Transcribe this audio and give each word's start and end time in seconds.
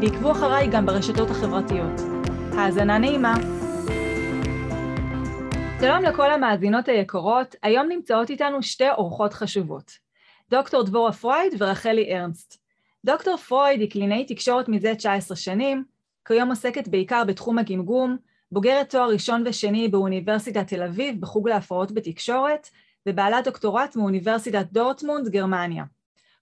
ועקבו 0.00 0.32
אחריי 0.32 0.68
גם 0.72 0.86
ברשתות 0.86 1.30
החברתיות. 1.30 2.00
האזנה 2.52 2.98
נעימה. 2.98 3.34
שלום 5.80 6.02
לכל 6.02 6.30
המאזינות 6.30 6.88
היקרות, 6.88 7.56
היום 7.62 7.88
נמצאות 7.88 8.30
איתנו 8.30 8.62
שתי 8.62 8.90
אורחות 8.90 9.32
חשובות, 9.32 9.92
דוקטור 10.50 10.82
דבורה 10.82 11.12
פרויד 11.12 11.52
ורחלי 11.58 12.16
ארנסט. 12.16 12.56
דוקטור 13.04 13.36
פרויד 13.36 13.80
היא 13.80 13.90
קלינאית 13.90 14.28
תקשורת 14.28 14.68
מזה 14.68 14.94
19 14.94 15.36
שנים, 15.36 15.84
כיום 16.24 16.48
עוסקת 16.48 16.88
בעיקר 16.88 17.24
בתחום 17.24 17.58
הגמגום, 17.58 18.16
בוגרת 18.52 18.90
תואר 18.90 19.08
ראשון 19.08 19.42
ושני 19.46 19.88
באוניברסיטת 19.88 20.66
תל 20.66 20.82
אביב 20.82 21.20
בחוג 21.20 21.48
להפרעות 21.48 21.92
בתקשורת, 21.92 22.68
ובעלת 23.06 23.44
דוקטורט 23.44 23.96
מאוניברסיטת 23.96 24.66
דורטמונד, 24.72 25.28
גרמניה. 25.28 25.84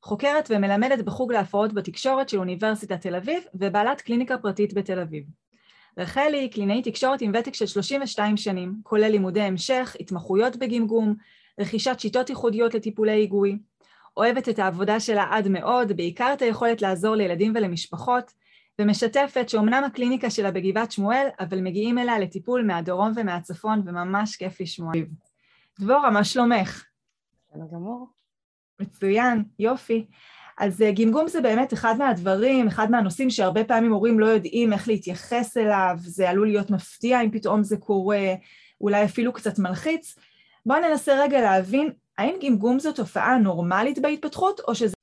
חוקרת 0.02 0.51
ומלמדת 0.51 1.05
בחוג 1.05 1.33
להפרעות 1.33 1.73
בתקשורת 1.73 2.29
של 2.29 2.38
אוניברסיטת 2.38 3.01
תל 3.01 3.15
אביב, 3.15 3.43
ובעלת 3.55 4.01
קליניקה 4.01 4.38
פרטית 4.38 4.74
בתל 4.74 4.98
אביב. 4.98 5.24
רחלי 5.98 6.38
היא 6.38 6.52
קלינאית 6.52 6.88
תקשורת 6.88 7.21
עם 7.21 7.32
ותק 7.35 7.54
של 7.54 7.66
32 7.66 8.37
שנים, 8.37 8.74
כולל 8.82 9.09
לימודי 9.09 9.41
המשך, 9.41 9.96
התמחויות 10.01 10.57
בגמגום, 10.57 11.15
רכישת 11.60 12.01
שיטות 12.01 12.30
ייחודיות 12.30 12.74
לטיפולי 12.74 13.13
היגוי. 13.13 13.59
אוהבת 14.16 14.49
את 14.49 14.59
העבודה 14.59 15.01
שלה 15.01 15.26
עד 15.30 15.49
מאוד, 15.49 15.93
בעיקר 15.93 16.30
את 16.32 16.43
היכולת 16.43 16.82
לעזור 16.82 17.15
לילדים 17.15 17.52
ולמשפחות, 17.57 18.32
ומשתפת 18.79 19.49
שאומנם 19.49 19.82
הקליניקה 19.87 20.30
שלה 20.30 20.51
בגבעת 20.51 20.93
שמואל, 20.93 21.26
אבל 21.41 21.60
מגיעים 21.60 21.99
אליה 21.99 22.19
לטיפול 22.19 22.66
מהדרום 22.66 23.13
ומהצפון, 23.16 23.82
וממש 23.87 24.37
כיף 24.37 24.60
לשמוע. 24.60 24.93
דבורה, 25.80 26.10
מה 26.10 26.24
שלומך? 26.24 26.85
בסדר 27.51 27.65
גמור. 27.73 28.07
מצוין, 28.80 29.45
יופי. 29.59 30.07
אז 30.59 30.82
אה, 30.82 30.93
גמגום 30.93 31.29
זה 31.29 31.40
באמת 31.40 31.73
אחד 31.73 31.95
מהדברים, 31.98 32.66
אחד 32.66 32.90
מהנושאים 32.90 33.30
שהרבה 33.30 33.65
פעמים 33.65 33.93
הורים 33.93 34.20
לא 34.20 34.26
יודעים 34.26 34.73
איך 34.73 34.88
להתייחס 34.88 35.57
אליו, 35.57 35.96
זה 35.98 36.30
עלול 36.30 36.46
להיות 36.46 36.70
מפתיע 36.70 37.20
אם 37.20 37.30
פתאום 37.30 37.62
זה 37.62 37.76
קורה, 37.76 38.35
אולי 38.80 39.04
אפילו 39.04 39.32
קצת 39.32 39.59
מלחיץ. 39.59 40.16
בואו 40.66 40.80
ננסה 40.80 41.23
רגע 41.23 41.40
להבין, 41.40 41.90
האם 42.18 42.37
גמגום 42.43 42.79
זו 42.79 42.93
תופעה 42.93 43.38
נורמלית 43.38 43.98
בהתפתחות, 43.98 44.60
או 44.68 44.74
שזה... 44.74 44.95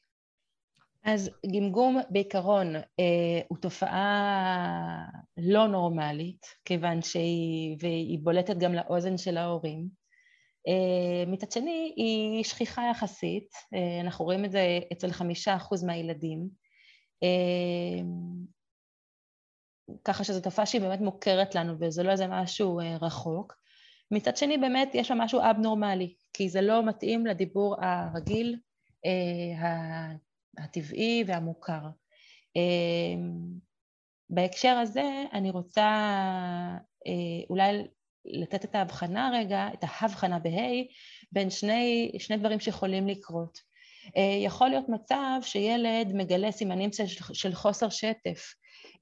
אז 1.04 1.30
גמגום 1.56 2.00
בעיקרון 2.10 2.76
אה, 2.76 3.42
הוא 3.48 3.58
תופעה 3.58 5.06
לא 5.38 5.68
נורמלית, 5.68 6.46
כיוון 6.66 7.02
שהיא, 7.02 7.78
והיא 7.80 8.20
בולטת 8.20 8.58
גם 8.58 8.74
לאוזן 8.74 9.18
של 9.18 9.38
ההורים. 9.38 10.05
אה, 10.68 11.32
מצד 11.32 11.52
שני, 11.52 11.94
היא 11.96 12.44
שכיחה 12.44 12.82
יחסית, 12.92 13.54
אה, 13.74 14.02
אנחנו 14.02 14.26
רואים 14.26 14.46
את 14.46 14.52
זה 14.52 14.80
אצל 14.94 15.12
חמישה 15.12 15.56
אחוז 15.56 15.84
מהילדים, 15.84 16.50
אה, 17.24 18.04
ככה 20.04 20.24
שזו 20.24 20.42
תופעה 20.42 20.66
שהיא 20.66 20.82
באמת 20.82 21.02
מוכרת 21.02 21.56
לנו 21.56 21.74
וזה 21.80 22.04
לא 22.04 22.12
איזה 22.12 22.28
משהו 22.28 22.80
רחוק. 23.02 23.54
מצד 24.12 24.38
שני, 24.38 24.58
באמת 24.58 24.90
יש 24.94 25.12
לה 25.12 25.18
משהו 25.20 25.40
אבנורמלי, 25.52 26.16
כי 26.34 26.50
זה 26.50 26.62
לא 26.62 26.86
מתאים 26.86 27.26
לדיבור 27.26 27.76
הרגיל, 27.82 28.58
הטבעי 30.58 31.24
והמוכר. 31.28 31.82
בהקשר 34.30 34.78
הזה 34.78 35.24
אני 35.34 35.52
רוצה 35.52 35.88
אולי 37.50 37.88
לתת 38.26 38.66
את 38.66 38.76
ההבחנה 38.76 39.32
רגע, 39.34 39.68
את 39.74 39.84
ההבחנה 39.84 40.40
בה' 40.40 40.84
בין 41.32 41.50
שני, 41.50 42.12
שני 42.20 42.38
דברים 42.38 42.60
שיכולים 42.60 43.08
לקרות. 43.08 43.60
אה, 44.18 44.40
יכול 44.46 44.70
להיות 44.70 44.90
מצב 44.90 45.40
שילד 45.42 46.14
מגלה 46.14 46.52
סימנים 46.52 46.94
של, 46.94 47.06
של 47.34 47.54
חוסר 47.54 47.90
שטף, 47.90 48.54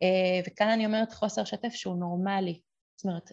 אה, 0.04 0.40
וכאן 0.48 0.70
אני 0.70 0.86
אומרת 0.86 1.14
חוסר 1.14 1.44
שטף 1.44 1.74
שהוא 1.74 1.96
נורמלי. 1.96 2.60
זאת 2.96 3.06
אומרת, 3.06 3.32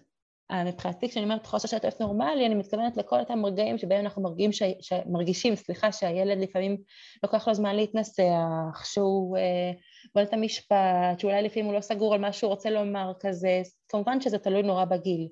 מבחינתי 0.66 1.08
כשאני 1.08 1.24
אומרת 1.24 1.46
חוסר 1.46 1.68
שטף 1.68 2.00
נורמלי, 2.00 2.46
אני 2.46 2.54
מתכוונת 2.54 2.96
לכל 2.96 3.20
אותם 3.20 3.46
רגעים 3.46 3.78
שבהם 3.78 4.00
אנחנו 4.00 4.22
מרגישים, 4.22 4.52
ש... 4.52 4.62
ש... 4.80 4.92
מרגישים, 5.06 5.56
סליחה, 5.56 5.92
שהילד 5.92 6.38
לפעמים 6.38 6.76
לוקח 7.22 7.48
לו 7.48 7.54
זמן 7.54 7.76
להתנסח, 7.76 8.84
שהוא 8.84 9.36
אה, 9.38 9.70
בולט 10.14 10.28
את 10.28 10.32
המשפט, 10.32 11.18
שאולי 11.18 11.42
לפעמים 11.42 11.66
הוא 11.66 11.74
לא 11.74 11.80
סגור 11.80 12.14
על 12.14 12.20
מה 12.20 12.32
שהוא 12.32 12.50
רוצה 12.50 12.70
לומר 12.70 13.12
כזה, 13.20 13.62
כמובן 13.88 14.20
שזה 14.20 14.38
תלוי 14.38 14.62
נורא 14.62 14.84
בגיל. 14.84 15.28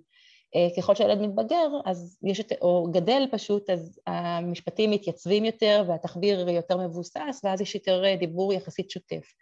אה, 0.56 0.68
ככל 0.76 0.94
שהילד 0.94 1.20
מתבגר, 1.20 1.68
אז 1.84 2.18
יש 2.22 2.40
את, 2.40 2.52
או 2.62 2.88
גדל 2.92 3.26
פשוט, 3.30 3.70
אז 3.70 4.00
המשפטים 4.06 4.90
מתייצבים 4.90 5.44
יותר 5.44 5.84
והתחביר 5.88 6.48
יותר 6.48 6.76
מבוסס, 6.76 7.40
ואז 7.44 7.60
יש 7.60 7.74
יותר 7.74 8.04
אה, 8.04 8.16
דיבור 8.16 8.52
יחסית 8.52 8.90
שוטף. 8.90 9.32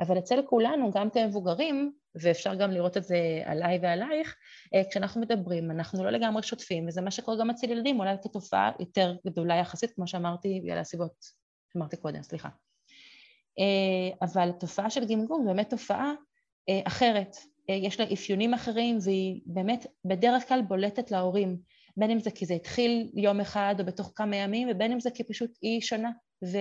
אבל 0.00 0.18
אצל 0.18 0.42
כולנו, 0.46 0.90
גם 0.90 1.10
כמבוגרים, 1.10 1.92
ואפשר 2.14 2.54
גם 2.54 2.70
לראות 2.70 2.96
את 2.96 3.04
זה 3.04 3.42
עליי 3.44 3.78
ועלייך, 3.82 4.36
אה, 4.74 4.82
כשאנחנו 4.90 5.20
מדברים, 5.20 5.70
אנחנו 5.70 6.04
לא 6.04 6.10
לגמרי 6.10 6.42
שוטפים, 6.42 6.88
וזה 6.88 7.00
מה 7.00 7.10
שקורה 7.10 7.38
גם 7.38 7.50
אצל 7.50 7.70
ילדים, 7.70 8.00
אולי 8.00 8.16
כתופעה 8.22 8.70
יותר 8.80 9.16
גדולה 9.26 9.56
יחסית, 9.56 9.90
כמו 9.90 10.06
שאמרתי, 10.06 10.60
בגלל 10.64 10.78
הסיבות 10.78 11.24
שאמרתי 11.72 11.96
קודם, 11.96 12.22
סליחה. 12.22 12.48
אבל 14.22 14.52
תופעה 14.52 14.90
של 14.90 15.04
גמגום 15.04 15.46
באמת 15.46 15.70
תופעה 15.70 16.12
אחרת, 16.86 17.36
יש 17.68 18.00
לה 18.00 18.06
אפיונים 18.12 18.54
אחרים 18.54 18.98
והיא 19.02 19.40
באמת 19.46 19.86
בדרך 20.04 20.48
כלל 20.48 20.62
בולטת 20.62 21.10
להורים, 21.10 21.56
בין 21.96 22.10
אם 22.10 22.20
זה 22.20 22.30
כי 22.30 22.46
זה 22.46 22.54
התחיל 22.54 23.10
יום 23.14 23.40
אחד 23.40 23.74
או 23.78 23.84
בתוך 23.84 24.12
כמה 24.16 24.36
ימים 24.36 24.68
ובין 24.70 24.92
אם 24.92 25.00
זה 25.00 25.10
כי 25.10 25.24
פשוט 25.24 25.50
היא 25.62 25.80
שונה 25.80 26.10
ו... 26.44 26.58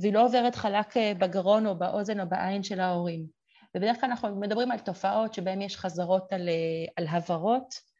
והיא 0.00 0.12
לא 0.12 0.24
עוברת 0.24 0.54
חלק 0.54 0.96
אה, 0.96 1.12
בגרון 1.18 1.66
או 1.66 1.78
באוזן 1.78 2.20
או 2.20 2.28
בעין 2.28 2.62
של 2.62 2.80
ההורים. 2.80 3.26
ובדרך 3.74 4.00
כלל 4.00 4.10
אנחנו 4.10 4.40
מדברים 4.40 4.70
על 4.70 4.78
תופעות 4.78 5.34
שבהן 5.34 5.62
יש 5.62 5.76
חזרות 5.76 6.32
על, 6.32 6.48
אה, 6.48 6.84
על 6.96 7.06
הברות 7.08 7.96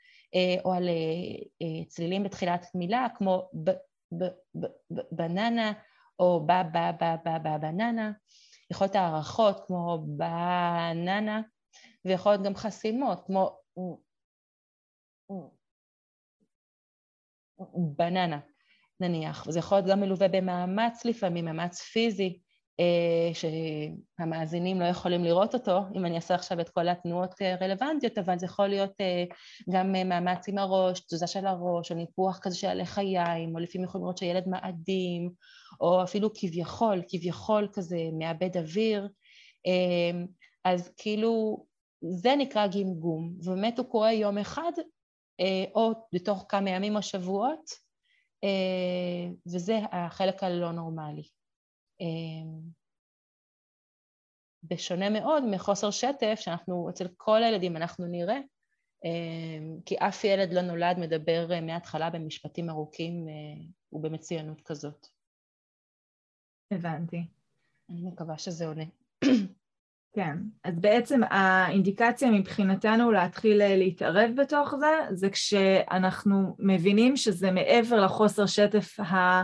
או 0.65 0.73
על 0.73 0.89
צלילים 1.89 2.23
בתחילת 2.23 2.67
מילה 2.75 3.07
כמו 3.15 3.49
ב, 3.65 3.71
ב, 4.19 4.25
ב, 4.55 4.67
בננה 5.13 5.73
או 6.19 6.47
ב, 6.47 6.53
ב, 6.73 6.79
ב, 7.01 7.05
ב, 7.25 7.29
ב, 7.43 7.61
בננה. 7.61 8.13
יכול 8.71 8.85
להיות 8.85 8.97
הערכות 8.97 9.67
כמו 9.67 10.05
בננה, 10.07 11.43
ויכול 12.05 12.33
להיות 12.33 12.45
גם 12.45 12.55
חסימות 12.55 13.27
כמו 13.27 13.59
בננה 17.97 18.41
נניח, 19.01 19.47
וזה 19.47 19.59
יכול 19.59 19.79
להיות 19.79 19.91
גם 19.91 20.01
מלווה 20.01 20.29
במאמץ 20.29 21.05
לפעמים, 21.05 21.45
מאמץ 21.45 21.81
פיזי, 21.81 22.41
שהמאזינים 23.35 24.81
לא 24.81 24.85
יכולים 24.85 25.25
לראות 25.25 25.55
אותו, 25.55 25.81
אם 25.95 26.07
אני 26.07 26.17
אעשה 26.17 26.35
עכשיו 26.35 26.61
את 26.61 26.69
כל 26.69 26.89
התנועות 26.89 27.35
אה, 27.43 27.57
רלוונטיות, 27.61 28.19
אבל 28.19 28.39
זה 28.39 28.47
יכול 28.47 28.69
להיות 28.69 29.01
אה, 29.01 29.25
גם 29.73 29.93
מאמץ 29.93 30.49
עם 30.49 30.59
הראש, 30.59 31.01
תזוזה 31.01 31.27
של 31.27 31.47
הראש, 31.47 31.91
או 31.91 31.97
ניפוח 31.97 32.39
כזה 32.43 32.57
של 32.57 32.75
לחיים, 32.75 33.55
או 33.55 33.61
לפעמים 33.61 33.85
יכולים 33.85 34.05
לראות 34.05 34.19
שהילד 34.19 34.49
מאדים, 34.49 35.31
או 35.81 36.03
אפילו 36.03 36.31
כביכול, 36.35 37.03
כביכול 37.09 37.69
כזה 37.73 37.99
מאבד 38.19 38.57
אוויר, 38.57 39.09
אז 40.65 40.91
כאילו 40.97 41.65
זה 42.03 42.37
נקרא 42.39 42.67
גמגום, 42.67 43.35
ובאמת 43.39 43.79
הוא 43.79 43.87
קורה 43.87 44.13
יום 44.13 44.39
אחד, 44.39 44.73
או 45.75 45.93
בתוך 46.13 46.45
כמה 46.49 46.71
ימים 46.71 46.97
או 46.97 47.03
שבועות, 47.03 47.71
וזה 49.47 49.79
החלק 49.93 50.43
הלא 50.43 50.73
נורמלי. 50.73 51.36
אמ, 52.01 52.61
בשונה 54.63 55.11
מאוד 55.11 55.45
מחוסר 55.51 55.91
שטף, 55.91 56.35
שאנחנו, 56.41 56.91
אצל 56.91 57.09
כל 57.17 57.43
הילדים 57.43 57.77
אנחנו 57.77 58.07
נראה, 58.07 58.39
אמ, 59.05 59.79
כי 59.87 59.97
אף 59.99 60.25
ילד 60.25 60.53
לא 60.53 60.63
נולד 60.63 60.99
מדבר 60.99 61.53
אה, 61.53 61.61
מההתחלה 61.61 62.11
במשפטים 62.11 62.71
ארוכים 62.71 63.29
אה, 63.29 63.65
ובמצוינות 63.93 64.61
כזאת. 64.61 65.07
הבנתי. 66.71 67.25
אני 67.91 68.03
מקווה 68.03 68.39
שזה 68.39 68.67
עונה. 68.67 68.85
כן, 70.17 70.39
אז 70.65 70.75
בעצם 70.81 71.21
האינדיקציה 71.31 72.31
מבחינתנו 72.31 73.13
להתחיל 73.13 73.63
אה, 73.63 73.77
להתערב 73.77 74.31
בתוך 74.37 74.75
זה, 74.79 74.87
זה 75.11 75.31
כשאנחנו 75.31 76.57
מבינים 76.59 77.17
שזה 77.17 77.51
מעבר 77.51 78.01
לחוסר 78.01 78.47
שטף 78.47 79.01
ה... 79.01 79.43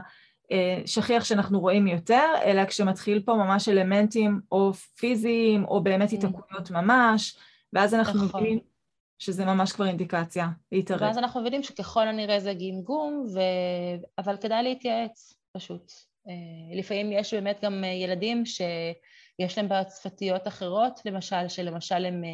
שכיח 0.87 1.25
שאנחנו 1.25 1.61
רואים 1.61 1.87
יותר, 1.87 2.35
אלא 2.45 2.65
כשמתחיל 2.65 3.23
פה 3.25 3.35
ממש 3.35 3.69
אלמנטים 3.69 4.41
או 4.53 4.73
פיזיים, 4.73 5.65
או 5.65 5.83
באמת 5.83 6.11
mm. 6.11 6.15
התעקויות 6.15 6.71
ממש, 6.71 7.37
ואז 7.73 7.95
אנחנו 7.95 8.25
נכון. 8.25 8.41
מבינים 8.41 8.59
שזה 9.19 9.45
ממש 9.45 9.73
כבר 9.73 9.87
אינדיקציה 9.87 10.49
להתערב. 10.73 11.03
ואז 11.03 11.19
אנחנו 11.19 11.41
מבינים 11.41 11.63
שככל 11.63 12.09
הנראה 12.09 12.41
זה 12.41 12.53
גמגום, 12.55 13.27
ו... 13.35 13.41
אבל 14.19 14.37
כדאי 14.37 14.63
להתייעץ 14.63 15.35
פשוט. 15.53 15.93
אה, 16.29 16.77
לפעמים 16.79 17.13
יש 17.13 17.35
באמת 17.35 17.59
גם 17.63 17.85
ילדים 17.85 18.47
שיש 18.47 19.59
להם 19.59 19.69
בעיות 19.69 19.91
שפתיות 19.91 20.49
אחרות, 20.49 21.01
למשל, 21.05 21.49
שלמשל 21.49 22.07
הם 22.07 22.25
אה, 22.25 22.31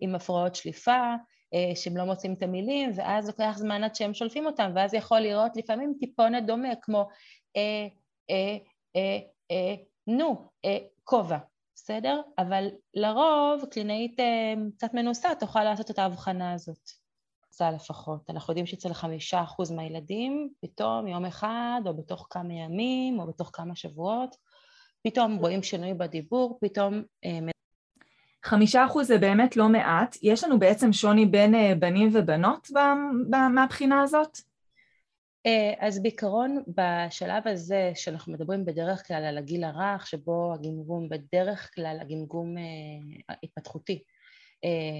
עם 0.00 0.14
הפרעות 0.14 0.54
שליפה, 0.54 1.14
אה, 1.54 1.76
שהם 1.76 1.96
לא 1.96 2.04
מוצאים 2.04 2.32
את 2.32 2.42
המילים, 2.42 2.90
ואז 2.94 3.26
לוקח 3.26 3.52
זמן 3.56 3.84
עד 3.84 3.94
שהם 3.94 4.14
שולפים 4.14 4.46
אותם, 4.46 4.72
ואז 4.74 4.94
יכול 4.94 5.20
לראות 5.20 5.56
לפעמים 5.56 5.94
טיפונת 6.00 6.46
דומה, 6.46 6.68
כמו 6.82 7.08
אה, 7.56 7.86
אה, 8.30 8.56
אה, 8.96 9.18
אה, 9.50 9.74
נו, 10.06 10.48
אה, 10.64 10.78
כובע, 11.04 11.38
בסדר? 11.74 12.20
אבל 12.38 12.68
לרוב 12.94 13.64
קלינאית 13.70 14.20
אה, 14.20 14.54
קצת 14.76 14.94
מנוסה 14.94 15.28
תוכל 15.40 15.64
לעשות 15.64 15.90
את 15.90 15.98
ההבחנה 15.98 16.52
הזאת. 16.52 16.90
זה 17.50 17.64
לפחות. 17.74 18.30
אנחנו 18.30 18.50
יודעים 18.50 18.66
שאצל 18.66 18.92
חמישה 18.92 19.42
אחוז 19.42 19.70
מהילדים, 19.70 20.48
פתאום 20.60 21.08
יום 21.08 21.24
אחד, 21.24 21.80
או 21.86 21.96
בתוך 21.96 22.26
כמה 22.30 22.52
ימים, 22.52 23.20
או 23.20 23.26
בתוך 23.26 23.50
כמה 23.52 23.76
שבועות, 23.76 24.36
פתאום 25.04 25.36
רואים 25.36 25.62
שינוי 25.62 25.94
בדיבור, 25.94 26.58
פתאום 26.60 27.02
אה, 27.24 27.38
חמישה 28.44 28.86
אחוז 28.86 29.06
זה 29.06 29.18
באמת 29.18 29.56
לא 29.56 29.68
מעט. 29.68 30.16
יש 30.22 30.44
לנו 30.44 30.58
בעצם 30.58 30.92
שוני 30.92 31.26
בין 31.26 31.54
אה, 31.54 31.72
בנים 31.78 32.10
ובנות 32.12 32.68
מהבחינה 33.54 34.02
הזאת? 34.02 34.38
אה, 35.46 35.72
אז 35.78 36.02
בעיקרון 36.02 36.62
בשלב 36.68 37.48
הזה 37.48 37.92
שאנחנו 37.94 38.32
מדברים 38.32 38.64
בדרך 38.64 39.06
כלל 39.06 39.24
על 39.24 39.38
הגיל 39.38 39.64
הרך 39.64 40.06
שבו 40.06 40.54
הגמגום 40.54 41.08
בדרך 41.08 41.70
כלל 41.74 41.98
הגמגום 42.00 42.58
אה, 42.58 43.34
התפתחותי 43.42 44.02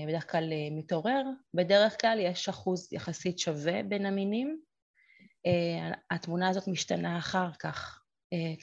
בדרך 0.09 0.33
כלל 0.33 0.53
מתעורר, 0.71 1.23
בדרך 1.55 2.01
כלל 2.01 2.19
יש 2.21 2.49
אחוז 2.49 2.93
יחסית 2.93 3.39
שווה 3.39 3.83
בין 3.83 4.07
המינים. 4.07 4.61
התמונה 6.11 6.49
הזאת 6.49 6.69
משתנה 6.69 7.19
אחר 7.19 7.49
כך 7.59 8.01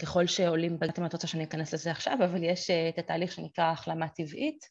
ככל 0.02 0.28
שעולים, 0.28 0.78
אתם 0.90 1.06
את 1.06 1.14
רוצה 1.14 1.28
שאני 1.28 1.44
אכנס 1.44 1.74
לזה 1.74 1.92
עכשיו, 1.92 2.14
אבל 2.26 2.44
יש 2.44 2.70
את 2.70 3.00
התהליך 3.00 3.32
שנקרא 3.32 3.72
החלמה 3.72 4.08
טבעית, 4.08 4.66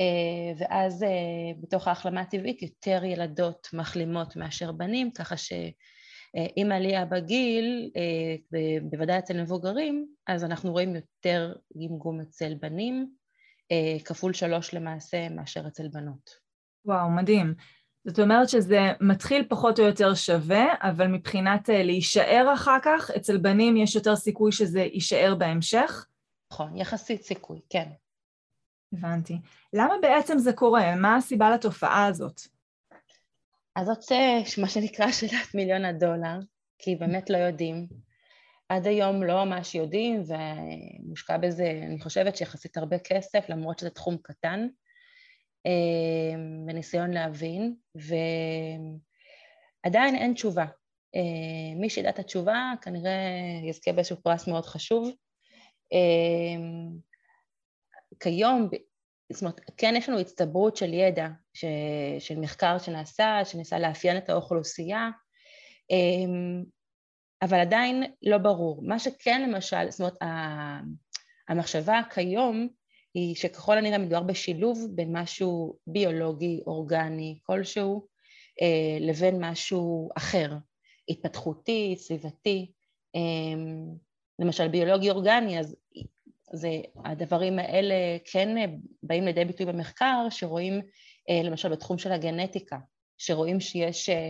אה, 0.00 0.52
ואז 0.58 1.02
אה, 1.02 1.08
בתוך 1.60 1.88
ההחלמה 1.88 2.20
הטבעית 2.20 2.62
יותר 2.62 3.04
ילדות 3.04 3.68
מחלימות 3.72 4.36
מאשר 4.36 4.72
בנים, 4.72 5.10
ככה 5.10 5.36
שעם 6.36 6.72
עלייה 6.72 7.04
בגיל, 7.04 7.90
אה, 7.96 8.36
בוודאי 8.82 9.18
אצל 9.18 9.42
מבוגרים, 9.42 10.06
אז 10.26 10.44
אנחנו 10.44 10.72
רואים 10.72 10.96
יותר 10.96 11.54
גמגום 11.76 12.20
אצל 12.20 12.54
בנים, 12.60 13.10
כפול 14.04 14.32
שלוש 14.32 14.74
למעשה 14.74 15.28
מאשר 15.28 15.66
אצל 15.66 15.88
בנות. 15.88 16.30
וואו, 16.84 17.10
מדהים. 17.10 17.54
זאת 18.04 18.18
אומרת 18.18 18.48
שזה 18.48 18.92
מתחיל 19.00 19.44
פחות 19.48 19.78
או 19.78 19.84
יותר 19.84 20.14
שווה, 20.14 20.66
אבל 20.80 21.06
מבחינת 21.06 21.68
להישאר 21.68 22.50
אחר 22.54 22.76
כך, 22.82 23.10
אצל 23.16 23.36
בנים 23.36 23.76
יש 23.76 23.94
יותר 23.94 24.16
סיכוי 24.16 24.52
שזה 24.52 24.80
יישאר 24.80 25.34
בהמשך? 25.38 26.06
נכון, 26.52 26.76
יחסית 26.76 27.22
סיכוי, 27.22 27.60
כן. 27.70 27.88
הבנתי. 28.92 29.38
למה 29.72 29.94
בעצם 30.02 30.38
זה 30.38 30.52
קורה? 30.52 30.96
מה 30.96 31.16
הסיבה 31.16 31.50
לתופעה 31.50 32.06
הזאת? 32.06 32.40
אז 33.76 33.86
זאת 33.86 34.12
אה, 34.12 34.38
מה 34.62 34.68
שנקרא 34.68 35.12
שאלת 35.12 35.54
מיליון 35.54 35.84
הדולר, 35.84 36.38
כי 36.78 36.96
באמת 36.96 37.30
לא 37.30 37.36
יודעים. 37.36 37.86
עד 38.68 38.86
היום 38.86 39.22
לא 39.22 39.44
ממש 39.44 39.74
יודעים, 39.74 40.22
ומושקע 40.26 41.36
בזה, 41.36 41.70
אני 41.86 42.00
חושבת 42.00 42.36
שיחסית 42.36 42.76
הרבה 42.76 42.98
כסף, 42.98 43.48
למרות 43.48 43.78
שזה 43.78 43.90
תחום 43.90 44.16
קטן, 44.22 44.68
אה, 45.66 46.34
בניסיון 46.66 47.10
להבין, 47.10 47.74
ועדיין 49.84 50.14
אין 50.16 50.34
תשובה. 50.34 50.66
אה, 51.16 51.74
מי 51.76 51.90
שידע 51.90 52.10
את 52.10 52.18
התשובה 52.18 52.72
כנראה 52.82 53.20
יזכה 53.68 53.92
באיזשהו 53.92 54.16
פרס 54.22 54.48
מאוד 54.48 54.66
חשוב. 54.66 55.10
כיום, 58.20 58.68
זאת 59.32 59.42
אומרת, 59.42 59.60
כן 59.76 59.94
יש 59.96 60.08
לנו 60.08 60.18
הצטברות 60.18 60.76
של 60.76 60.94
ידע, 60.94 61.28
ש, 61.54 61.64
של 62.18 62.38
מחקר 62.38 62.78
שנעשה, 62.78 63.40
שניסה 63.44 63.78
לאפיין 63.78 64.16
את 64.16 64.30
האוכלוסייה, 64.30 65.10
אמ, 65.90 66.64
אבל 67.42 67.60
עדיין 67.60 68.04
לא 68.22 68.38
ברור. 68.38 68.82
מה 68.86 68.98
שכן 68.98 69.50
למשל, 69.50 69.90
זאת 69.90 70.00
אומרת, 70.00 70.16
המחשבה 71.48 72.00
כיום 72.14 72.68
היא 73.14 73.34
שככל 73.34 73.78
הנראה 73.78 73.98
מדובר 73.98 74.22
בשילוב 74.22 74.86
בין 74.94 75.16
משהו 75.16 75.78
ביולוגי, 75.86 76.60
אורגני, 76.66 77.38
כלשהו, 77.42 78.06
אה, 78.62 78.98
לבין 79.00 79.44
משהו 79.44 80.08
אחר, 80.16 80.52
התפתחותי, 81.08 81.94
סביבתי. 81.98 82.72
אמ, 83.14 83.86
למשל 84.38 84.68
ביולוגי 84.68 85.10
אורגני, 85.10 85.60
אז 85.60 85.76
זה, 86.52 86.68
הדברים 87.04 87.58
האלה 87.58 87.94
כן 88.32 88.58
אה, 88.58 88.64
באים 89.02 89.24
לידי 89.24 89.44
ביטוי 89.44 89.66
במחקר, 89.66 90.26
שרואים 90.30 90.80
למשל 91.28 91.68
בתחום 91.68 91.98
של 91.98 92.12
הגנטיקה, 92.12 92.78
שרואים 93.18 93.60
שיש 93.60 94.08
אה, 94.08 94.28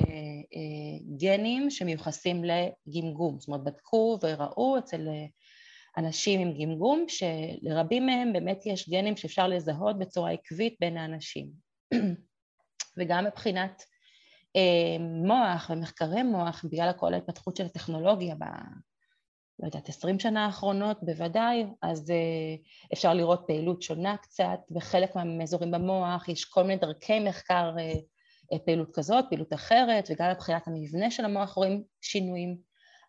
גנים 1.19 1.71
שמיוחסים 1.71 2.43
לגמגום, 2.45 3.41
זאת 3.41 3.49
אומרת 3.49 3.65
בדקו 3.65 4.19
וראו 4.23 4.79
אצל 4.79 5.09
אנשים 5.97 6.41
עם 6.41 6.53
גמגום 6.63 7.07
שלרבים 7.09 8.07
מהם 8.07 8.33
באמת 8.33 8.67
יש 8.67 8.89
גנים 8.89 9.17
שאפשר 9.17 9.49
לזהות 9.49 9.99
בצורה 9.99 10.31
עקבית 10.31 10.77
בין 10.81 10.97
האנשים. 10.97 11.51
וגם 12.99 13.25
מבחינת 13.25 13.83
מוח 15.01 15.71
ומחקרי 15.71 16.23
מוח, 16.23 16.65
בגלל 16.73 16.93
כל 16.97 17.15
ההתפתחות 17.15 17.57
של 17.57 17.65
הטכנולוגיה 17.65 18.35
לא 19.61 19.67
יודעת, 19.67 19.89
עשרים 19.89 20.19
שנה 20.19 20.47
האחרונות 20.47 20.99
בוודאי, 21.03 21.67
אז 21.83 22.11
uh, 22.11 22.93
אפשר 22.93 23.15
לראות 23.15 23.45
פעילות 23.47 23.83
שונה 23.83 24.17
קצת, 24.17 24.59
בחלק 24.71 25.17
מהאזורים 25.17 25.71
במוח 25.71 26.29
יש 26.29 26.45
כל 26.45 26.63
מיני 26.63 26.77
דרכי 26.77 27.21
מחקר 27.21 27.75
uh, 28.55 28.59
פעילות 28.65 28.95
כזאת, 28.95 29.25
פעילות 29.29 29.53
אחרת, 29.53 30.09
וגם 30.11 30.31
מבחינת 30.31 30.69
המבנה 30.69 31.11
של 31.11 31.25
המוח 31.25 31.53
רואים 31.53 31.83
שינויים. 32.01 32.57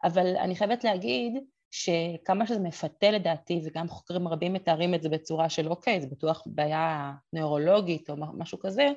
אבל 0.04 0.38
אני 0.38 0.56
חייבת 0.56 0.84
להגיד 0.84 1.34
שכמה 1.72 2.48
שזה 2.48 2.60
מפתה 2.60 3.12
לדעתי, 3.12 3.62
וגם 3.66 3.88
חוקרים 3.88 4.28
רבים 4.28 4.54
מתארים 4.54 4.96
את 4.96 5.04
זה 5.04 5.10
בצורה 5.10 5.50
של 5.50 5.68
אוקיי, 5.68 6.02
זה 6.02 6.08
בטוח 6.08 6.44
בעיה 6.46 7.12
נוירולוגית 7.34 8.10
או 8.10 8.16
משהו 8.38 8.60
כזה, 8.60 8.88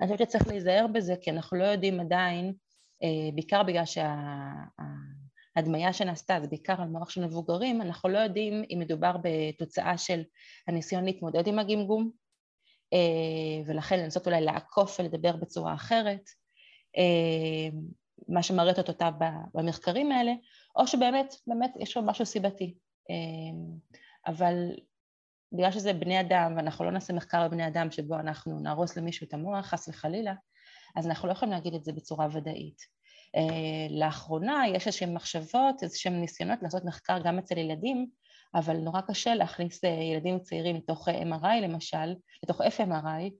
אני 0.00 0.08
חושבת 0.08 0.28
שצריך 0.28 0.48
להיזהר 0.48 0.86
בזה, 0.92 1.14
כי 1.20 1.30
אנחנו 1.30 1.56
לא 1.56 1.64
יודעים 1.64 2.00
עדיין, 2.00 2.52
בעיקר 3.34 3.62
בגלל 3.62 3.84
שה... 3.84 4.14
הדמיה 5.56 5.92
שנעשתה, 5.92 6.38
זה 6.40 6.48
בעיקר 6.48 6.82
על 6.82 6.88
מוח 6.88 7.10
של 7.10 7.24
מבוגרים, 7.24 7.82
אנחנו 7.82 8.08
לא 8.08 8.18
יודעים 8.18 8.64
אם 8.70 8.78
מדובר 8.80 9.12
בתוצאה 9.22 9.98
של 9.98 10.22
הניסיון 10.68 11.04
להתמודד 11.04 11.46
עם 11.46 11.58
הגמגום, 11.58 12.10
אה, 12.92 13.62
ולכן 13.66 14.00
לנסות 14.00 14.26
אולי 14.26 14.40
לעקוף 14.40 15.00
ולדבר 15.00 15.36
בצורה 15.36 15.74
אחרת, 15.74 16.22
אה, 16.98 17.78
מה 18.28 18.42
שמראה 18.42 18.70
את 18.70 18.88
אותה 18.88 19.10
במחקרים 19.54 20.12
האלה, 20.12 20.32
או 20.76 20.86
שבאמת, 20.86 21.34
באמת 21.46 21.72
יש 21.80 21.96
לו 21.96 22.02
משהו 22.02 22.26
סיבתי. 22.26 22.74
אה, 23.10 23.16
אבל 24.26 24.70
בגלל 25.52 25.72
שזה 25.72 25.92
בני 25.92 26.20
אדם, 26.20 26.54
ואנחנו 26.56 26.84
לא 26.84 26.90
נעשה 26.90 27.12
מחקר 27.12 27.48
בבני 27.48 27.66
אדם 27.66 27.90
שבו 27.90 28.14
אנחנו 28.14 28.60
נהרוס 28.60 28.96
למישהו 28.96 29.26
את 29.26 29.34
המוח, 29.34 29.66
חס 29.66 29.88
וחלילה, 29.88 30.34
אז 30.96 31.06
אנחנו 31.06 31.28
לא 31.28 31.32
יכולים 31.32 31.54
להגיד 31.54 31.74
את 31.74 31.84
זה 31.84 31.92
בצורה 31.92 32.28
ודאית. 32.32 33.01
אה, 33.36 33.86
לאחרונה 33.90 34.62
יש 34.74 34.86
איזשהן 34.86 35.14
מחשבות, 35.14 35.82
איזשהם 35.82 36.20
ניסיונות 36.20 36.58
לעשות 36.62 36.84
מחקר 36.84 37.18
גם 37.24 37.38
אצל 37.38 37.58
ילדים, 37.58 38.06
אבל 38.54 38.76
נורא 38.76 39.00
קשה 39.00 39.34
להכניס 39.34 39.84
אה, 39.84 39.90
ילדים 39.90 40.38
צעירים 40.38 40.76
לתוך 40.76 41.08
אה, 41.08 41.22
MRI 41.22 41.60
למשל, 41.62 42.14
לתוך 42.42 42.60
FMRI, 42.60 43.30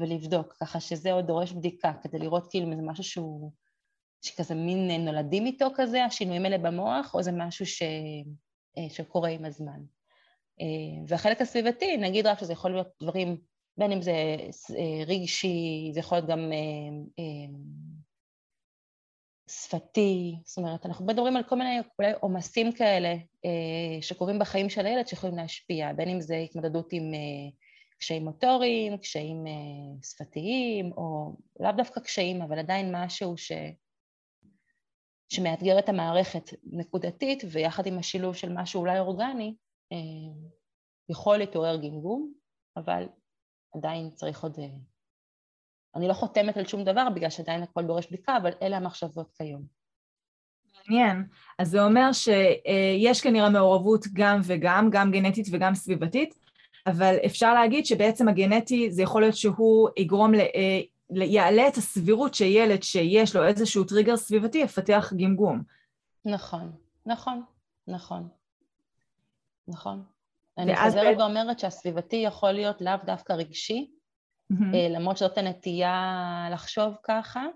ולבדוק, 0.00 0.54
ככה 0.60 0.80
שזה 0.80 1.12
עוד 1.12 1.26
דורש 1.26 1.52
בדיקה, 1.52 1.92
כדי 2.02 2.18
לראות 2.18 2.50
כאילו 2.50 2.66
אם 2.66 2.76
זה 2.76 2.82
משהו 2.82 3.04
שהוא, 3.04 3.52
שכזה 4.22 4.54
מין 4.54 5.04
נולדים 5.04 5.46
איתו 5.46 5.68
כזה, 5.74 6.04
השינויים 6.04 6.44
האלה 6.44 6.58
במוח, 6.58 7.14
או 7.14 7.22
זה 7.22 7.32
משהו 7.32 7.66
ש, 7.66 7.82
שקורה 8.88 9.28
עם 9.28 9.44
הזמן. 9.44 9.80
והחלק 11.08 11.40
הסביבתי, 11.40 11.96
נגיד 11.96 12.26
רק 12.26 12.38
שזה 12.38 12.52
יכול 12.52 12.70
להיות 12.70 12.88
דברים, 13.02 13.36
בין 13.76 13.92
אם 13.92 14.02
זה 14.02 14.12
רגשי, 15.06 15.90
זה 15.92 16.00
יכול 16.00 16.18
להיות 16.18 16.28
גם 16.28 16.52
שפתי, 19.62 20.36
זאת 20.44 20.58
אומרת, 20.58 20.86
אנחנו 20.86 21.06
מדברים 21.06 21.36
על 21.36 21.42
כל 21.42 21.56
מיני 21.56 21.78
אולי 21.98 22.12
עומסים 22.20 22.72
כאלה 22.72 23.14
אה, 23.44 24.02
שקורים 24.02 24.38
בחיים 24.38 24.70
של 24.70 24.86
הילד 24.86 25.08
שיכולים 25.08 25.36
להשפיע, 25.36 25.92
בין 25.92 26.08
אם 26.08 26.20
זה 26.20 26.36
התמודדות 26.36 26.92
עם 26.92 27.14
אה, 27.14 27.50
קשיים 27.98 28.24
מוטוריים, 28.24 28.98
קשיים 28.98 29.46
אה, 29.46 29.52
שפתיים, 30.02 30.92
או 30.92 31.36
לאו 31.60 31.72
דווקא 31.72 32.00
קשיים, 32.00 32.42
אבל 32.42 32.58
עדיין 32.58 32.96
משהו 32.96 33.36
ש... 33.36 33.52
שמאתגר 35.28 35.78
את 35.78 35.88
המערכת 35.88 36.50
נקודתית, 36.64 37.42
ויחד 37.52 37.86
עם 37.86 37.98
השילוב 37.98 38.36
של 38.36 38.52
משהו 38.52 38.80
אולי 38.80 38.98
אורגני, 38.98 39.54
יכול 41.08 41.38
להתעורר 41.38 41.76
גמגום, 41.76 42.32
אבל 42.76 43.08
עדיין 43.74 44.10
צריך 44.10 44.42
עוד... 44.42 44.58
אני 45.96 46.08
לא 46.08 46.12
חותמת 46.12 46.56
על 46.56 46.66
שום 46.66 46.84
דבר 46.84 47.08
בגלל 47.14 47.30
שעדיין 47.30 47.62
הכל 47.62 47.82
דורש 47.84 48.06
בדיקה, 48.06 48.36
אבל 48.36 48.50
אלה 48.62 48.76
המחשבות 48.76 49.30
כיום. 49.38 49.62
מעניין. 50.88 51.24
אז 51.58 51.70
זה 51.70 51.84
אומר 51.84 52.12
שיש 52.12 53.20
כנראה 53.20 53.50
מעורבות 53.50 54.04
גם 54.12 54.40
וגם, 54.44 54.90
גם 54.90 55.10
גנטית 55.10 55.46
וגם 55.52 55.74
סביבתית, 55.74 56.34
אבל 56.86 57.16
אפשר 57.26 57.54
להגיד 57.54 57.86
שבעצם 57.86 58.28
הגנטי 58.28 58.90
זה 58.90 59.02
יכול 59.02 59.22
להיות 59.22 59.36
שהוא 59.36 59.88
יגרום, 59.96 60.34
ל... 60.34 60.40
יעלה 61.10 61.68
את 61.68 61.76
הסבירות 61.76 62.34
שילד 62.34 62.82
שיש 62.82 63.36
לו 63.36 63.46
איזשהו 63.46 63.84
טריגר 63.84 64.16
סביבתי 64.16 64.58
יפתח 64.58 65.12
גמגום. 65.16 65.62
נכון, 66.24 66.72
נכון, 67.06 67.42
נכון. 67.88 68.28
נכון. 69.68 70.02
אני 70.58 70.76
חוזרת 70.76 71.16
ואומרת 71.18 71.58
שהסביבתי 71.58 72.16
יכול 72.16 72.52
להיות 72.52 72.80
לאו 72.80 72.92
דווקא 73.04 73.32
רגשי, 73.32 73.90
mm-hmm. 74.52 74.76
למרות 74.90 75.16
שזאת 75.16 75.38
הנטייה 75.38 76.48
לחשוב 76.52 76.94
ככה, 77.02 77.46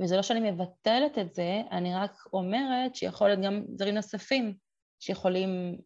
וזה 0.00 0.16
לא 0.16 0.22
שאני 0.22 0.50
מבטלת 0.50 1.18
את 1.18 1.34
זה, 1.34 1.62
אני 1.70 1.94
רק 1.94 2.12
אומרת 2.32 2.94
שיכול 2.96 3.28
להיות 3.28 3.40
גם 3.40 3.64
דברים 3.68 3.94
נוספים 3.94 4.54
שיכולים 5.00 5.78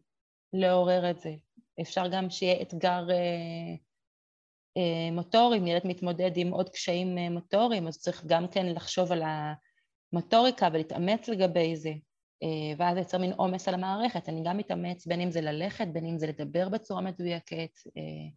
לעורר 0.53 1.11
את 1.11 1.19
זה. 1.19 1.33
אפשר 1.81 2.07
גם 2.07 2.29
שיהיה 2.29 2.61
אתגר 2.61 3.09
אה, 3.09 3.75
אה, 4.77 5.11
מוטורי, 5.11 5.57
אם 5.57 5.67
ילד 5.67 5.81
מתמודד 5.85 6.31
עם 6.35 6.51
עוד 6.51 6.69
קשיים 6.69 7.17
אה, 7.17 7.29
מוטוריים, 7.29 7.87
אז 7.87 7.97
צריך 7.97 8.25
גם 8.25 8.47
כן 8.47 8.65
לחשוב 8.65 9.11
על 9.11 9.23
המוטוריקה 10.13 10.69
ולהתאמץ 10.73 11.27
לגבי 11.27 11.75
זה. 11.75 11.91
אה, 12.43 12.75
ואז 12.77 12.93
זה 12.93 12.99
יוצר 12.99 13.17
מין 13.17 13.33
עומס 13.33 13.67
על 13.67 13.73
המערכת. 13.73 14.29
אני 14.29 14.41
גם 14.45 14.57
מתאמץ 14.57 15.07
בין 15.07 15.21
אם 15.21 15.31
זה 15.31 15.41
ללכת, 15.41 15.87
בין 15.87 16.05
אם 16.05 16.17
זה 16.17 16.27
לדבר 16.27 16.69
בצורה 16.69 17.01
מדויקת, 17.01 17.71
אה, 17.97 18.29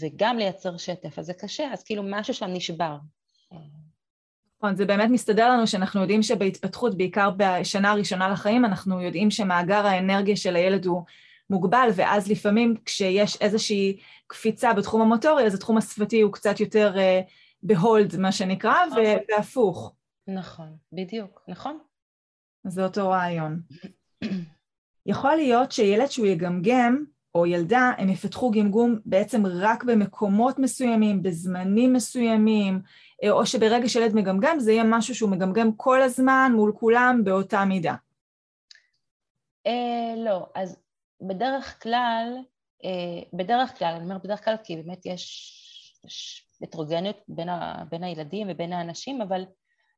וגם 0.00 0.38
לייצר 0.38 0.76
שטף. 0.76 1.18
אז 1.18 1.26
זה 1.26 1.34
קשה, 1.34 1.72
אז 1.72 1.84
כאילו 1.84 2.02
משהו 2.06 2.34
שם 2.34 2.46
נשבר. 2.46 2.96
נכון, 4.58 4.76
זה 4.76 4.86
באמת 4.86 5.10
מסתדר 5.10 5.50
לנו 5.50 5.66
שאנחנו 5.66 6.00
יודעים 6.00 6.22
שבהתפתחות, 6.22 6.96
בעיקר 6.96 7.30
בשנה 7.36 7.90
הראשונה 7.90 8.28
לחיים, 8.28 8.64
אנחנו 8.64 9.02
יודעים 9.02 9.30
שמאגר 9.30 9.86
האנרגיה 9.86 10.36
של 10.36 10.56
הילד 10.56 10.86
הוא 10.86 11.02
מוגבל, 11.50 11.88
ואז 11.94 12.30
לפעמים 12.30 12.74
כשיש 12.84 13.36
איזושהי 13.40 14.00
קפיצה 14.26 14.72
בתחום 14.72 15.00
המוטורי, 15.00 15.46
אז 15.46 15.54
התחום 15.54 15.76
השפתי 15.76 16.20
הוא 16.20 16.32
קצת 16.32 16.60
יותר 16.60 16.94
uh, 16.96 17.30
בהולד, 17.62 18.16
מה 18.16 18.32
שנקרא, 18.32 18.86
נכון. 18.86 19.02
והפוך. 19.28 19.92
נכון, 20.26 20.76
בדיוק, 20.92 21.42
נכון. 21.48 21.78
זה 22.66 22.84
אותו 22.84 23.08
רעיון. 23.08 23.60
יכול 25.06 25.34
להיות 25.34 25.72
שילד 25.72 26.06
שהוא 26.06 26.26
יגמגם, 26.26 27.04
או 27.38 27.46
ילדה, 27.46 27.92
הם 27.98 28.08
יפתחו 28.08 28.50
גמגום 28.50 28.98
בעצם 29.04 29.46
רק 29.46 29.84
במקומות 29.84 30.58
מסוימים, 30.58 31.22
בזמנים 31.22 31.92
מסוימים, 31.92 32.80
או 33.30 33.46
שברגע 33.46 33.88
שילד 33.88 34.14
מגמגם 34.14 34.58
זה 34.58 34.72
יהיה 34.72 34.84
משהו 34.84 35.14
שהוא 35.14 35.30
מגמגם 35.30 35.72
כל 35.76 36.02
הזמן 36.02 36.52
מול 36.56 36.72
כולם 36.78 37.20
באותה 37.24 37.64
מידה. 37.64 37.94
אה, 39.66 40.14
לא, 40.16 40.46
אז 40.54 40.76
בדרך 41.20 41.82
כלל, 41.82 42.36
אה, 42.84 43.22
בדרך 43.32 43.78
כלל, 43.78 43.94
אני 43.94 44.04
אומרת 44.04 44.22
בדרך 44.22 44.44
כלל 44.44 44.54
כי 44.64 44.76
באמת 44.76 45.06
יש 45.06 46.44
הטרוגניות 46.62 47.16
בין, 47.28 47.48
בין 47.90 48.04
הילדים 48.04 48.46
ובין 48.50 48.72
האנשים, 48.72 49.22
אבל 49.22 49.44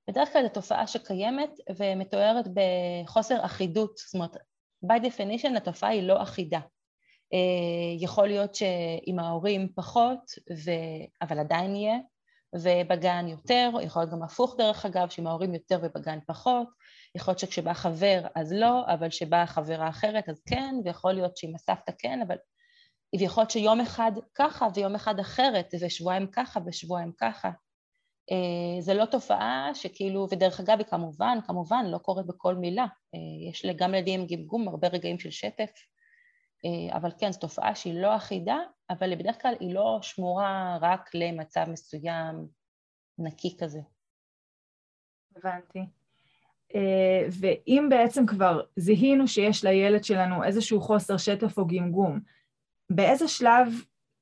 בדרך 0.08 0.32
כלל 0.32 0.42
זו 0.42 0.48
תופעה 0.48 0.86
שקיימת 0.86 1.50
ומתוארת 1.76 2.44
בחוסר 2.54 3.44
אחידות, 3.44 3.96
זאת 3.96 4.14
אומרת, 4.14 4.36
by 4.86 5.00
definition 5.00 5.56
התופעה 5.56 5.90
היא 5.90 6.02
לא 6.02 6.22
אחידה. 6.22 6.60
אה, 7.32 7.96
יכול 7.98 8.28
להיות 8.28 8.54
שעם 8.54 9.18
ההורים 9.18 9.68
פחות, 9.74 10.20
ו... 10.64 10.70
אבל 11.22 11.38
עדיין 11.38 11.76
יהיה, 11.76 11.98
ובגן 12.54 13.26
יותר, 13.28 13.70
יכול 13.82 14.02
להיות 14.02 14.12
גם 14.12 14.22
הפוך 14.22 14.54
דרך 14.58 14.86
אגב, 14.86 15.08
שעם 15.08 15.26
ההורים 15.26 15.54
יותר 15.54 15.78
ובגן 15.82 16.18
פחות, 16.26 16.68
יכול 17.14 17.32
להיות 17.32 17.38
שכשבא 17.38 17.72
חבר 17.72 18.26
אז 18.34 18.52
לא, 18.52 18.84
אבל 18.86 19.08
כשבאה 19.08 19.46
חברה 19.46 19.88
אחרת 19.88 20.28
אז 20.28 20.42
כן, 20.48 20.74
ויכול 20.84 21.12
להיות 21.12 21.36
שעם 21.36 21.54
הסבתא 21.54 21.92
כן, 21.98 22.20
אבל 22.26 22.36
ויכול 23.18 23.40
להיות 23.40 23.50
שיום 23.50 23.80
אחד 23.80 24.12
ככה 24.34 24.68
ויום 24.74 24.94
אחד 24.94 25.20
אחרת, 25.20 25.74
ושבועיים 25.80 26.26
ככה 26.26 26.60
ושבועיים 26.66 27.12
ככה. 27.18 27.50
אה, 28.30 28.80
זה 28.80 28.94
לא 28.94 29.04
תופעה 29.04 29.70
שכאילו, 29.74 30.26
ודרך 30.30 30.60
אגב 30.60 30.78
היא 30.78 30.86
כמובן, 30.86 31.38
כמובן 31.46 31.84
לא 31.86 31.98
קורית 31.98 32.26
בכל 32.26 32.54
מילה, 32.54 32.86
אה, 33.14 33.50
יש 33.50 33.66
גם 33.76 33.92
לילדים 33.92 34.20
עם 34.20 34.26
גמגום 34.26 34.68
הרבה 34.68 34.88
רגעים 34.88 35.18
של 35.18 35.30
שטף, 35.30 35.70
אבל 36.92 37.10
כן, 37.18 37.32
זו 37.32 37.38
תופעה 37.38 37.74
שהיא 37.74 38.02
לא 38.02 38.16
אחידה, 38.16 38.58
אבל 38.90 39.14
בדרך 39.16 39.42
כלל 39.42 39.54
היא 39.60 39.74
לא 39.74 39.98
שמורה 40.02 40.78
רק 40.80 41.10
למצב 41.14 41.64
מסוים 41.68 42.46
נקי 43.18 43.56
כזה. 43.60 43.80
הבנתי. 45.36 45.80
ואם 47.30 47.86
בעצם 47.90 48.26
כבר 48.26 48.60
זיהינו 48.76 49.28
שיש 49.28 49.64
לילד 49.64 50.04
שלנו 50.04 50.44
איזשהו 50.44 50.80
חוסר 50.80 51.16
שטף 51.16 51.58
או 51.58 51.66
גמגום, 51.66 52.20
באיזה 52.90 53.28
שלב 53.28 53.68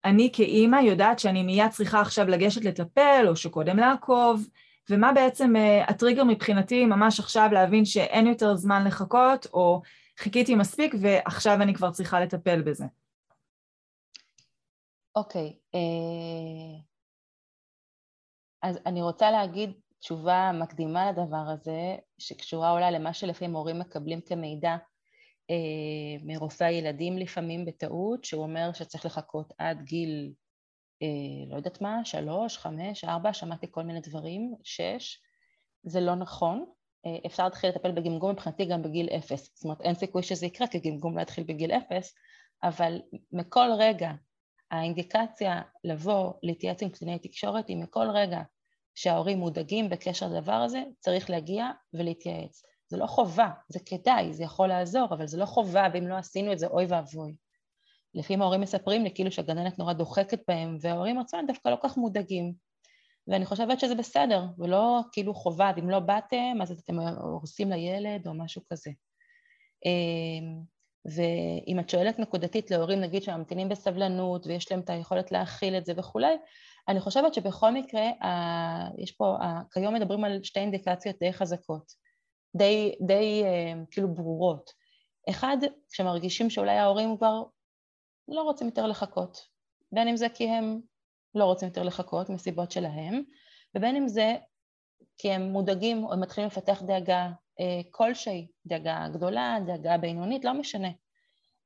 אני 0.05 0.31
כאימא 0.33 0.77
יודעת 0.77 1.19
שאני 1.19 1.43
מיד 1.43 1.71
צריכה 1.71 2.01
עכשיו 2.01 2.29
לגשת 2.29 2.65
לטפל, 2.65 3.25
או 3.29 3.37
שקודם 3.37 3.77
לעקוב, 3.77 4.49
ומה 4.91 5.13
בעצם 5.13 5.55
uh, 5.57 5.91
הטריגר 5.91 6.25
מבחינתי 6.25 6.87
ממש 6.87 7.21
עכשיו 7.21 7.49
להבין 7.53 7.85
שאין 7.85 8.27
יותר 8.27 8.55
זמן 8.55 8.85
לחכות, 8.87 9.47
או 9.53 9.83
חיכיתי 10.19 10.55
מספיק 10.55 10.95
ועכשיו 11.01 11.63
אני 11.63 11.75
כבר 11.75 11.91
צריכה 11.91 12.21
לטפל 12.21 12.63
בזה. 12.63 12.85
אוקיי, 15.17 15.57
uh, 15.77 16.83
אז 18.63 18.79
אני 18.87 19.03
רוצה 19.03 19.31
להגיד 19.31 19.73
תשובה 19.99 20.51
מקדימה 20.55 21.13
לדבר 21.13 21.51
הזה, 21.55 21.97
שקשורה 22.19 22.71
אולי 22.71 22.93
למה 22.93 23.13
שלפעמים 23.13 23.57
הורים 23.57 23.79
מקבלים 23.79 24.21
כמידע 24.21 24.77
אה, 25.51 26.25
מרופא 26.25 26.65
הילדים 26.65 27.19
לפעמים 27.19 27.65
בטעות, 27.65 28.25
שהוא 28.25 28.43
אומר 28.43 28.73
שצריך 28.73 29.07
לחכות 29.07 29.53
עד 29.59 29.83
גיל, 29.83 30.33
אה, 31.03 31.51
לא 31.51 31.57
יודעת 31.57 31.81
מה, 31.81 32.05
שלוש, 32.05 32.59
חמש, 32.59 33.05
ארבע, 33.05 33.33
שמעתי 33.33 33.67
כל 33.71 33.83
מיני 33.83 34.01
דברים, 34.01 34.55
שש, 34.65 35.23
זה 35.83 36.01
לא 36.01 36.15
נכון, 36.15 36.59
אה, 36.59 36.73
אפשר 37.27 37.45
להתחיל 37.45 37.71
לטפל 37.71 37.91
בגמגום 37.91 38.31
מבחינתי 38.31 38.65
גם 38.65 38.83
בגיל 38.83 39.09
אפס, 39.09 39.51
זאת 39.55 39.65
אומרת 39.65 39.81
אין 39.81 39.95
סיכוי 39.95 40.23
שזה 40.23 40.47
יקרה 40.47 40.67
כי 40.67 40.79
גמגום 40.79 41.17
לא 41.17 41.23
יתחיל 41.23 41.45
בגיל 41.45 41.73
אפס, 41.73 42.15
אבל 42.63 43.01
מכל 43.33 43.69
רגע 43.79 44.13
האינדיקציה 44.71 45.63
לבוא 45.85 46.33
להתייעץ 46.43 46.83
עם 46.83 46.89
קלינאי 46.89 47.19
תקשורת 47.19 47.69
היא 47.69 47.77
מכל 47.77 48.07
רגע 48.15 48.41
שההורים 48.95 49.39
מודאגים 49.39 49.89
בקשר 49.89 50.27
לדבר 50.29 50.53
הזה, 50.53 50.83
צריך 50.99 51.31
להגיע 51.31 51.71
ולהתייעץ. 51.95 52.63
זה 52.89 52.97
לא 52.97 53.07
חובה, 53.07 53.49
זה 53.69 53.79
כדאי, 53.87 54.33
זה 54.33 54.45
יכול 54.45 54.69
לעזור, 54.69 55.07
אבל 55.11 55.27
זה 55.27 55.39
לא 55.39 55.47
חובה, 55.47 55.87
ואם 55.93 56.09
לא 56.09 56.15
עשינו 56.15 56.53
את 56.53 56.59
זה, 56.59 56.67
אוי 56.67 56.87
ואבוי. 56.89 57.37
לפעמים 58.15 58.43
ההורים 58.43 58.61
מספרים 58.61 59.05
לי 59.05 59.15
כאילו 59.15 59.33
שהגננת 59.33 59.79
נורא 59.79 59.93
דוחקת 59.93 60.41
בהם, 60.49 60.77
וההורים 60.81 61.19
עצמם 61.19 61.45
דווקא 61.47 61.69
לא 61.69 61.77
כך 61.83 61.97
מודאגים. 61.97 62.68
ואני 63.29 63.47
חושבת 63.47 63.81
שזה 63.81 63.95
בסדר, 63.95 64.45
ולא 64.59 65.01
כאילו 65.13 65.35
חובה, 65.35 65.73
ואם 65.77 65.91
לא 65.91 66.01
באתם, 66.01 66.59
אז 66.63 66.71
אתם 66.71 66.99
הורסים 66.99 67.71
לילד 67.71 68.27
או 68.27 68.35
משהו 68.35 68.63
כזה. 68.73 68.91
אמ, 69.87 70.61
ואם 71.05 71.81
את 71.81 71.91
שואלת 71.91 72.19
נקודתית 72.19 72.71
להורים, 72.71 73.01
נגיד 73.01 73.23
שממתינים 73.23 73.69
בסבלנות 73.69 74.47
ויש 74.47 74.73
להם 74.73 74.81
את 74.81 74.91
היכולת 74.91 75.33
להכיל 75.33 75.77
את 75.77 75.87
זה 75.87 75.93
וכולי, 75.97 76.37
אני 76.89 77.01
חושבת 77.01 77.35
שבכל 77.35 77.71
מקרה, 77.71 78.11
יש 78.99 79.13
פה, 79.13 79.37
כיום 79.73 79.95
מדברים 79.95 80.25
על 80.25 80.43
שתי 80.43 80.61
אינדיקציות 80.61 81.17
די 81.21 81.33
חזקות. 81.33 81.93
די, 82.57 82.95
די 83.07 83.43
uh, 83.45 83.87
כאילו 83.91 84.15
ברורות. 84.15 84.71
אחד, 85.31 85.57
כשמרגישים 85.91 86.51
שאולי 86.51 86.77
ההורים 86.77 87.17
כבר 87.17 87.43
לא 88.29 88.43
רוצים 88.43 88.67
יותר 88.67 88.87
לחכות, 88.87 89.39
בין 89.93 90.09
אם 90.09 90.17
זה 90.17 90.29
כי 90.29 90.49
הם 90.49 90.81
לא 91.35 91.45
רוצים 91.45 91.69
יותר 91.69 91.83
לחכות 91.83 92.31
מסיבות 92.31 92.71
שלהם, 92.71 93.23
ובין 93.75 93.97
אם 93.97 94.09
זה 94.09 94.37
כי 95.19 95.33
הם 95.33 95.43
מודאגים 95.43 96.05
או 96.05 96.13
הם 96.13 96.21
מתחילים 96.21 96.49
לפתח 96.49 96.83
דאגה 96.83 97.31
uh, 97.61 97.63
כלשהי, 97.91 98.49
דאגה 98.67 99.07
גדולה, 99.13 99.59
דאגה 99.67 99.99
בינונית, 99.99 100.45
לא 100.45 100.55
משנה. 100.55 100.89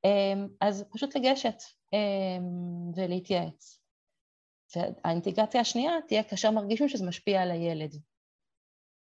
Um, 0.07 0.49
אז 0.61 0.85
פשוט 0.93 1.15
לגשת 1.15 1.61
um, 1.95 2.43
ולהתייעץ. 2.95 3.79
והאינטגרציה 4.75 5.61
השנייה 5.61 5.91
תהיה 6.07 6.23
כאשר 6.23 6.51
מרגישים 6.51 6.89
שזה 6.89 7.05
משפיע 7.05 7.41
על 7.41 7.51
הילד. 7.51 7.95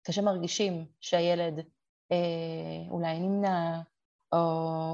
כאשר 0.03 0.21
מרגישים 0.21 0.85
שהילד 0.99 1.59
אה, 2.11 2.89
אולי 2.89 3.19
נמנע, 3.19 3.81
או 4.33 4.37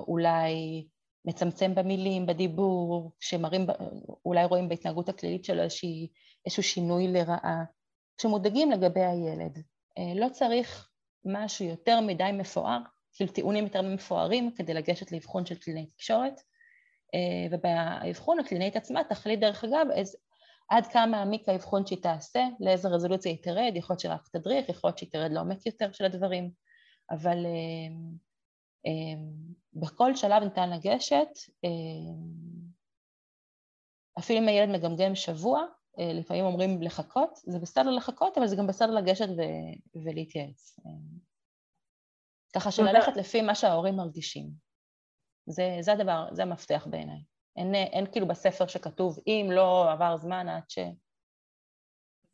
אולי 0.07 0.87
מצמצם 1.25 1.75
במילים, 1.75 2.25
בדיבור, 2.25 3.11
שמראים, 3.19 3.67
אולי 4.25 4.45
רואים 4.45 4.69
בהתנהגות 4.69 5.09
הכללית 5.09 5.45
שלו 5.45 5.61
איזושהי, 5.63 6.07
איזשהו 6.45 6.63
שינוי 6.63 7.07
לרעה, 7.07 7.63
כשמודאגים 8.17 8.71
לגבי 8.71 9.03
הילד. 9.03 9.57
אה, 9.97 10.13
לא 10.15 10.29
צריך 10.29 10.89
משהו 11.25 11.65
יותר 11.65 12.01
מדי 12.01 12.31
מפואר, 12.33 12.79
כאילו 13.13 13.31
טיעונים 13.31 13.63
יותר 13.63 13.81
מפוארים 13.81 14.51
כדי 14.55 14.73
לגשת 14.73 15.11
לאבחון 15.11 15.45
של 15.45 15.55
קלינאי 15.55 15.85
תקשורת, 15.85 16.41
ובאבחון 17.51 18.39
הקלינאית 18.39 18.75
עצמה 18.75 19.03
תחליט 19.03 19.39
דרך 19.39 19.63
אגב 19.63 19.87
איז, 19.93 20.15
עד 20.69 20.87
כמה 20.87 21.05
מעמיק 21.05 21.49
האבחון 21.49 21.85
שהיא 21.85 22.01
תעשה, 22.01 22.43
לאיזה 22.59 22.87
רזולוציה 22.87 23.31
היא 23.31 23.43
תרד, 23.43 23.71
יכול 23.75 23.93
להיות 23.93 23.99
שרק 23.99 24.27
תדריך, 24.31 24.69
יכול 24.69 24.87
להיות 24.87 24.97
שהיא 24.97 25.11
תרד 25.11 25.31
לעומק 25.31 25.65
יותר 25.65 25.91
של 25.91 26.05
הדברים, 26.05 26.51
אבל 27.11 27.45
בכל 29.73 30.15
שלב 30.15 30.43
ניתן 30.43 30.69
לגשת, 30.69 31.27
אפילו 34.19 34.39
אם 34.39 34.47
הילד 34.47 34.69
מגמגם 34.69 35.15
שבוע, 35.15 35.65
אה, 35.99 36.13
לפעמים 36.13 36.45
אומרים 36.45 36.81
לחכות, 36.81 37.29
זה 37.35 37.59
בסדר 37.59 37.91
לחכות, 37.91 38.37
אבל 38.37 38.47
זה 38.47 38.55
גם 38.55 38.67
בסדר 38.67 38.91
לגשת 38.91 39.27
ו- 39.29 40.01
ולהתייעץ. 40.03 40.79
אה, 40.85 40.91
ככה 42.55 42.71
שללכת 42.71 43.17
לפי 43.17 43.41
מה 43.41 43.55
שההורים 43.55 43.95
מרגישים. 43.95 44.49
זה, 45.49 45.77
זה 45.81 45.93
הדבר, 45.93 46.27
זה 46.31 46.41
המפתח 46.41 46.87
בעיניי. 46.89 47.23
אין, 47.55 47.75
אין 47.75 48.11
כאילו 48.11 48.27
בספר 48.27 48.67
שכתוב, 48.67 49.19
אם 49.27 49.49
לא 49.51 49.91
עבר 49.91 50.17
זמן 50.17 50.49
עד 50.49 50.63
ש... 50.69 50.79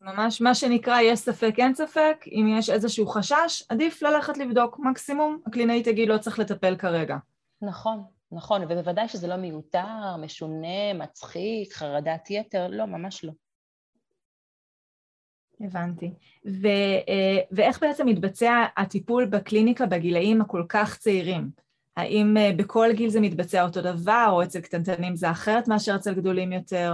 ממש 0.03 0.41
מה 0.41 0.55
שנקרא, 0.55 0.99
יש 1.01 1.19
ספק, 1.19 1.53
אין 1.57 1.75
ספק, 1.75 2.25
אם 2.27 2.55
יש 2.59 2.69
איזשהו 2.69 3.07
חשש, 3.07 3.63
עדיף 3.69 4.01
ללכת 4.01 4.37
לבדוק. 4.37 4.79
מקסימום, 4.79 5.39
הקלינאי 5.47 5.83
תגיד 5.83 6.09
לא 6.09 6.17
צריך 6.17 6.39
לטפל 6.39 6.75
כרגע. 6.75 7.17
נכון, 7.61 8.03
נכון, 8.31 8.61
ובוודאי 8.63 9.07
שזה 9.07 9.27
לא 9.27 9.35
מיותר, 9.35 10.17
משונה, 10.19 10.93
מצחיק, 10.95 11.73
חרדת 11.73 12.29
יתר, 12.29 12.67
לא, 12.67 12.85
ממש 12.85 13.23
לא. 13.25 13.31
הבנתי. 15.61 16.13
ו, 16.45 16.67
אה, 17.09 17.39
ואיך 17.51 17.81
בעצם 17.81 18.05
מתבצע 18.05 18.65
הטיפול 18.77 19.25
בקליניקה 19.25 19.85
בגילאים 19.85 20.41
הכל 20.41 20.63
כך 20.69 20.97
צעירים? 20.97 21.49
האם 21.97 22.37
אה, 22.37 22.51
בכל 22.57 22.89
גיל 22.93 23.09
זה 23.09 23.21
מתבצע 23.21 23.63
אותו 23.63 23.81
דבר, 23.81 24.27
או 24.31 24.43
אצל 24.43 24.59
קטנטנים 24.59 25.15
זה 25.15 25.31
אחרת 25.31 25.67
מאשר 25.67 25.95
אצל 25.95 26.13
גדולים 26.13 26.51
יותר? 26.51 26.93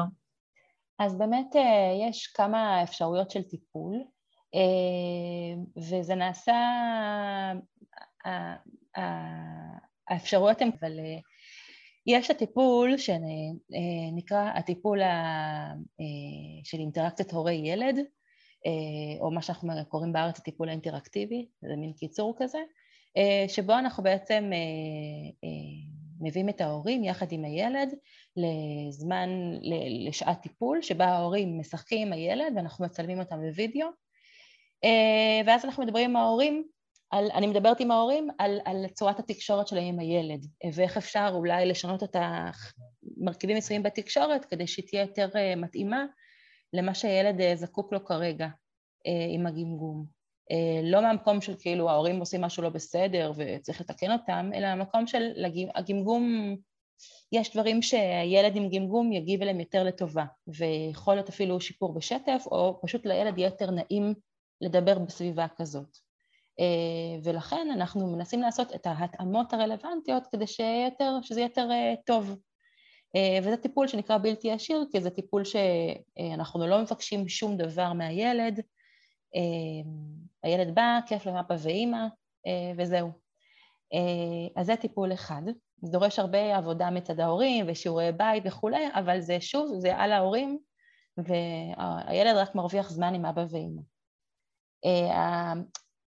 אז 1.00 1.18
באמת 1.18 1.56
אה, 1.56 2.08
יש 2.10 2.28
כמה 2.28 2.84
אפשרויות 2.84 3.32
של 3.32 3.44
טיפול, 3.44 4.04
וזה 5.78 6.16
נעשה, 6.16 6.56
האפשרויות 10.10 10.62
הן, 10.62 10.70
אבל 10.80 11.00
יש 12.08 12.32
הטיפול 12.32 12.98
שנקרא 12.98 14.52
הטיפול 14.56 15.00
של 16.64 16.78
אינטראקציית 16.78 17.32
הורי-ילד, 17.32 17.98
אה, 18.66 19.22
או 19.22 19.32
מה 19.32 19.42
שאנחנו 19.42 19.72
קוראים 19.88 20.14
בארץ 20.14 20.40
הטיפול 20.40 20.70
האינטראקטיבי, 20.70 21.48
זה 21.62 21.76
מין 21.76 21.94
קיצור 21.94 22.36
כזה, 22.38 22.60
אה, 23.18 23.46
שבו 23.48 23.74
אנחנו 23.74 24.04
בעצם 24.04 24.50
אה, 24.54 25.50
מביאים 26.20 26.50
את 26.50 26.62
ההורים 26.62 27.04
יחד 27.04 27.32
עם 27.32 27.46
הילד 27.46 27.94
לזמן, 28.38 29.30
לשעת 30.08 30.42
טיפול, 30.42 30.82
שבה 30.82 31.06
ההורים 31.06 31.60
משחקים 31.60 32.08
עם 32.08 32.14
הילד 32.14 32.54
ואנחנו 32.56 32.86
מצלמים 32.86 33.20
אותם 33.20 33.42
בווידאו, 33.42 33.88
ואז 35.46 35.66
אנחנו 35.66 35.84
מדברים 35.84 36.10
עם 36.10 36.16
ההורים 36.16 36.64
על, 37.12 37.32
אני 37.34 37.48
מדברת 37.48 37.80
עם 37.80 37.92
ההורים 37.92 38.28
על, 38.38 38.60
על 38.66 38.88
צורת 38.88 39.20
התקשורת 39.20 39.68
שלהם 39.68 39.86
עם 39.86 40.00
הילד, 40.00 40.46
ואיך 40.74 40.98
אפשר 40.98 41.32
אולי 41.34 41.66
לשנות 41.66 42.04
את 42.04 42.16
המרכיבים 42.16 43.58
מסוימים 43.58 43.84
בתקשורת 43.84 44.46
כדי 44.46 44.68
שהיא 44.68 44.86
תהיה 44.88 45.02
יותר 45.02 45.30
מתאימה 45.58 46.06
למה 46.74 46.94
שהילד 46.94 47.42
אה, 47.42 47.56
זקוק 47.56 47.94
לו 47.94 48.06
כרגע 48.06 48.48
אה, 49.08 49.26
עם 49.30 49.48
הגמגום. 49.48 50.19
אה, 50.52 50.82
לא 50.84 51.02
מהמקום 51.02 51.42
של 51.42 51.56
כאילו 51.60 51.90
ההורים 51.90 52.20
עושים 52.20 52.42
משהו 52.42 52.64
לא 52.64 52.70
בסדר 52.70 53.32
וצריך 53.36 53.82
לתקן 53.82 54.12
אותם, 54.12 54.52
אלא 54.56 54.68
מהמקום 54.76 55.08
של 55.08 55.46
הגמגום, 55.76 56.56
יש 57.32 57.54
דברים 57.54 57.82
שהילד 57.82 58.56
עם 58.56 58.70
גמגום 58.70 59.12
יגיב 59.12 59.42
אליהם 59.42 59.60
יותר 59.60 59.84
לטובה, 59.84 60.26
ויכול 60.48 61.16
להיות 61.16 61.30
אפילו 61.30 61.62
שיפור 61.62 61.94
בשטף, 61.94 62.44
או 62.52 62.80
פשוט 62.82 63.06
לילד 63.06 63.38
יהיה 63.38 63.48
יותר 63.48 63.72
נעים 63.72 64.14
לדבר 64.62 65.00
בסביבה 65.00 65.46
כזאת. 65.58 65.98
ולכן 67.24 67.68
אנחנו 67.74 68.08
מנסים 68.08 68.42
לעשות 68.42 68.76
את 68.76 68.88
ההתאמות 68.88 69.54
הרלוונטיות 69.54 70.28
כדי 70.32 70.48
שיותר, 70.48 71.18
שזה 71.22 71.40
יהיה 71.40 71.48
יותר 71.48 71.68
טוב 72.06 72.36
אה, 73.16 73.40
וזה 73.44 73.58
טיפול 73.58 73.88
שנקרא 73.88 74.18
בלתי 74.18 74.48
ישיר, 74.48 74.84
כי 74.92 75.02
זה 75.02 75.10
טיפול 75.10 75.44
שאנחנו 75.46 76.68
לא 76.68 76.82
מבקשים 76.82 77.30
שום 77.30 77.58
דבר 77.58 77.94
מהילד. 77.94 78.62
אה, 79.36 79.92
הילד 80.44 80.76
בא, 80.76 81.00
כיף 81.06 81.26
למאפה 81.26 81.54
ואימא, 81.60 82.06
אה, 82.48 82.72
וזהו. 82.78 83.12
אז 84.56 84.66
זה 84.66 84.76
טיפול 84.76 85.14
אחד. 85.14 85.42
זה 85.82 85.92
דורש 85.92 86.20
הרבה 86.20 86.58
עבודה 86.58 86.90
מצד 86.90 87.20
ההורים 87.20 87.66
ושיעורי 87.68 88.12
בית 88.12 88.44
וכולי, 88.46 88.88
אבל 88.94 89.20
זה 89.20 89.42
שוב, 89.42 89.74
זה 89.78 89.96
על 89.96 90.12
ההורים, 90.12 90.60
והילד 91.18 92.36
רק 92.36 92.56
מרוויח 92.56 92.90
זמן 92.90 93.14
עם 93.14 93.26
אבא 93.26 93.46
ואימא. 93.50 93.82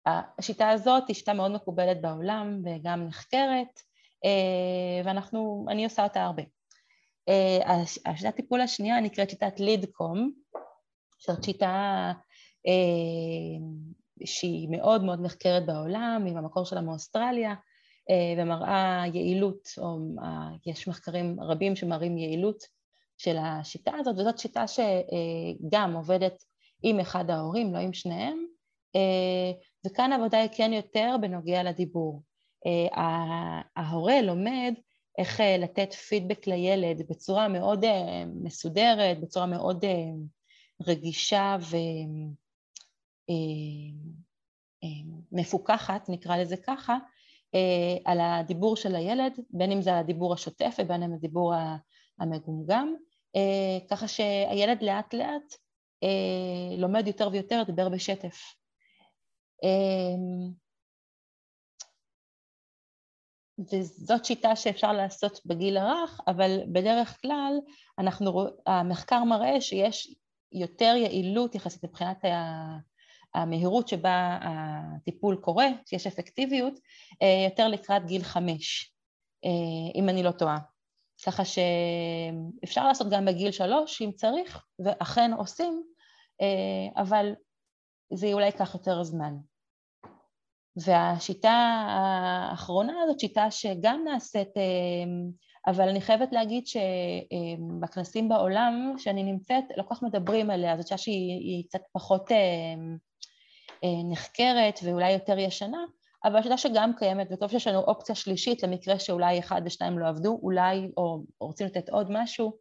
השיטה 0.06 0.70
הזאת 0.70 1.08
היא 1.08 1.16
שיטה 1.16 1.32
מאוד 1.32 1.50
מקובלת 1.50 2.00
בעולם 2.00 2.60
וגם 2.64 3.06
נחקרת, 3.06 3.80
ואנחנו, 5.04 5.66
אני 5.68 5.84
עושה 5.84 6.04
אותה 6.04 6.22
הרבה. 6.22 6.42
אה, 7.28 7.82
השיטת 8.06 8.28
הטיפול 8.28 8.60
השנייה 8.60 9.00
נקראת 9.00 9.30
שיטת 9.30 9.60
לידקום, 9.60 10.32
זאת 11.26 11.44
שיטה 11.44 11.66
אה, 11.66 12.12
שהיא 14.24 14.68
מאוד 14.70 15.04
מאוד 15.04 15.20
נחקרת 15.20 15.66
בעולם, 15.66 16.24
עם 16.28 16.36
המקור 16.36 16.64
שלה 16.64 16.80
מאוסטרליה, 16.80 17.54
אה, 18.10 18.42
ומראה 18.42 19.02
יעילות, 19.14 19.68
או 19.78 19.98
יש 20.66 20.88
מחקרים 20.88 21.40
רבים 21.40 21.76
שמראים 21.76 22.18
יעילות 22.18 22.62
של 23.18 23.36
השיטה 23.36 23.92
הזאת, 23.98 24.18
וזאת 24.18 24.38
שיטה 24.38 24.64
שגם 24.66 25.94
עובדת 25.96 26.44
עם 26.82 27.00
אחד 27.00 27.30
ההורים, 27.30 27.74
לא 27.74 27.78
עם 27.78 27.92
שניהם, 27.92 28.38
וכאן 29.86 30.12
העבודה 30.12 30.38
היא 30.38 30.50
כן 30.56 30.72
יותר 30.72 31.16
בנוגע 31.20 31.62
לדיבור. 31.62 32.22
ההורה 33.76 34.22
לומד 34.22 34.74
איך 35.18 35.40
אה, 35.40 35.56
לתת 35.58 35.92
פידבק 35.92 36.46
לילד 36.46 37.02
בצורה 37.08 37.48
מאוד 37.48 37.84
אה, 37.84 38.24
מסודרת, 38.42 39.20
בצורה 39.20 39.46
מאוד 39.46 39.84
אה, 39.84 40.10
רגישה 40.86 41.56
ומפוקחת, 45.32 46.08
נקרא 46.08 46.36
לזה 46.36 46.56
ככה, 46.56 46.96
על 48.04 48.20
הדיבור 48.20 48.76
של 48.76 48.96
הילד, 48.96 49.32
בין 49.50 49.72
אם 49.72 49.82
זה 49.82 49.98
הדיבור 49.98 50.34
השוטף 50.34 50.76
ובין 50.78 51.02
אם 51.02 51.12
הדיבור 51.12 51.54
המגומגם, 52.18 52.94
ככה 53.90 54.08
שהילד 54.08 54.82
לאט 54.82 55.14
לאט 55.14 55.54
לומד 56.78 57.06
יותר 57.06 57.28
ויותר 57.32 57.60
לדבר 57.60 57.88
בשטף. 57.88 58.36
וזאת 63.72 64.24
שיטה 64.24 64.56
שאפשר 64.56 64.92
לעשות 64.92 65.40
בגיל 65.46 65.76
הרך, 65.76 66.20
אבל 66.26 66.60
בדרך 66.72 67.20
כלל 67.22 67.52
אנחנו, 67.98 68.46
המחקר 68.66 69.24
מראה 69.24 69.60
שיש 69.60 70.14
יותר 70.52 70.94
יעילות 70.96 71.54
יחסית 71.54 71.84
מבחינת 71.84 72.24
המהירות 73.36 73.88
שבה 73.88 74.38
הטיפול 74.42 75.36
קורה, 75.36 75.66
שיש 75.86 76.06
אפקטיביות, 76.06 76.74
אה, 77.22 77.46
יותר 77.50 77.68
לקראת 77.68 78.06
גיל 78.06 78.22
חמש, 78.22 78.92
אה, 79.44 80.00
אם 80.00 80.08
אני 80.08 80.22
לא 80.22 80.30
טועה. 80.30 80.58
ככה 81.26 81.42
שאפשר 81.44 82.88
לעשות 82.88 83.06
גם 83.10 83.24
בגיל 83.24 83.52
שלוש 83.52 84.02
אם 84.02 84.10
צריך, 84.12 84.64
ואכן 84.84 85.30
עושים, 85.38 85.82
אה, 86.40 87.02
אבל 87.02 87.34
זה 88.12 88.32
אולי 88.32 88.46
ייקח 88.46 88.74
יותר 88.74 89.02
זמן. 89.02 89.34
והשיטה 90.76 91.84
האחרונה 91.88 92.92
זאת 93.08 93.20
שיטה 93.20 93.50
שגם 93.50 94.04
נעשית, 94.04 94.48
אבל 95.66 95.88
אני 95.88 96.00
חייבת 96.00 96.32
להגיד 96.32 96.64
שבכנסים 96.66 98.28
בעולם 98.28 98.94
שאני 98.98 99.22
נמצאת 99.22 99.64
לא 99.76 99.82
כל 99.82 99.94
כך 99.94 100.02
מדברים 100.02 100.50
עליה, 100.50 100.76
זאת 100.76 100.88
שיטה 100.88 100.98
שהיא 100.98 101.64
קצת 101.68 101.80
פחות 101.92 102.30
נחקרת 104.10 104.80
ואולי 104.82 105.12
יותר 105.12 105.38
ישנה, 105.38 105.84
אבל 106.24 106.42
שיטה 106.42 106.56
שגם 106.56 106.92
קיימת, 106.98 107.28
וטוב 107.30 107.50
שיש 107.50 107.66
לנו 107.66 107.80
אופציה 107.80 108.14
שלישית 108.14 108.62
למקרה 108.62 108.98
שאולי 108.98 109.38
אחד 109.38 109.62
ושניים 109.64 109.98
לא 109.98 110.08
עבדו, 110.08 110.38
אולי, 110.42 110.88
או 110.96 111.22
רוצים 111.40 111.66
לתת 111.66 111.88
עוד 111.88 112.06
משהו, 112.10 112.52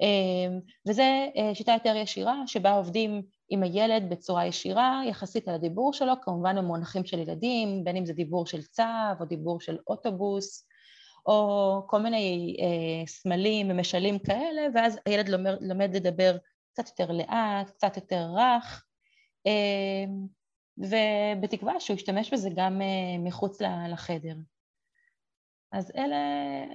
אמ, 0.00 0.60
וזו 0.88 1.02
אה, 1.02 1.54
שיטה 1.54 1.72
יותר 1.72 1.96
ישירה, 1.96 2.42
שבה 2.46 2.72
עובדים 2.72 3.22
עם 3.48 3.62
הילד 3.62 4.10
בצורה 4.10 4.46
ישירה 4.46 5.02
יחסית 5.06 5.48
על 5.48 5.54
הדיבור 5.54 5.92
שלו, 5.92 6.12
כמובן 6.22 6.56
במונחים 6.56 7.04
של 7.04 7.18
ילדים, 7.18 7.84
בין 7.84 7.96
אם 7.96 8.06
זה 8.06 8.12
דיבור 8.12 8.46
של 8.46 8.62
צו 8.62 8.82
או 9.20 9.24
דיבור 9.24 9.60
של 9.60 9.78
אוטובוס, 9.88 10.66
או 11.26 11.82
כל 11.86 12.00
מיני 12.00 12.56
אה, 12.60 13.06
סמלים 13.06 13.70
ומשלים 13.70 14.18
כאלה, 14.18 14.62
ואז 14.74 14.98
הילד 15.06 15.28
לומד, 15.28 15.56
לומד 15.60 15.96
לדבר 15.96 16.36
קצת 16.72 16.88
יותר 16.88 17.12
לאט, 17.12 17.70
קצת 17.70 17.96
יותר 17.96 18.26
רך, 18.36 18.84
אה, 19.46 20.04
ובתקווה 20.78 21.80
שהוא 21.80 21.96
ישתמש 21.96 22.32
בזה 22.32 22.50
גם 22.56 22.80
מחוץ 23.18 23.62
לחדר. 23.88 24.34
אז 25.72 25.92
אלה, 25.96 26.16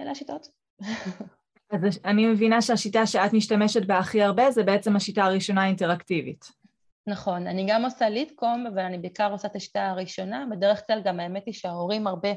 אלה 0.02 0.10
השיטות. 0.10 0.48
אז 1.72 2.00
אני 2.04 2.26
מבינה 2.26 2.62
שהשיטה 2.62 3.06
שאת 3.06 3.32
משתמשת 3.32 3.86
בה 3.86 3.98
הכי 3.98 4.22
הרבה 4.22 4.50
זה 4.50 4.62
בעצם 4.62 4.96
השיטה 4.96 5.24
הראשונה 5.24 5.62
האינטראקטיבית. 5.62 6.44
נכון, 7.06 7.46
אני 7.46 7.66
גם 7.68 7.84
עושה 7.84 8.08
לידקום, 8.08 8.66
אבל 8.66 8.82
אני 8.82 8.98
בעיקר 8.98 9.32
עושה 9.32 9.48
את 9.48 9.56
השיטה 9.56 9.86
הראשונה. 9.86 10.44
בדרך 10.50 10.86
כלל 10.86 11.00
גם 11.04 11.20
האמת 11.20 11.46
היא 11.46 11.54
שההורים 11.54 12.06
הרבה 12.06 12.28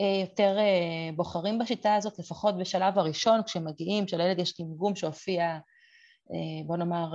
אה, 0.00 0.20
יותר 0.20 0.58
אה, 0.58 1.12
בוחרים 1.16 1.58
בשיטה 1.58 1.94
הזאת, 1.94 2.18
לפחות 2.18 2.58
בשלב 2.58 2.98
הראשון, 2.98 3.42
כשמגיעים, 3.42 4.06
כשלילד 4.06 4.38
יש 4.38 4.60
גמגום 4.60 4.96
שהופיע, 4.96 5.44
אה, 6.32 6.66
בוא 6.66 6.76
נאמר, 6.76 7.12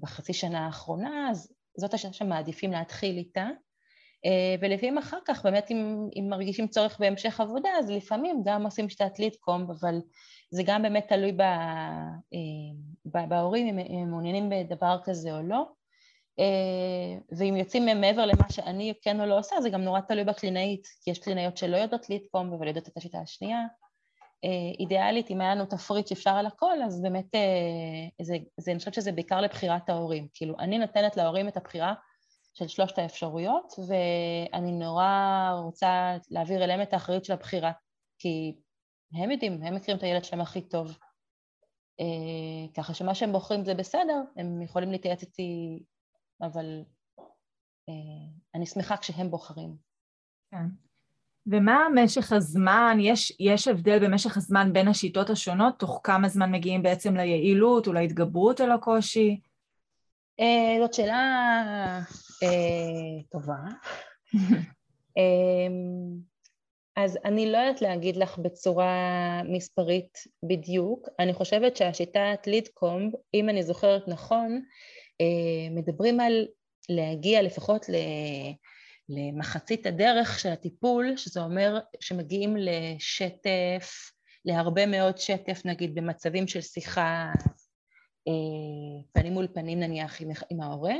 בחצי 0.00 0.32
שנה 0.32 0.66
האחרונה, 0.66 1.30
אז 1.30 1.52
זאת 1.80 1.94
השיטה 1.94 2.12
שמעדיפים 2.12 2.72
להתחיל 2.72 3.16
איתה. 3.16 3.48
ולפעמים 4.60 4.98
אחר 4.98 5.18
כך, 5.24 5.44
באמת 5.46 5.70
אם, 5.70 6.08
אם 6.16 6.26
מרגישים 6.30 6.68
צורך 6.68 7.00
בהמשך 7.00 7.40
עבודה, 7.40 7.68
אז 7.78 7.90
לפעמים 7.90 8.42
גם 8.44 8.64
עושים 8.64 8.88
שיטת 8.88 9.18
לידקום, 9.18 9.70
אבל 9.70 9.94
זה 10.50 10.62
גם 10.66 10.82
באמת 10.82 11.06
תלוי 11.08 11.32
בהורים, 13.04 13.78
אם 13.78 13.98
הם 14.02 14.10
מעוניינים 14.10 14.50
בדבר 14.50 14.98
כזה 15.04 15.36
או 15.36 15.42
לא. 15.42 15.64
אה, 16.38 17.36
ואם 17.38 17.56
יוצאים 17.56 18.00
מעבר 18.00 18.26
למה 18.26 18.50
שאני 18.50 18.92
כן 19.02 19.20
או 19.20 19.26
לא 19.26 19.38
עושה, 19.38 19.60
זה 19.60 19.70
גם 19.70 19.82
נורא 19.82 20.00
תלוי 20.00 20.24
בקלינאית, 20.24 20.86
כי 21.02 21.10
יש 21.10 21.18
קלינאיות 21.18 21.56
שלא 21.56 21.76
יודעות 21.76 22.10
להתקום, 22.10 22.52
אבל 22.52 22.68
יודעות 22.68 22.88
את 22.88 22.96
השיטה 22.96 23.18
השנייה. 23.18 23.58
אה, 24.44 24.72
אידיאלית, 24.80 25.30
אם 25.30 25.40
היה 25.40 25.54
לנו 25.54 25.66
תפריט 25.66 26.06
שאפשר 26.06 26.30
על 26.30 26.46
הכל, 26.46 26.82
אז 26.82 27.02
באמת, 27.02 27.34
אה, 27.34 28.24
זה, 28.24 28.36
זה, 28.60 28.70
אני 28.70 28.78
חושבת 28.78 28.94
שזה 28.94 29.12
בעיקר 29.12 29.40
לבחירת 29.40 29.88
ההורים. 29.88 30.28
כאילו, 30.34 30.58
אני 30.58 30.78
נותנת 30.78 31.16
להורים 31.16 31.48
את 31.48 31.56
הבחירה 31.56 31.94
של 32.54 32.68
שלושת 32.68 32.98
האפשרויות, 32.98 33.72
ואני 33.88 34.72
נורא 34.72 35.50
רוצה 35.64 36.16
להעביר 36.30 36.64
אליהם 36.64 36.82
את 36.82 36.92
האחריות 36.92 37.24
של 37.24 37.32
הבחירה, 37.32 37.72
כי 38.18 38.56
הם 39.14 39.30
יודעים, 39.30 39.62
הם 39.62 39.74
מכירים 39.74 39.98
את 39.98 40.02
הילד 40.02 40.24
שלהם 40.24 40.40
הכי 40.40 40.60
טוב. 40.68 40.98
ככה 42.76 42.94
שמה 42.94 43.14
שהם 43.14 43.32
בוחרים 43.32 43.64
זה 43.64 43.74
בסדר, 43.74 44.20
הם 44.36 44.62
יכולים 44.62 44.90
להתייעץ 44.90 45.22
איתי 45.22 45.82
אבל 46.40 46.84
אה, 47.88 48.32
אני 48.54 48.66
שמחה 48.66 48.96
כשהם 48.96 49.30
בוחרים. 49.30 49.76
כן. 50.50 50.66
ומה 51.50 51.86
משך 51.94 52.32
הזמן, 52.32 52.96
יש, 53.00 53.36
יש 53.40 53.68
הבדל 53.68 54.06
במשך 54.06 54.36
הזמן 54.36 54.72
בין 54.72 54.88
השיטות 54.88 55.30
השונות, 55.30 55.78
תוך 55.78 56.00
כמה 56.04 56.28
זמן 56.28 56.52
מגיעים 56.52 56.82
בעצם 56.82 57.16
ליעילות 57.16 57.86
או 57.86 57.92
להתגברות 57.92 58.60
על 58.60 58.72
הקושי? 58.72 59.40
אה, 60.40 60.76
זאת 60.80 60.94
שאלה 60.94 62.00
אה, 62.42 63.22
טובה. 63.30 63.58
אה, 65.18 65.68
אז 66.96 67.18
אני 67.24 67.52
לא 67.52 67.58
יודעת 67.58 67.82
להגיד 67.82 68.16
לך 68.16 68.38
בצורה 68.38 68.94
מספרית 69.44 70.18
בדיוק. 70.42 71.08
אני 71.18 71.34
חושבת 71.34 71.76
שהשיטת 71.76 72.46
לידקומב, 72.46 73.12
אם 73.34 73.48
אני 73.48 73.62
זוכרת 73.62 74.08
נכון, 74.08 74.62
אה, 75.20 75.70
מדברים 75.70 76.20
על 76.20 76.46
להגיע 76.88 77.42
לפחות 77.42 77.86
למחצית 79.10 79.86
הדרך 79.86 80.38
של 80.38 80.48
הטיפול, 80.48 81.16
שזה 81.16 81.40
אומר 81.40 81.78
שמגיעים 82.00 82.56
לשטף, 82.56 84.10
להרבה 84.44 84.86
מאוד 84.86 85.18
שטף, 85.18 85.62
נגיד 85.64 85.94
במצבים 85.94 86.48
של 86.48 86.60
שיחה 86.60 87.32
אה, 88.28 89.02
פנים 89.12 89.32
מול 89.32 89.48
פנים 89.54 89.80
נניח 89.80 90.22
עם, 90.22 90.28
עם 90.50 90.60
ההורה. 90.60 90.94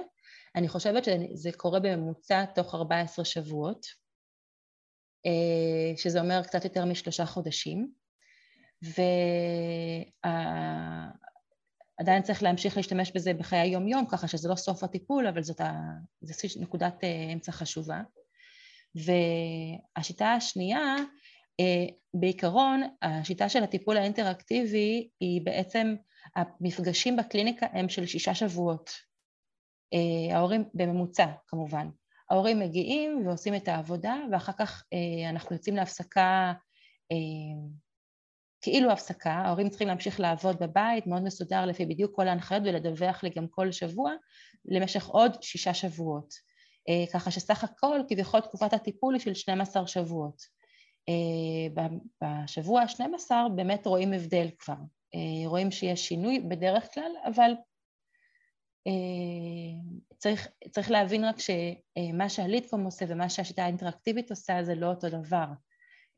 אני 0.56 0.68
חושבת 0.68 1.04
שזה 1.04 1.50
קורה 1.56 1.80
בממוצע 1.80 2.44
תוך 2.44 2.74
14 2.74 3.24
שבועות, 3.24 3.86
אה, 5.26 5.96
שזה 5.96 6.20
אומר 6.20 6.42
קצת 6.42 6.64
יותר 6.64 6.84
משלושה 6.84 7.26
חודשים. 7.26 7.92
וה... 8.82 10.30
עדיין 12.00 12.22
צריך 12.22 12.42
להמשיך 12.42 12.76
להשתמש 12.76 13.12
בזה 13.14 13.34
בחיי 13.34 13.58
היום-יום, 13.58 14.06
ככה 14.06 14.28
שזה 14.28 14.48
לא 14.48 14.54
סוף 14.54 14.84
הטיפול, 14.84 15.26
אבל 15.26 15.42
זאת 15.42 15.60
ה... 15.60 15.72
זו 16.22 16.60
נקודת 16.60 17.04
אה, 17.04 17.32
אמצע 17.32 17.52
חשובה. 17.52 18.00
והשיטה 18.94 20.32
השנייה, 20.32 20.96
אה, 21.60 21.86
בעיקרון, 22.14 22.82
השיטה 23.02 23.48
של 23.48 23.62
הטיפול 23.62 23.96
האינטראקטיבי 23.96 25.08
היא 25.20 25.40
בעצם, 25.44 25.94
המפגשים 26.36 27.16
בקליניקה 27.16 27.66
הם 27.72 27.88
של 27.88 28.06
שישה 28.06 28.34
שבועות. 28.34 28.90
אה, 29.94 30.36
ההורים, 30.36 30.64
בממוצע 30.74 31.26
כמובן. 31.46 31.88
ההורים 32.30 32.58
מגיעים 32.58 33.26
ועושים 33.26 33.54
את 33.54 33.68
העבודה, 33.68 34.16
ואחר 34.32 34.52
כך 34.52 34.84
אנחנו 35.30 35.56
יוצאים 35.56 35.76
להפסקה 35.76 36.52
כאילו 38.62 38.90
הפסקה, 38.90 39.32
ההורים 39.32 39.68
צריכים 39.68 39.88
להמשיך 39.88 40.20
לעבוד 40.20 40.56
בבית, 40.60 41.06
מאוד 41.06 41.22
מסודר 41.22 41.66
לפי 41.66 41.86
בדיוק 41.86 42.16
כל 42.16 42.28
ההנחיות 42.28 42.62
ולדווח 42.64 43.22
לי 43.22 43.30
גם 43.30 43.46
כל 43.48 43.72
שבוע 43.72 44.12
למשך 44.64 45.06
עוד 45.06 45.42
שישה 45.42 45.74
שבועות. 45.74 46.34
אה, 46.88 47.04
ככה 47.12 47.30
שסך 47.30 47.64
הכל 47.64 48.00
כביכול 48.08 48.40
תקופת 48.40 48.72
הטיפול 48.72 49.14
היא 49.14 49.20
של 49.20 49.34
12 49.34 49.86
שבועות. 49.86 50.42
אה, 51.08 51.84
בשבוע 52.22 52.82
ה-12 52.82 53.30
באמת 53.56 53.86
רואים 53.86 54.12
הבדל 54.12 54.48
כבר, 54.58 54.74
אה, 55.14 55.48
רואים 55.48 55.70
שיש 55.70 56.08
שינוי 56.08 56.40
בדרך 56.40 56.94
כלל, 56.94 57.12
אבל 57.24 57.52
צריך, 60.18 60.48
צריך 60.70 60.90
להבין 60.90 61.24
רק 61.24 61.36
שמה 61.38 62.28
שהליטקום 62.28 62.84
עושה 62.84 63.04
ומה 63.08 63.28
שהשיטה 63.28 63.64
האינטראקטיבית 63.64 64.30
עושה 64.30 64.62
זה 64.62 64.74
לא 64.74 64.86
אותו 64.86 65.08
דבר. 65.08 65.44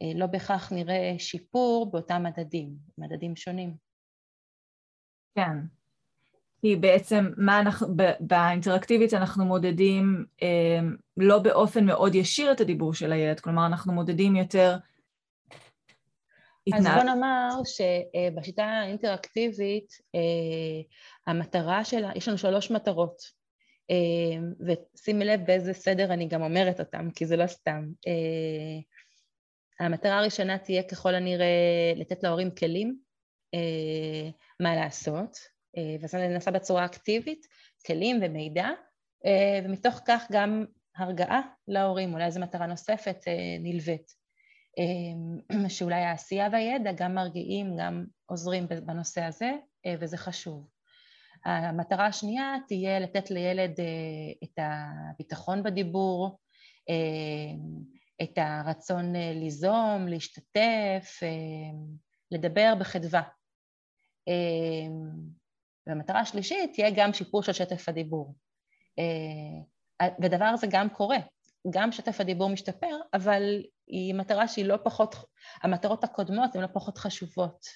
אה, 0.02 0.12
לא 0.14 0.26
בהכרח 0.26 0.72
נראה 0.72 1.14
שיפור 1.18 1.90
באותם 1.90 2.22
מדדים, 2.22 2.70
מדדים 2.98 3.36
שונים. 3.36 3.74
כן, 5.34 5.58
כי 6.60 6.76
בעצם 6.76 7.30
מה 7.36 7.60
אנחנו, 7.60 7.86
באינטראקטיבית 8.20 9.14
אנחנו 9.14 9.44
מודדים 9.44 10.24
אה, 10.42 10.80
לא 11.16 11.38
באופן 11.38 11.86
מאוד 11.86 12.14
ישיר 12.14 12.52
את 12.52 12.60
הדיבור 12.60 12.94
של 12.94 13.12
הילד, 13.12 13.40
כלומר 13.40 13.66
אנחנו 13.66 13.92
מודדים 13.92 14.36
יותר 14.36 14.76
התנהג... 16.66 16.86
אז 16.86 16.94
בוא 16.94 17.02
נאמר 17.02 17.48
שבשיטה 17.64 18.64
האינטראקטיבית 18.64 19.92
אה, 20.14 20.20
המטרה 21.26 21.84
שלה, 21.84 22.10
יש 22.14 22.28
לנו 22.28 22.38
שלוש 22.38 22.70
מטרות, 22.70 23.42
ושימי 24.60 25.24
לב 25.24 25.40
באיזה 25.46 25.72
סדר 25.72 26.12
אני 26.12 26.28
גם 26.28 26.42
אומרת 26.42 26.80
אותן, 26.80 27.10
כי 27.10 27.26
זה 27.26 27.36
לא 27.36 27.46
סתם. 27.46 27.84
המטרה 29.80 30.18
הראשונה 30.18 30.58
תהיה 30.58 30.82
ככל 30.82 31.14
הנראה 31.14 31.92
לתת 31.96 32.22
להורים 32.22 32.50
כלים 32.50 32.98
אה, 33.54 34.30
מה 34.60 34.74
לעשות, 34.76 35.36
אה, 35.76 35.96
וזה 36.00 36.28
נעשה 36.28 36.50
בצורה 36.50 36.84
אקטיבית, 36.84 37.46
כלים 37.86 38.20
ומידע, 38.22 38.68
אה, 39.26 39.60
ומתוך 39.64 40.00
כך 40.06 40.24
גם 40.32 40.64
הרגעה 40.96 41.40
להורים, 41.68 42.14
אולי 42.14 42.30
זו 42.30 42.40
מטרה 42.40 42.66
נוספת 42.66 43.24
אה, 43.28 43.56
נלווית, 43.60 44.12
אה, 44.78 45.68
שאולי 45.76 46.02
העשייה 46.02 46.48
והידע 46.52 46.92
גם 46.92 47.14
מרגיעים, 47.14 47.76
גם 47.78 48.04
עוזרים 48.26 48.66
בנושא 48.68 49.22
הזה, 49.22 49.52
אה, 49.86 49.94
וזה 50.00 50.16
חשוב. 50.16 50.68
המטרה 51.44 52.06
השנייה 52.06 52.54
תהיה 52.68 53.00
לתת 53.00 53.30
לילד 53.30 53.80
אה, 53.80 53.84
את 54.44 54.58
הביטחון 54.58 55.62
בדיבור, 55.62 56.38
אה, 56.88 56.94
את 58.22 58.38
הרצון 58.38 59.16
אה, 59.16 59.32
ליזום, 59.34 60.08
להשתתף, 60.08 61.20
אה, 61.22 61.28
לדבר 62.30 62.72
בחדווה. 62.80 63.22
אה, 64.28 64.94
והמטרה 65.86 66.20
השלישית 66.20 66.72
תהיה 66.74 66.90
גם 66.96 67.12
שיפור 67.12 67.42
של 67.42 67.52
שטף 67.52 67.88
הדיבור. 67.88 68.34
והדבר 70.20 70.44
הזה 70.44 70.66
גם 70.70 70.88
קורה, 70.88 71.16
גם 71.70 71.92
שטף 71.92 72.20
הדיבור 72.20 72.48
משתפר, 72.50 72.96
אבל 73.14 73.62
היא 73.86 74.14
מטרה 74.14 74.48
שהיא 74.48 74.64
לא 74.64 74.76
פחות, 74.84 75.14
המטרות 75.62 76.04
הקודמות 76.04 76.54
הן 76.54 76.62
לא 76.62 76.66
פחות 76.66 76.98
חשובות. 76.98 77.66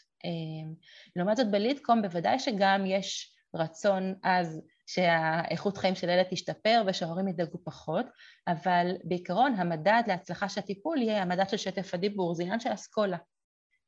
לעומת 1.17 1.37
זאת 1.37 1.51
בלידקום 1.51 2.03
בוודאי 2.03 2.39
שגם 2.39 2.87
יש 2.87 3.37
רצון 3.55 4.15
אז 4.23 4.61
שהאיכות 4.87 5.77
חיים 5.77 5.95
של 5.95 6.09
ילד 6.09 6.27
תשתפר 6.31 6.83
ושההורים 6.87 7.29
ידאגו 7.29 7.59
פחות, 7.65 8.07
אבל 8.49 8.93
בעיקרון 9.05 9.55
המדד 9.55 10.03
להצלחה 10.07 10.49
של 10.49 10.61
הטיפול 10.61 11.03
יהיה 11.03 11.23
המדד 11.23 11.49
של 11.49 11.57
שטף 11.57 11.95
הדיבור, 11.95 12.35
זה 12.35 12.43
עניין 12.43 12.61
של 12.61 12.75
אסכולה. 12.75 13.19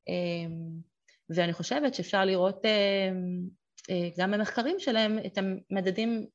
אמ, 0.08 0.80
ואני 1.30 1.52
חושבת 1.52 1.94
שאפשר 1.94 2.24
לראות 2.24 2.64
אמ, 2.64 3.48
אה, 3.90 4.08
גם 4.18 4.30
במחקרים 4.30 4.80
שלהם 4.80 5.18
את 5.26 5.38
המדדים, 5.38 6.26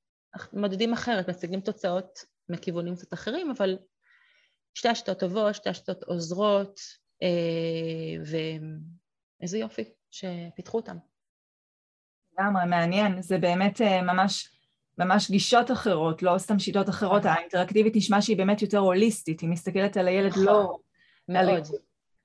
מודדים 0.53 0.93
אחרת, 0.93 1.29
מציגים 1.29 1.61
תוצאות 1.61 2.19
מכיוונים 2.49 2.95
קצת 2.95 3.13
אחרים, 3.13 3.51
אבל 3.51 3.77
שתי 4.73 4.87
השיטות 4.87 5.19
טובות, 5.19 5.55
שתי 5.55 5.69
השיטות 5.69 6.03
עוזרות, 6.03 6.79
אה, 7.23 8.23
ואיזה 9.39 9.57
יופי 9.57 9.83
שפיתחו 10.11 10.77
אותם. 10.77 10.97
לגמרי, 12.33 12.65
מעניין. 12.65 13.21
זה 13.21 13.37
באמת 13.37 13.81
אה, 13.81 14.01
ממש 14.01 14.49
ממש 14.97 15.31
גישות 15.31 15.71
אחרות, 15.71 16.23
לא 16.23 16.37
סתם 16.37 16.59
שיטות 16.59 16.89
אחרות, 16.89 17.25
נכון. 17.25 17.37
האינטראקטיבית 17.37 17.95
נשמע 17.95 18.21
שהיא 18.21 18.37
באמת 18.37 18.61
יותר 18.61 18.77
הוליסטית, 18.77 19.41
היא 19.41 19.49
מסתכלת 19.49 19.97
על 19.97 20.07
הילד 20.07 20.31
נכון. 20.31 20.45
לא... 20.45 20.77
מאוד. 21.29 21.63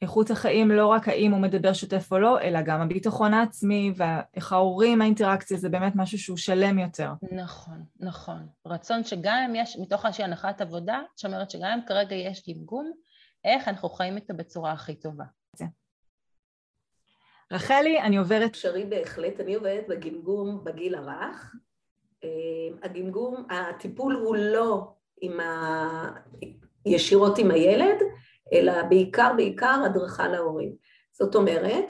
איכות 0.03 0.31
החיים 0.31 0.71
לא 0.71 0.87
רק 0.87 1.09
האם 1.09 1.33
הוא 1.33 1.41
מדבר 1.41 1.73
שוטף 1.73 2.13
או 2.13 2.19
לא, 2.19 2.41
אלא 2.41 2.63
גם 2.63 2.81
הביטחון 2.81 3.35
העצמי 3.35 3.93
ואיך 3.97 4.53
ההורים, 4.53 5.03
האינטראקציה, 5.03 5.57
זה 5.57 5.69
באמת 5.69 5.93
משהו 5.97 6.19
שהוא 6.19 6.37
שלם 6.37 6.79
יותר. 6.79 7.13
נכון, 7.33 7.85
נכון. 8.01 8.47
רצון 8.67 9.05
שגם 9.05 9.45
אם 9.49 9.55
יש, 9.55 9.77
מתוך 9.77 10.07
איזושהי 10.07 10.25
הנחת 10.25 10.61
עבודה, 10.61 11.01
שאומרת 11.17 11.51
שגם 11.51 11.71
אם 11.71 11.87
כרגע 11.87 12.17
יש 12.17 12.49
גמגום, 12.49 12.93
איך 13.45 13.69
אנחנו 13.69 13.91
חיים 13.91 14.17
איתו 14.17 14.35
בצורה 14.37 14.73
הכי 14.73 14.95
טובה. 14.95 15.25
רחלי, 17.53 18.01
אני 18.01 18.17
עוברת... 18.17 18.51
אפשרי 18.51 18.85
בהחלט, 18.85 19.41
אני 19.41 19.55
עובדת 19.55 19.89
בגמגום 19.89 20.65
בגיל 20.65 20.95
הרך. 20.95 21.55
אה, 22.25 22.29
הגמגום, 22.83 23.47
הטיפול 23.51 24.15
הוא 24.15 24.37
לא 24.37 24.93
עם 25.21 25.41
ה... 25.41 26.11
ישירות 26.87 27.39
עם 27.39 27.51
הילד, 27.51 27.97
אלא 28.53 28.83
בעיקר 28.83 29.33
בעיקר 29.37 29.83
הדרכה 29.87 30.29
להורים. 30.29 30.75
זאת 31.13 31.35
אומרת 31.35 31.85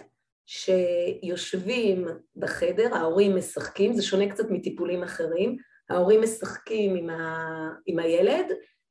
שיושבים 0.47 2.07
בחדר, 2.37 2.95
ההורים 2.95 3.37
משחקים, 3.37 3.93
זה 3.93 4.03
שונה 4.03 4.31
קצת 4.31 4.51
מטיפולים 4.51 5.03
אחרים, 5.03 5.57
ההורים 5.91 6.23
משחקים 6.23 6.97
עם, 6.97 7.11
ה... 7.11 7.71
עם 7.87 7.99
הילד, 7.99 8.47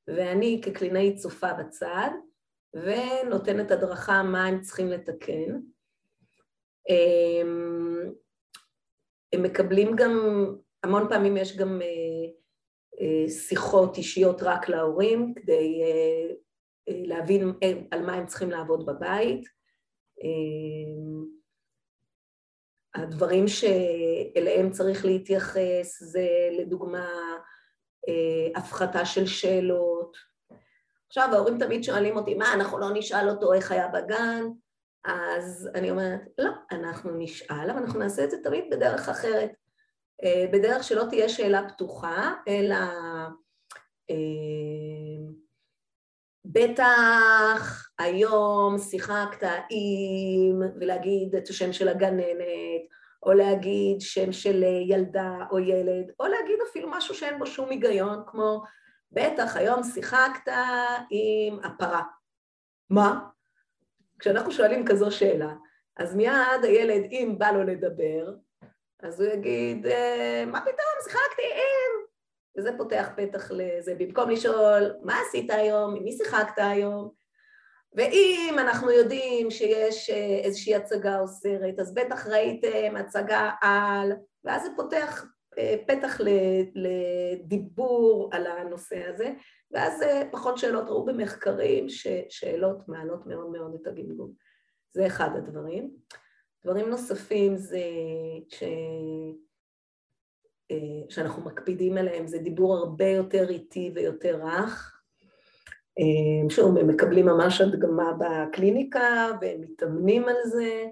ואני 0.08 0.62
כקלינאית 0.64 1.16
צופה 1.16 1.54
בצד, 1.54 2.10
ונותנת 2.74 3.72
הדרכה 3.72 4.24
מה 4.24 4.46
הם 4.46 4.62
צריכים 4.62 4.88
לתקן. 4.88 5.60
אמ, 6.90 8.12
הם 9.34 9.44
מקבלים 9.44 9.96
גם, 9.96 10.46
המון 10.84 11.10
פעמים 11.10 11.38
יש 11.38 11.58
גם 11.58 11.82
אה, 11.82 12.30
אה, 13.02 13.30
שיחות 13.30 13.98
אישיות 13.98 14.44
רק 14.44 14.70
להורים 14.70 15.34
כדי 15.36 15.82
אה, 15.84 16.34
להבין 16.88 17.54
על 17.92 18.06
מה 18.06 18.14
הם 18.14 18.26
צריכים 18.26 18.52
לעבוד 18.52 18.86
בבית. 18.86 19.48
אמ, 20.24 21.26
הדברים 22.96 23.46
שאליהם 23.48 24.72
צריך 24.72 25.06
להתייחס 25.06 26.04
זה 26.04 26.28
לדוגמה 26.60 27.08
הפחתה 28.56 29.06
של 29.06 29.26
שאלות. 29.26 30.18
עכשיו 31.08 31.30
ההורים 31.34 31.58
תמיד 31.58 31.84
שואלים 31.84 32.18
אותי, 32.18 32.36
מה, 32.36 32.54
אנחנו 32.54 32.78
לא 32.80 32.88
נשאל 32.94 33.30
אותו 33.30 33.54
איך 33.54 33.72
היה 33.72 33.88
בגן? 33.88 34.44
אז 35.06 35.70
אני 35.76 35.92
אומרת, 35.92 36.22
לא, 36.38 36.52
אנחנו 36.72 37.12
נשאל, 37.18 37.70
אבל 37.70 37.80
אנחנו 37.80 38.00
נעשה 38.00 38.24
את 38.24 38.32
זה 38.32 38.38
תמיד 38.44 38.64
בדרך 38.72 39.10
אחרת. 39.10 39.52
אה, 40.24 40.46
בדרך 40.54 40.84
שלא 40.84 41.04
תהיה 41.10 41.30
שאלה 41.30 41.70
פתוחה, 41.70 42.34
אלא 42.48 42.76
אה, 44.10 44.16
בטח 46.46 47.90
היום 48.00 48.78
שיחקת 48.78 49.48
עם, 49.70 50.62
ולהגיד 50.80 51.36
את 51.36 51.50
השם 51.50 51.74
של 51.74 51.88
הגננת, 51.88 52.88
או 53.24 53.34
להגיד 53.34 54.02
שם 54.02 54.32
של 54.32 54.64
ילדה 54.64 55.38
או 55.52 55.60
ילד, 55.60 56.12
או 56.20 56.26
להגיד 56.28 56.60
אפילו 56.70 56.90
משהו 56.92 57.16
שאין 57.16 57.40
בו 57.40 57.46
שום 57.46 57.70
היגיון, 57.70 58.24
כמו 58.28 58.64
בטח 59.12 59.56
היום 59.56 59.84
שיחקת 59.84 60.52
עם 61.10 61.60
הפרה. 61.64 62.04
מה? 62.90 63.20
כשאנחנו 64.20 64.52
שואלים 64.52 64.86
כזו 64.86 65.12
שאלה, 65.12 65.54
אז 65.98 66.16
מיד 66.16 66.64
הילד, 66.64 67.04
אם 67.12 67.36
בא 67.38 67.52
לו 67.52 67.64
לדבר, 67.64 68.34
אז 69.00 69.22
הוא 69.22 69.30
יגיד, 69.30 69.88
אה, 69.88 70.44
מה 70.48 70.62
פתאום, 70.62 71.04
שיחקתי 71.04 71.42
עם... 71.54 72.08
וזה 72.58 72.72
פותח 72.78 73.10
פתח 73.16 73.52
לזה, 73.52 73.96
במקום 73.98 74.30
לשאול, 74.30 74.94
מה 75.04 75.20
עשית 75.28 75.52
היום, 75.52 75.96
עם 75.96 76.04
מי 76.04 76.12
שיחקת 76.12 76.54
היום? 76.58 77.12
ואם 77.96 78.56
אנחנו 78.60 78.92
יודעים 78.92 79.52
שיש 79.52 80.10
אה, 80.10 80.40
איזושהי 80.44 80.76
הצגה 80.76 81.20
או 81.20 81.28
סרט, 81.28 81.80
אז 81.80 81.94
בטח 81.94 82.28
ראיתם 82.28 82.96
הצגה 82.96 83.52
על, 83.62 84.12
ואז 84.44 84.64
זה 84.64 84.70
פותח 84.76 85.26
פתח 85.88 86.22
לדיבור 86.76 88.30
על 88.34 88.48
הנושא 88.48 89.08
הזה, 89.08 89.34
ואז 89.72 90.02
אה, 90.02 90.24
פחות 90.32 90.58
שאלות, 90.58 90.88
ראו 90.88 91.06
במחקרים 91.06 91.90
ששאלות 91.90 92.88
מעלות 92.88 93.26
מאוד 93.26 93.50
מאוד 93.50 93.78
את 93.82 93.88
הגמגום. 93.88 94.34
זה 94.94 95.08
אחד 95.08 95.30
הדברים. 95.36 95.92
דברים 96.66 96.90
נוספים 96.90 97.56
זה 97.56 97.82
ש... 98.50 98.64
אה, 100.72 101.10
שאנחנו 101.10 101.44
מקפידים 101.44 101.98
עליהם, 101.98 102.28
זה 102.28 102.38
דיבור 102.38 102.78
הרבה 102.78 103.08
יותר 103.08 103.50
איטי 103.50 103.92
ויותר 103.96 104.40
רך. 104.44 104.94
שוב, 106.50 106.78
הם 106.78 106.88
מקבלים 106.88 107.26
ממש 107.26 107.62
הדגמה 107.62 108.14
בקליניקה 108.20 109.28
והם 109.42 109.62
מתאמנים 109.62 110.24
על 110.24 110.36
זה. 110.44 110.86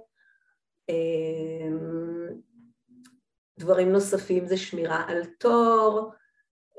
דברים 3.66 3.92
נוספים 3.92 4.46
זה 4.46 4.58
שמירה 4.58 5.04
על 5.08 5.26
תור, 5.26 6.12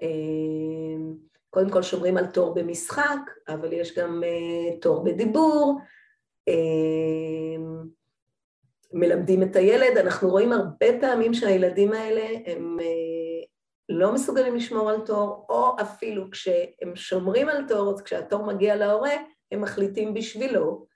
אה, 0.02 0.08
קודם 1.50 1.70
כל 1.70 1.82
שומרים 1.82 2.16
על 2.16 2.26
תור 2.26 2.54
במשחק, 2.54 3.20
אבל 3.48 3.72
יש 3.72 3.98
גם 3.98 4.22
אה, 4.24 4.80
תור 4.80 5.04
בדיבור, 5.04 5.78
אה, 6.48 6.54
מלמדים 8.92 9.42
את 9.42 9.56
הילד, 9.56 9.98
אנחנו 9.98 10.28
רואים 10.28 10.52
הרבה 10.52 10.86
פעמים 11.00 11.34
שהילדים 11.34 11.92
האלה 11.92 12.26
הם 12.46 12.76
לא 13.88 14.14
מסוגלים 14.14 14.56
לשמור 14.56 14.90
על 14.90 15.00
תור, 15.06 15.46
או 15.48 15.76
אפילו 15.80 16.30
כשהם 16.30 16.94
שומרים 16.94 17.48
על 17.48 17.68
תור, 17.68 17.90
אז 17.90 18.02
כשהתור 18.02 18.44
מגיע 18.46 18.76
להורה, 18.76 19.14
הם 19.52 19.60
מחליטים 19.60 20.14
בשבילו, 20.14 20.86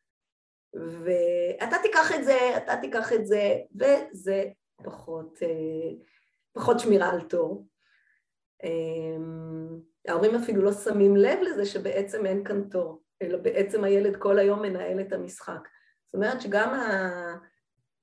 ואתה 0.74 1.76
תיקח 1.82 2.12
את 2.14 2.24
זה, 2.24 2.56
אתה 2.56 2.76
תיקח 2.80 3.12
את 3.12 3.26
זה, 3.26 3.56
וזה 3.74 4.44
פחות, 4.84 5.38
אה, 5.42 5.92
פחות 6.52 6.80
שמירה 6.80 7.10
על 7.10 7.20
תור. 7.20 7.66
אמ, 8.64 9.80
ההורים 10.08 10.34
אפילו 10.34 10.62
לא 10.62 10.72
שמים 10.72 11.16
לב 11.16 11.38
לזה 11.42 11.66
שבעצם 11.66 12.26
אין 12.26 12.44
כאן 12.44 12.68
תור, 12.68 13.02
אלא 13.22 13.38
בעצם 13.38 13.84
הילד 13.84 14.16
כל 14.16 14.38
היום 14.38 14.62
מנהל 14.62 15.00
את 15.00 15.12
המשחק. 15.12 15.68
זאת 16.06 16.14
אומרת 16.14 16.40
שגם 16.40 16.80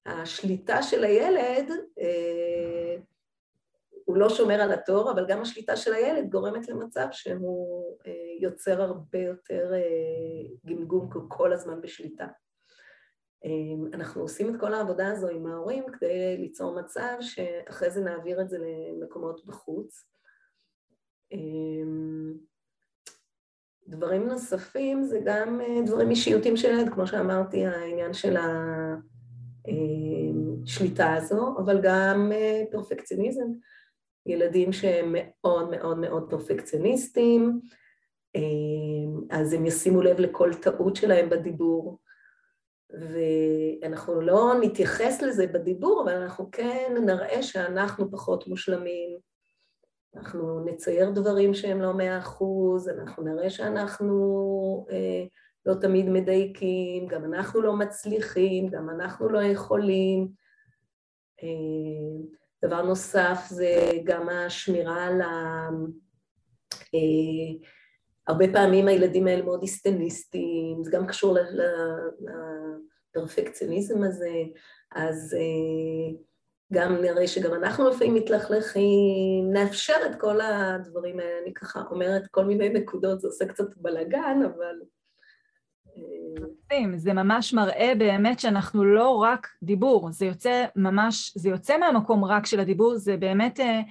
השליטה 0.05 0.83
של 0.83 1.03
הילד, 1.03 1.71
אה, 1.99 2.95
הוא 4.05 4.17
לא 4.17 4.29
שומר 4.29 4.61
על 4.61 4.71
התור, 4.71 5.11
אבל 5.11 5.25
גם 5.27 5.41
השליטה 5.41 5.75
של 5.75 5.93
הילד 5.93 6.29
גורמת 6.29 6.67
למצב 6.69 7.07
שהוא 7.11 7.97
אה, 8.07 8.11
יוצר 8.39 8.81
הרבה 8.81 9.19
יותר 9.19 9.71
גמגום 10.65 11.09
כל 11.27 11.53
הזמן 11.53 11.81
בשליטה. 11.81 12.27
אמ, 13.45 13.87
אנחנו 13.93 14.21
עושים 14.21 14.55
את 14.55 14.59
כל 14.59 14.73
העבודה 14.73 15.11
הזו 15.11 15.27
עם 15.27 15.47
ההורים 15.47 15.83
כדי 15.93 16.37
ליצור 16.37 16.79
מצב 16.81 17.17
שאחרי 17.21 17.89
זה 17.89 18.01
נעביר 18.01 18.41
את 18.41 18.49
זה 18.49 18.57
למקומות 18.57 19.45
בחוץ. 19.45 20.05
אמ, 21.31 22.33
דברים 23.87 24.27
נוספים 24.27 25.03
זה 25.03 25.19
גם 25.25 25.61
אה, 25.61 25.81
דברים 25.85 26.09
אישיותיים 26.09 26.57
של 26.57 26.67
ילד, 26.67 26.93
כמו 26.93 27.07
שאמרתי, 27.07 27.65
העניין 27.65 28.13
של 28.13 28.37
השליטה 30.65 31.13
הזו, 31.13 31.55
אבל 31.57 31.79
גם 31.83 32.31
אה, 32.31 32.63
פרפקציוניזם. 32.71 33.47
ילדים 34.27 34.73
שהם 34.73 35.15
מאוד 35.17 35.69
מאוד 35.69 35.97
מאוד 35.97 36.29
פרפקציוניסטים, 36.29 37.59
אמ, 38.35 39.21
אז 39.29 39.53
הם 39.53 39.65
ישימו 39.65 40.01
לב 40.01 40.19
לכל 40.19 40.53
טעות 40.53 40.95
שלהם 40.95 41.29
בדיבור. 41.29 41.99
ואנחנו 42.89 44.21
לא 44.21 44.53
נתייחס 44.61 45.21
לזה 45.21 45.47
בדיבור, 45.47 46.01
אבל 46.03 46.13
אנחנו 46.13 46.51
כן 46.51 46.93
נראה 47.05 47.43
שאנחנו 47.43 48.11
פחות 48.11 48.47
מושלמים, 48.47 49.17
אנחנו 50.15 50.65
נצייר 50.65 51.09
דברים 51.09 51.53
שהם 51.53 51.81
לא 51.81 51.93
מאה 51.93 52.17
אחוז, 52.17 52.89
אנחנו 52.89 53.23
נראה 53.23 53.49
שאנחנו 53.49 54.15
אה, 54.91 55.25
לא 55.65 55.73
תמיד 55.81 56.09
מדייקים, 56.09 57.07
גם 57.07 57.33
אנחנו 57.33 57.61
לא 57.61 57.75
מצליחים, 57.75 58.67
גם 58.69 58.89
אנחנו 58.89 59.29
לא 59.29 59.43
יכולים. 59.43 60.27
אה, 61.43 62.27
דבר 62.65 62.81
נוסף 62.81 63.45
זה 63.49 63.91
גם 64.03 64.29
השמירה 64.29 65.05
על 65.05 65.21
ה... 65.21 65.69
אה, 66.95 67.67
הרבה 68.27 68.45
פעמים 68.53 68.87
הילדים 68.87 69.27
האלה 69.27 69.43
מאוד 69.43 69.61
היסטניסטים, 69.61 70.83
זה 70.83 70.91
גם 70.91 71.07
קשור 71.07 71.37
לפרפקציוניזם 73.15 74.03
הזה, 74.03 74.33
אז 74.95 75.35
אה, 75.39 76.17
גם 76.73 76.95
נראה 77.01 77.27
שגם 77.27 77.53
אנחנו 77.53 77.89
לפעמים 77.89 78.15
מתלכלכים, 78.15 79.53
נאפשר 79.53 79.93
את 80.11 80.15
כל 80.15 80.41
הדברים 80.41 81.19
האלה, 81.19 81.41
אני 81.43 81.53
ככה 81.53 81.81
אומרת 81.91 82.27
כל 82.31 82.45
מיני 82.45 82.69
נקודות, 82.69 83.19
זה 83.19 83.27
עושה 83.27 83.45
קצת 83.45 83.77
בלאגן, 83.77 84.39
אבל 84.45 84.75
זה 86.95 87.13
ממש 87.13 87.53
מראה 87.53 87.93
באמת 87.97 88.39
שאנחנו 88.39 88.85
לא 88.85 89.09
רק 89.09 89.47
דיבור, 89.63 90.11
זה 90.11 90.25
יוצא 90.25 90.65
ממש, 90.75 91.33
זה 91.37 91.49
יוצא 91.49 91.77
מהמקום 91.77 92.25
רק 92.25 92.45
של 92.45 92.59
הדיבור, 92.59 92.95
זה 92.95 93.17
באמת 93.17 93.59
אה, 93.59 93.65
אה, 93.65 93.81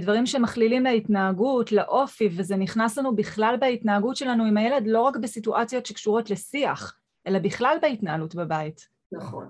דברים 0.00 0.26
שמכלילים 0.26 0.84
להתנהגות, 0.84 1.72
לאופי, 1.72 2.28
וזה 2.36 2.56
נכנס 2.56 2.98
לנו 2.98 3.16
בכלל 3.16 3.56
בהתנהגות 3.60 4.16
שלנו 4.16 4.44
עם 4.44 4.56
הילד, 4.56 4.86
לא 4.86 5.00
רק 5.00 5.16
בסיטואציות 5.16 5.86
שקשורות 5.86 6.30
לשיח, 6.30 6.98
אלא 7.26 7.38
בכלל 7.38 7.76
בהתנהלות 7.82 8.34
בבית. 8.34 8.88
נכון, 9.12 9.48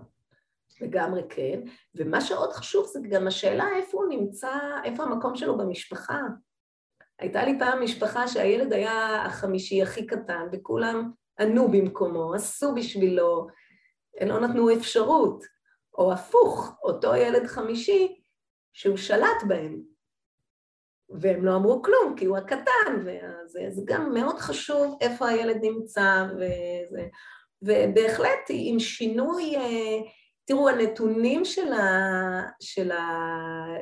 לגמרי 0.80 1.22
כן. 1.28 1.60
ומה 1.94 2.20
שעוד 2.20 2.52
חשוב 2.52 2.86
זה 2.86 3.00
גם 3.10 3.26
השאלה 3.26 3.64
איפה 3.76 3.98
הוא 3.98 4.06
נמצא, 4.08 4.50
איפה 4.84 5.02
המקום 5.02 5.36
שלו 5.36 5.58
במשפחה. 5.58 6.20
הייתה 7.18 7.44
לי 7.44 7.58
פעם 7.58 7.82
משפחה 7.82 8.28
שהילד 8.28 8.72
היה 8.72 9.22
החמישי 9.22 9.82
הכי 9.82 10.06
קטן, 10.06 10.46
וכולם 10.52 11.10
ענו 11.40 11.68
במקומו, 11.68 12.34
עשו 12.34 12.74
בשבילו, 12.74 13.46
לא 14.26 14.40
נתנו 14.40 14.72
אפשרות. 14.72 15.44
או 15.98 16.12
הפוך, 16.12 16.76
אותו 16.82 17.14
ילד 17.14 17.46
חמישי 17.46 18.20
שהוא 18.72 18.96
שלט 18.96 19.42
בהם, 19.48 19.93
והם 21.10 21.44
לא 21.44 21.56
אמרו 21.56 21.82
כלום, 21.82 22.14
כי 22.16 22.24
הוא 22.24 22.36
הקטן, 22.36 22.98
וזה 23.00 23.66
זה 23.70 23.82
גם 23.84 24.14
מאוד 24.14 24.38
חשוב 24.38 24.96
איפה 25.00 25.28
הילד 25.28 25.56
נמצא, 25.62 26.24
וזה, 26.36 27.06
ובהחלט 27.62 28.48
עם 28.48 28.78
שינוי, 28.78 29.56
אה, 29.56 29.98
תראו, 30.44 30.68
הנתונים 30.68 31.44
של, 31.44 31.72
ה, 31.72 31.82
של 32.60 32.90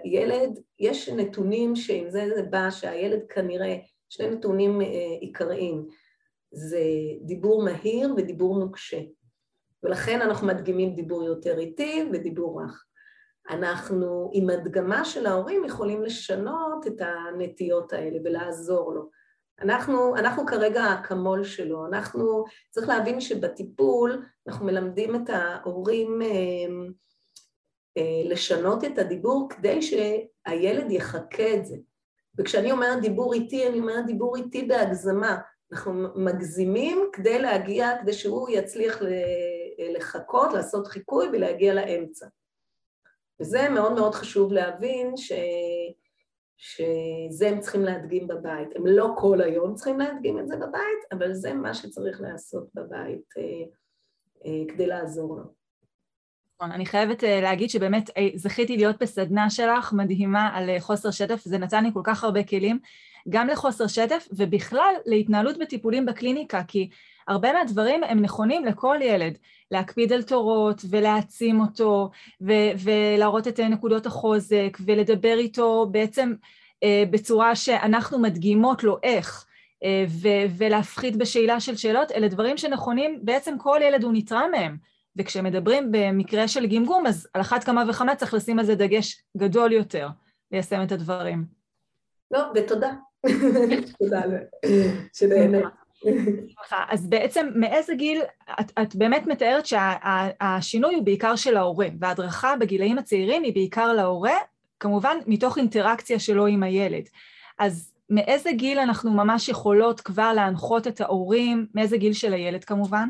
הילד, 0.04 0.58
יש 0.78 1.08
נתונים 1.08 1.76
שעם 1.76 2.10
זה 2.10 2.28
זה 2.34 2.42
בא, 2.42 2.70
שהילד 2.70 3.20
כנראה, 3.28 3.76
שני 4.08 4.30
נתונים 4.30 4.80
אה, 4.80 4.86
עיקריים, 5.20 5.86
זה 6.52 6.82
דיבור 7.20 7.64
מהיר 7.64 8.14
ודיבור 8.16 8.58
נוקשה. 8.58 9.00
ולכן 9.82 10.20
אנחנו 10.20 10.46
מדגימים 10.46 10.94
דיבור 10.94 11.24
יותר 11.24 11.58
איטי 11.58 12.04
ודיבור 12.12 12.62
רך. 12.62 12.84
אנחנו 13.50 14.30
עם 14.32 14.50
הדגמה 14.50 15.04
של 15.04 15.26
ההורים 15.26 15.64
יכולים 15.64 16.02
לשנות 16.02 16.86
את 16.86 17.00
הנטיות 17.00 17.92
האלה 17.92 18.18
ולעזור 18.24 18.94
לו. 18.94 19.08
אנחנו, 19.60 20.16
אנחנו 20.16 20.46
כרגע 20.46 20.82
האקמול 20.82 21.44
שלו, 21.44 21.86
אנחנו, 21.86 22.44
צריך 22.70 22.88
להבין 22.88 23.20
שבטיפול 23.20 24.24
אנחנו 24.48 24.66
מלמדים 24.66 25.14
את 25.14 25.30
ההורים 25.30 26.22
אה, 26.22 26.28
אה, 27.98 28.22
לשנות 28.24 28.84
את 28.84 28.98
הדיבור 28.98 29.48
כדי 29.50 29.82
שהילד 29.82 30.90
יחכה 30.90 31.54
את 31.54 31.66
זה. 31.66 31.76
וכשאני 32.38 32.72
אומרת 32.72 33.00
דיבור 33.00 33.34
איטי, 33.34 33.68
אני 33.68 33.80
אומרת 33.80 34.06
דיבור 34.06 34.36
איטי 34.36 34.62
בהגזמה. 34.62 35.36
אנחנו 35.72 35.92
מגזימים 36.14 36.98
כדי 37.12 37.38
להגיע, 37.38 37.90
כדי 38.02 38.12
שהוא 38.12 38.48
יצליח 38.50 38.98
לחכות, 39.96 40.52
לעשות 40.52 40.86
חיקוי 40.86 41.28
ולהגיע 41.32 41.74
לאמצע. 41.74 42.26
וזה 43.42 43.68
מאוד 43.68 43.92
מאוד 43.92 44.14
חשוב 44.14 44.52
להבין 44.52 45.16
ש... 45.16 45.32
שזה 46.56 47.48
הם 47.48 47.60
צריכים 47.60 47.82
להדגים 47.82 48.26
בבית. 48.26 48.68
הם 48.76 48.86
לא 48.86 49.08
כל 49.16 49.40
היום 49.40 49.74
צריכים 49.74 49.98
להדגים 49.98 50.38
את 50.38 50.48
זה 50.48 50.56
בבית, 50.56 51.12
אבל 51.12 51.34
זה 51.34 51.54
מה 51.54 51.74
שצריך 51.74 52.20
לעשות 52.20 52.68
בבית 52.74 53.34
אה, 53.38 53.42
אה, 54.46 54.74
כדי 54.74 54.86
לעזור 54.86 55.36
לו. 55.36 55.42
נכון, 56.56 56.72
אני 56.72 56.86
חייבת 56.86 57.24
אה, 57.24 57.40
להגיד 57.40 57.70
שבאמת 57.70 58.10
זכיתי 58.34 58.76
להיות 58.76 59.02
בסדנה 59.02 59.50
שלך 59.50 59.92
מדהימה 59.92 60.50
על 60.54 60.78
חוסר 60.78 61.10
שטף, 61.10 61.40
זה 61.44 61.58
נתן 61.58 61.84
לי 61.84 61.90
כל 61.92 62.02
כך 62.04 62.24
הרבה 62.24 62.44
כלים, 62.44 62.78
גם 63.28 63.48
לחוסר 63.48 63.86
שטף 63.86 64.28
ובכלל 64.32 64.94
להתנהלות 65.06 65.58
בטיפולים 65.58 66.06
בקליניקה, 66.06 66.62
כי 66.68 66.90
הרבה 67.28 67.52
מהדברים 67.52 68.04
הם 68.04 68.22
נכונים 68.22 68.64
לכל 68.64 68.96
ילד, 69.00 69.38
להקפיד 69.70 70.12
על 70.12 70.22
תורות 70.22 70.82
ולהעצים 70.90 71.60
אותו 71.60 72.10
ו- 72.40 72.72
ולהראות 72.84 73.48
את 73.48 73.60
נקודות 73.60 74.06
החוזק 74.06 74.78
ולדבר 74.86 75.38
איתו 75.38 75.86
בעצם 75.90 76.34
אה, 76.82 77.04
בצורה 77.10 77.56
שאנחנו 77.56 78.18
מדגימות 78.18 78.84
לו 78.84 78.98
איך 79.02 79.46
אה, 79.84 80.04
ו- 80.08 80.56
ולהפחית 80.58 81.16
בשאלה 81.16 81.60
של 81.60 81.76
שאלות, 81.76 82.12
אלה 82.12 82.28
דברים 82.28 82.56
שנכונים, 82.56 83.18
בעצם 83.22 83.54
כל 83.58 83.78
ילד 83.82 84.04
הוא 84.04 84.12
נתרם 84.14 84.50
מהם. 84.50 84.76
וכשמדברים 85.16 85.88
במקרה 85.92 86.48
של 86.48 86.66
גמגום, 86.66 87.06
אז 87.06 87.28
על 87.34 87.40
אחת 87.40 87.64
כמה 87.64 87.84
וכמה 87.88 88.16
צריך 88.16 88.34
לשים 88.34 88.58
על 88.58 88.64
זה 88.64 88.74
דגש 88.74 89.22
גדול 89.36 89.72
יותר, 89.72 90.08
ליישם 90.52 90.82
את 90.82 90.92
הדברים. 90.92 91.44
לא, 92.30 92.40
ותודה. 92.54 92.92
תודה 93.98 94.20
שנהנית. 95.12 95.64
אז 96.88 97.06
בעצם 97.06 97.48
מאיזה 97.54 97.94
גיל, 97.94 98.22
את, 98.60 98.72
את 98.82 98.96
באמת 98.96 99.26
מתארת 99.26 99.66
שהשינוי 99.66 100.94
הוא 100.94 101.04
בעיקר 101.04 101.36
של 101.36 101.56
ההורה, 101.56 101.86
וההדרכה 102.00 102.56
בגילאים 102.56 102.98
הצעירים 102.98 103.42
היא 103.42 103.54
בעיקר 103.54 103.92
להורה, 103.92 104.36
כמובן 104.80 105.16
מתוך 105.26 105.58
אינטראקציה 105.58 106.18
שלו 106.18 106.46
עם 106.46 106.62
הילד. 106.62 107.04
אז 107.58 107.92
מאיזה 108.10 108.52
גיל 108.52 108.78
אנחנו 108.78 109.10
ממש 109.10 109.48
יכולות 109.48 110.00
כבר 110.00 110.32
להנחות 110.32 110.86
את 110.86 111.00
ההורים, 111.00 111.66
מאיזה 111.74 111.96
גיל 111.96 112.12
של 112.12 112.32
הילד 112.34 112.64
כמובן? 112.64 113.08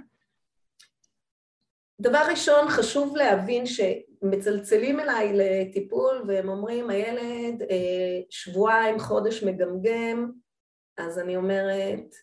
דבר 2.01 2.23
ראשון, 2.31 2.69
חשוב 2.69 3.17
להבין 3.17 3.67
שמצלצלים 4.23 5.01
אליי 5.01 5.33
לטיפול 5.35 6.25
והם 6.27 6.49
אומרים, 6.49 6.91
הילד 6.91 7.63
אה, 7.63 8.21
שבועיים, 8.31 8.99
חודש 8.99 9.45
מגמגם, 9.45 10.31
אז 10.99 11.19
אני 11.19 11.37
אומרת, 11.37 12.15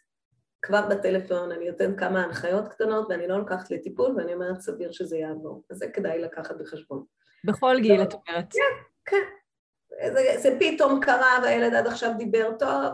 כבר 0.62 0.88
בטלפון 0.90 1.52
אני 1.52 1.70
נותנת 1.70 2.00
כמה 2.00 2.24
הנחיות 2.24 2.68
קטנות 2.68 3.08
ואני 3.10 3.28
לא 3.28 3.38
לוקחת 3.38 3.72
לטיפול 3.72 4.16
ואני 4.18 4.34
אומרת 4.34 4.60
סביר 4.62 4.92
שזה 4.92 5.18
יעבור, 5.18 5.64
אז 5.70 5.78
זה 5.78 5.88
כדאי 5.90 6.20
לקחת 6.20 6.56
בחשבון. 6.60 7.06
בכל 7.46 7.76
גיל 7.82 8.02
את 8.04 8.14
אומרת. 8.14 8.46
כן, 8.52 8.84
כן. 9.06 9.24
זה, 10.14 10.20
זה 10.38 10.58
פתאום 10.60 11.00
קרה 11.02 11.40
והילד 11.44 11.74
עד 11.74 11.88
עכשיו 11.88 12.12
דיבר 12.18 12.52
טוב, 12.60 12.94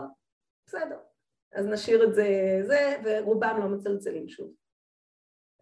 בסדר. 0.66 0.98
אז 1.52 1.66
נשאיר 1.66 2.04
את 2.04 2.14
זה, 2.14 2.60
זה, 2.62 2.96
ורובם 3.04 3.56
לא 3.62 3.68
מצלצלים 3.68 4.28
שוב. 4.28 4.52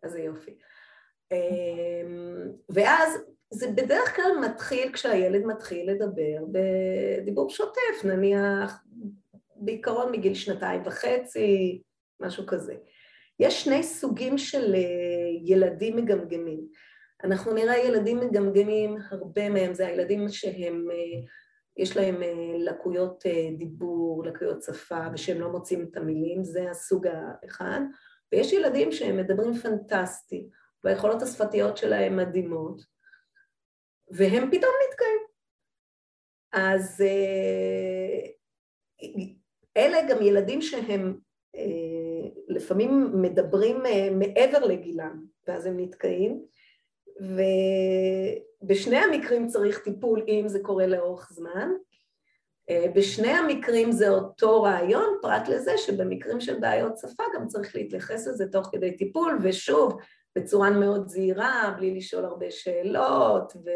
אז 0.03 0.13
זה 0.13 0.21
יופי. 0.21 0.59
אמ, 1.33 2.53
ואז 2.69 3.25
זה 3.55 3.71
בדרך 3.71 4.17
כלל 4.17 4.51
מתחיל 4.51 4.93
כשהילד 4.93 5.45
מתחיל 5.45 5.91
לדבר 5.91 6.45
בדיבור 6.53 7.51
שוטף, 7.51 8.05
נניח 8.05 8.85
בעיקרון 9.57 10.13
מגיל 10.13 10.35
שנתיים 10.35 10.83
וחצי, 10.85 11.83
משהו 12.21 12.47
כזה. 12.47 12.75
יש 13.41 13.65
שני 13.65 13.83
סוגים 13.83 14.39
של 14.39 14.75
אה, 14.75 14.81
ילדים 15.45 15.97
מגמגמים. 15.97 16.61
אנחנו 17.25 17.53
נראה 17.53 17.79
ילדים 17.79 18.21
מגמגמים, 18.21 18.97
הרבה 19.11 19.49
מהם 19.49 19.75
זה 19.75 19.87
הילדים 19.87 20.29
שהם, 20.29 20.89
אה, 20.91 21.21
יש 21.77 21.97
להם 21.97 22.23
אה, 22.23 22.59
לקויות 22.59 23.25
דיבור, 23.59 24.25
לקויות 24.27 24.63
שפה, 24.63 25.01
ושהם 25.15 25.41
לא 25.41 25.53
מוצאים 25.53 25.89
את 25.91 25.97
המילים, 25.97 26.45
זה 26.45 26.71
הסוג 26.71 27.07
האחד. 27.07 27.81
ויש 28.33 28.53
ילדים 28.53 28.93
שהם 28.93 29.17
מדברים 29.17 29.55
פנטסטי, 29.55 30.49
והיכולות 30.85 31.23
השפתיות 31.23 31.77
שלהם 31.77 32.17
מדהימות, 32.17 32.94
והם 34.15 34.51
פתאום 34.51 34.73
נתקעים. 34.89 35.21
אז 36.53 37.05
אלה 39.77 39.99
גם 40.09 40.23
ילדים 40.23 40.63
שהם 40.63 41.19
אה, 41.57 42.29
לפעמים 42.49 43.11
מדברים 43.15 43.87
אה, 43.87 44.09
מעבר 44.11 44.65
לגילם, 44.65 45.25
ואז 45.49 45.67
הם 45.67 45.81
נתקעים, 45.81 46.43
ובשני 48.63 48.97
המקרים 48.97 49.47
צריך 49.47 49.79
טיפול 49.79 50.25
אם 50.29 50.45
זה 50.49 50.59
קורה 50.63 50.87
לאורך 50.87 51.33
זמן. 51.33 51.69
אה, 52.71 52.87
בשני 52.95 53.29
המקרים 53.29 53.93
זה 53.93 54.09
אותו 54.09 54.63
רעיון, 54.63 55.19
פרט 55.23 55.49
לזה 55.49 55.79
שבמקרים 55.79 56.41
של 56.41 56.61
בעיות 56.61 56.99
שפה 56.99 57.25
גם 57.35 57.47
צריך 57.47 57.77
להתייחס 57.77 58.27
לזה 58.27 58.47
תוך 58.53 58.69
כדי 58.73 58.97
טיפול, 58.97 59.39
ושוב, 59.43 59.97
בצורה 60.37 60.71
מאוד 60.71 61.09
זהירה, 61.09 61.75
בלי 61.77 61.95
לשאול 61.95 62.25
הרבה 62.25 62.51
שאלות, 62.51 63.53
ו, 63.57 63.71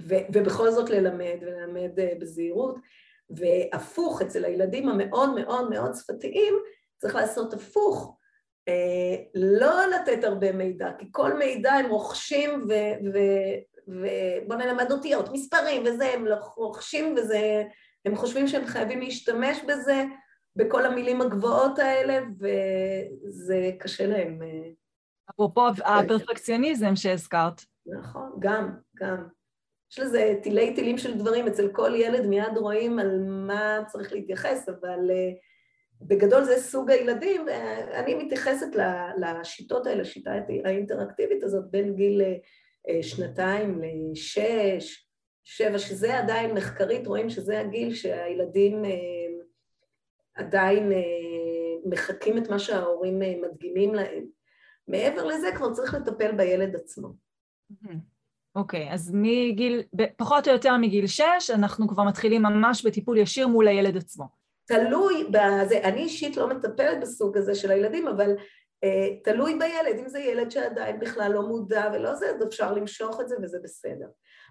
ו, 0.00 0.14
ובכל 0.32 0.70
זאת 0.70 0.90
ללמד, 0.90 1.36
וללמד 1.40 1.90
בזהירות. 2.20 2.76
והפוך, 3.30 4.22
אצל 4.22 4.44
הילדים 4.44 4.88
המאוד 4.88 5.34
מאוד 5.34 5.70
מאוד 5.70 5.94
שפתיים, 5.94 6.54
צריך 6.98 7.14
לעשות 7.14 7.54
הפוך, 7.54 8.16
אה, 8.68 9.16
לא 9.34 9.86
לתת 9.86 10.24
הרבה 10.24 10.52
מידע, 10.52 10.90
כי 10.98 11.06
כל 11.12 11.38
מידע 11.38 11.72
הם 11.72 11.90
רוכשים 11.90 12.66
ובוא 13.86 14.56
נלמד 14.56 14.92
אותיות, 14.92 15.32
מספרים 15.32 15.82
וזה, 15.86 16.04
הם 16.04 16.26
רוכשים 16.56 17.14
וזה, 17.18 17.64
הם 18.04 18.16
חושבים 18.16 18.48
שהם 18.48 18.66
חייבים 18.66 19.00
להשתמש 19.00 19.58
בזה, 19.68 20.04
בכל 20.56 20.86
המילים 20.86 21.20
הגבוהות 21.20 21.78
האלה, 21.78 22.20
וזה 22.40 23.70
קשה 23.78 24.06
להם. 24.06 24.38
אה, 25.28 25.34
אפרופו 25.34 25.66
הפרפקציוניזם 25.84 26.96
שהזכרת. 26.96 27.62
נכון, 27.86 28.30
גם, 28.38 28.70
גם. 28.96 29.28
יש 29.92 29.98
לזה 29.98 30.34
תילי 30.42 30.74
תילים 30.74 30.98
של 30.98 31.18
דברים, 31.18 31.46
אצל 31.46 31.68
כל 31.72 31.94
ילד 31.94 32.26
מיד 32.26 32.56
רואים 32.56 32.98
על 32.98 33.24
מה 33.28 33.78
צריך 33.86 34.12
להתייחס, 34.12 34.68
אבל 34.68 35.10
בגדול 36.02 36.44
זה 36.44 36.56
סוג 36.60 36.90
הילדים, 36.90 37.46
ואני 37.46 38.14
מתייחסת 38.14 38.66
לשיטות 39.18 39.86
האלה, 39.86 40.02
השיטה 40.02 40.32
האינטראקטיבית 40.64 41.42
הזאת 41.42 41.70
בין 41.70 41.94
גיל 41.94 42.22
אה, 42.88 43.02
שנתיים 43.02 43.82
לשש, 44.12 45.08
שבע, 45.44 45.78
שזה 45.78 46.18
עדיין 46.18 46.54
מחקרית, 46.54 47.06
רואים 47.06 47.30
שזה 47.30 47.60
הגיל 47.60 47.94
שהילדים 47.94 48.84
אה, 48.84 48.90
עדיין 50.34 50.92
אה, 50.92 50.98
מחקים 51.84 52.38
את 52.38 52.50
מה 52.50 52.58
שההורים 52.58 53.18
מדגימים 53.18 53.94
להם. 53.94 54.37
מעבר 54.88 55.24
לזה 55.24 55.48
כבר 55.56 55.72
צריך 55.72 55.94
לטפל 55.94 56.32
בילד 56.32 56.76
עצמו. 56.76 57.08
אוקיי, 58.54 58.90
okay, 58.90 58.94
אז 58.94 59.10
מגיל, 59.14 59.82
פחות 60.16 60.48
או 60.48 60.52
יותר 60.52 60.76
מגיל 60.76 61.06
שש, 61.06 61.50
אנחנו 61.54 61.88
כבר 61.88 62.02
מתחילים 62.04 62.42
ממש 62.42 62.86
בטיפול 62.86 63.18
ישיר 63.18 63.48
מול 63.48 63.68
הילד 63.68 63.96
עצמו. 63.96 64.24
תלוי 64.64 65.24
בזה, 65.30 65.80
אני 65.84 66.02
אישית 66.02 66.36
לא 66.36 66.48
מטפלת 66.48 67.00
בסוג 67.00 67.36
הזה 67.36 67.54
של 67.54 67.70
הילדים, 67.70 68.08
אבל 68.08 68.36
אה, 68.84 69.08
תלוי 69.24 69.58
בילד, 69.58 69.98
אם 69.98 70.08
זה 70.08 70.18
ילד 70.18 70.50
שעדיין 70.50 71.00
בכלל 71.00 71.32
לא 71.32 71.42
מודע 71.42 71.90
ולא 71.94 72.14
זה, 72.14 72.30
אז 72.30 72.46
אפשר 72.46 72.72
למשוך 72.72 73.20
את 73.20 73.28
זה 73.28 73.36
וזה 73.42 73.58
בסדר. 73.62 74.06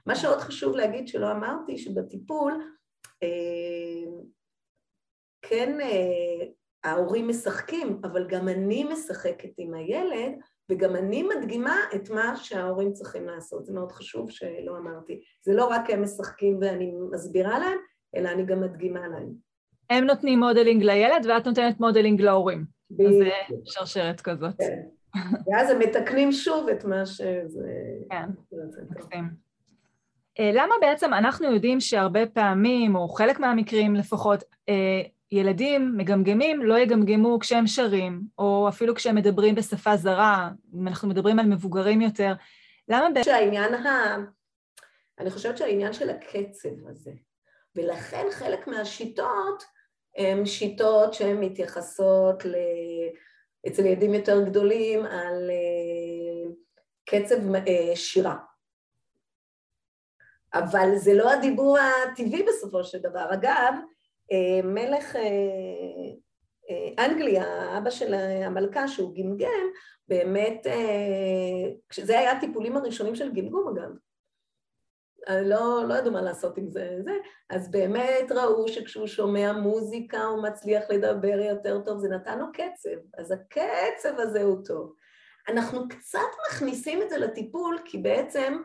מה 0.05 0.15
שעוד 0.15 0.37
חשוב 0.37 0.75
להגיד 0.75 1.07
שלא 1.07 1.31
אמרתי, 1.31 1.77
שבטיפול, 1.77 2.53
אה, 3.23 4.11
כן 5.41 5.81
אה, 5.81 6.45
ההורים 6.87 7.27
משחקים, 7.27 7.99
אבל 8.03 8.27
גם 8.27 8.47
אני 8.47 8.83
משחקת 8.83 9.49
עם 9.57 9.73
הילד, 9.73 10.31
וגם 10.71 10.95
אני 10.95 11.23
מדגימה 11.23 11.75
את 11.95 12.09
מה 12.09 12.35
שההורים 12.35 12.93
צריכים 12.93 13.27
לעשות. 13.27 13.65
זה 13.65 13.73
מאוד 13.73 13.91
חשוב 13.91 14.31
שלא 14.31 14.77
אמרתי. 14.77 15.21
זה 15.41 15.53
לא 15.53 15.65
רק 15.65 15.89
הם 15.89 16.01
משחקים 16.01 16.57
ואני 16.61 16.93
מסבירה 17.11 17.59
להם, 17.59 17.77
אלא 18.15 18.29
אני 18.29 18.45
גם 18.45 18.61
מדגימה 18.61 19.07
להם. 19.07 19.29
הם 19.89 20.03
נותנים 20.03 20.39
modeling 20.39 20.83
לילד 20.83 21.25
ואת 21.25 21.45
נותנת 21.45 21.79
modeling 21.79 22.21
להורים. 22.21 22.65
אז 22.91 23.13
זה 23.17 23.29
שרשרת 23.65 24.21
כזאת. 24.21 24.55
כן. 24.57 24.81
ואז 25.47 25.69
הם 25.69 25.79
מתקנים 25.79 26.31
שוב 26.31 26.69
את 26.69 26.85
מה 26.85 27.05
שזה... 27.05 27.71
כן, 28.09 28.29
מקסים. 28.89 29.47
אה, 30.39 30.51
למה 30.53 30.75
בעצם 30.81 31.13
אנחנו 31.13 31.53
יודעים 31.53 31.79
שהרבה 31.79 32.25
פעמים, 32.25 32.95
או 32.95 33.07
חלק 33.07 33.39
מהמקרים 33.39 33.95
לפחות, 33.95 34.43
אה, 34.69 35.01
ילדים 35.31 35.97
מגמגמים 35.97 36.61
לא 36.61 36.79
יגמגמו 36.79 37.39
כשהם 37.39 37.67
שרים, 37.67 38.21
או 38.37 38.69
אפילו 38.69 38.95
כשהם 38.95 39.15
מדברים 39.15 39.55
בשפה 39.55 39.97
זרה, 39.97 40.49
אם 40.75 40.87
אנחנו 40.87 41.09
מדברים 41.09 41.39
על 41.39 41.45
מבוגרים 41.45 42.01
יותר, 42.01 42.33
למה 42.87 43.09
בעצם... 43.09 43.31
שהעניין 43.31 43.73
ה... 43.73 44.17
אני 45.19 45.29
חושבת 45.29 45.57
שהעניין 45.57 45.93
של 45.93 46.09
הקצב 46.09 46.87
הזה, 46.89 47.11
ולכן 47.75 48.25
חלק 48.31 48.67
מהשיטות 48.67 49.63
הן 50.17 50.45
שיטות 50.45 51.13
שהן 51.13 51.37
מתייחסות 51.39 52.45
ל... 52.45 52.55
אצל 53.67 53.85
ילדים 53.85 54.13
יותר 54.13 54.45
גדולים 54.45 55.05
על 55.05 55.49
אה, 55.49 56.51
קצב 57.05 57.55
אה, 57.55 57.95
שירה. 57.95 58.35
אבל 60.53 60.89
זה 60.95 61.13
לא 61.13 61.31
הדיבור 61.31 61.77
הטבעי 61.77 62.43
בסופו 62.43 62.83
של 62.83 62.97
דבר. 62.97 63.33
אגב, 63.33 63.73
מלך 64.63 65.15
אנגליה, 66.99 67.77
אבא 67.77 67.89
של 67.89 68.13
המלכה 68.13 68.87
שהוא 68.87 69.15
גמגם, 69.15 69.67
באמת, 70.07 70.67
זה 71.93 72.19
היה 72.19 72.31
הטיפולים 72.31 72.77
הראשונים 72.77 73.15
של 73.15 73.33
גמגום 73.33 73.67
אגב, 73.67 73.89
לא, 75.29 75.83
לא 75.87 75.93
ידעו 75.93 76.11
מה 76.11 76.21
לעשות 76.21 76.57
עם 76.57 76.69
זה, 76.69 76.99
זה, 77.03 77.11
אז 77.49 77.71
באמת 77.71 78.31
ראו 78.31 78.67
שכשהוא 78.67 79.07
שומע 79.07 79.53
מוזיקה 79.53 80.23
הוא 80.23 80.43
מצליח 80.43 80.83
לדבר 80.89 81.39
יותר 81.39 81.81
טוב, 81.85 81.99
זה 81.99 82.09
נתן 82.09 82.39
לו 82.39 82.45
קצב, 82.53 82.97
אז 83.17 83.31
הקצב 83.31 84.19
הזה 84.19 84.43
הוא 84.43 84.65
טוב. 84.65 84.93
אנחנו 85.47 85.87
קצת 85.89 86.19
מכניסים 86.49 87.01
את 87.01 87.09
זה 87.09 87.17
לטיפול, 87.17 87.79
כי 87.85 87.97
בעצם 87.97 88.61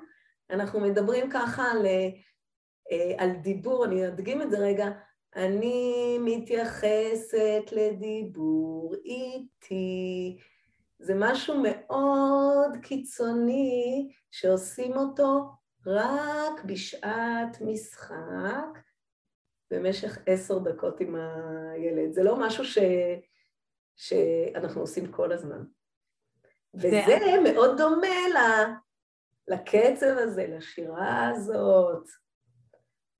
אנחנו 0.50 0.80
מדברים 0.80 1.30
ככה 1.30 1.70
על, 1.70 1.86
אה, 1.86 3.14
על 3.18 3.30
דיבור, 3.30 3.84
אני 3.84 4.06
אדגים 4.06 4.42
את 4.42 4.50
זה 4.50 4.58
רגע, 4.58 4.86
אני 5.36 6.18
מתייחסת 6.20 7.72
לדיבור 7.72 8.94
איתי, 9.04 10.38
זה 10.98 11.14
משהו 11.16 11.62
מאוד 11.62 12.76
קיצוני 12.82 14.12
שעושים 14.30 14.96
אותו 14.96 15.44
רק 15.86 16.64
בשעת 16.64 17.60
משחק 17.60 18.78
במשך 19.70 20.18
עשר 20.26 20.58
דקות 20.58 21.00
עם 21.00 21.16
הילד. 21.16 22.12
זה 22.12 22.22
לא 22.22 22.36
משהו 22.40 22.64
ש... 22.64 22.78
שאנחנו 23.96 24.80
עושים 24.80 25.12
כל 25.12 25.32
הזמן. 25.32 25.64
וזה 26.74 27.16
מאוד 27.52 27.76
דומה 27.78 28.28
ל... 28.34 28.38
לקצב 29.48 30.16
הזה, 30.18 30.46
לשירה 30.48 31.28
הזאת. 31.28 32.21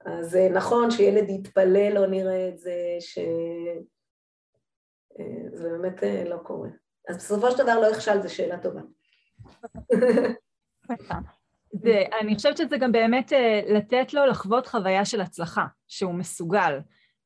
אז 0.05 0.37
נכון 0.37 0.91
שילד 0.91 1.31
יתפלל, 1.31 1.93
לא 1.95 2.07
נראה 2.07 2.49
את 2.49 2.59
זה, 2.59 2.75
ש... 3.01 3.19
אה, 5.21 5.25
זה 5.53 5.69
באמת 5.69 6.03
אה, 6.03 6.25
לא 6.29 6.37
קורה. 6.37 6.69
אז 7.09 7.17
בסופו 7.17 7.51
של 7.51 7.59
דבר 7.63 7.81
לא 7.81 7.91
הכשל, 7.91 8.23
זו 8.23 8.35
שאלה 8.35 8.59
טובה. 8.59 8.81
זה, 11.83 12.03
אני 12.21 12.35
חושבת 12.35 12.57
שזה 12.57 12.77
גם 12.77 12.93
באמת 12.93 13.33
אה, 13.33 13.61
לתת 13.69 14.15
לו 14.15 14.27
לחוות 14.27 14.67
חוויה 14.67 15.05
של 15.05 15.21
הצלחה, 15.21 15.65
שהוא 15.89 16.15
מסוגל. 16.15 16.81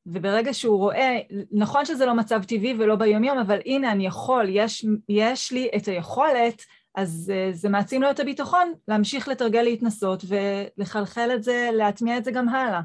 וברגע 0.05 0.53
שהוא 0.53 0.77
רואה, 0.77 1.19
נכון 1.51 1.85
שזה 1.85 2.05
לא 2.05 2.13
מצב 2.13 2.43
טבעי 2.43 2.75
ולא 2.79 2.95
ביומיום, 2.95 3.37
אבל 3.37 3.59
הנה 3.65 3.91
אני 3.91 4.07
יכול, 4.07 4.45
יש, 4.49 4.85
יש 5.09 5.51
לי 5.51 5.69
את 5.75 5.87
היכולת, 5.87 6.61
אז 6.97 7.31
uh, 7.33 7.55
זה 7.55 7.69
מעצים 7.69 8.01
לו 8.01 8.11
את 8.11 8.19
הביטחון 8.19 8.73
להמשיך 8.87 9.27
לתרגל 9.27 9.61
להתנסות 9.61 10.23
ולחלחל 10.27 11.31
את 11.35 11.43
זה, 11.43 11.69
להטמיע 11.73 12.17
את 12.17 12.23
זה 12.23 12.31
גם 12.31 12.49
הלאה. 12.49 12.81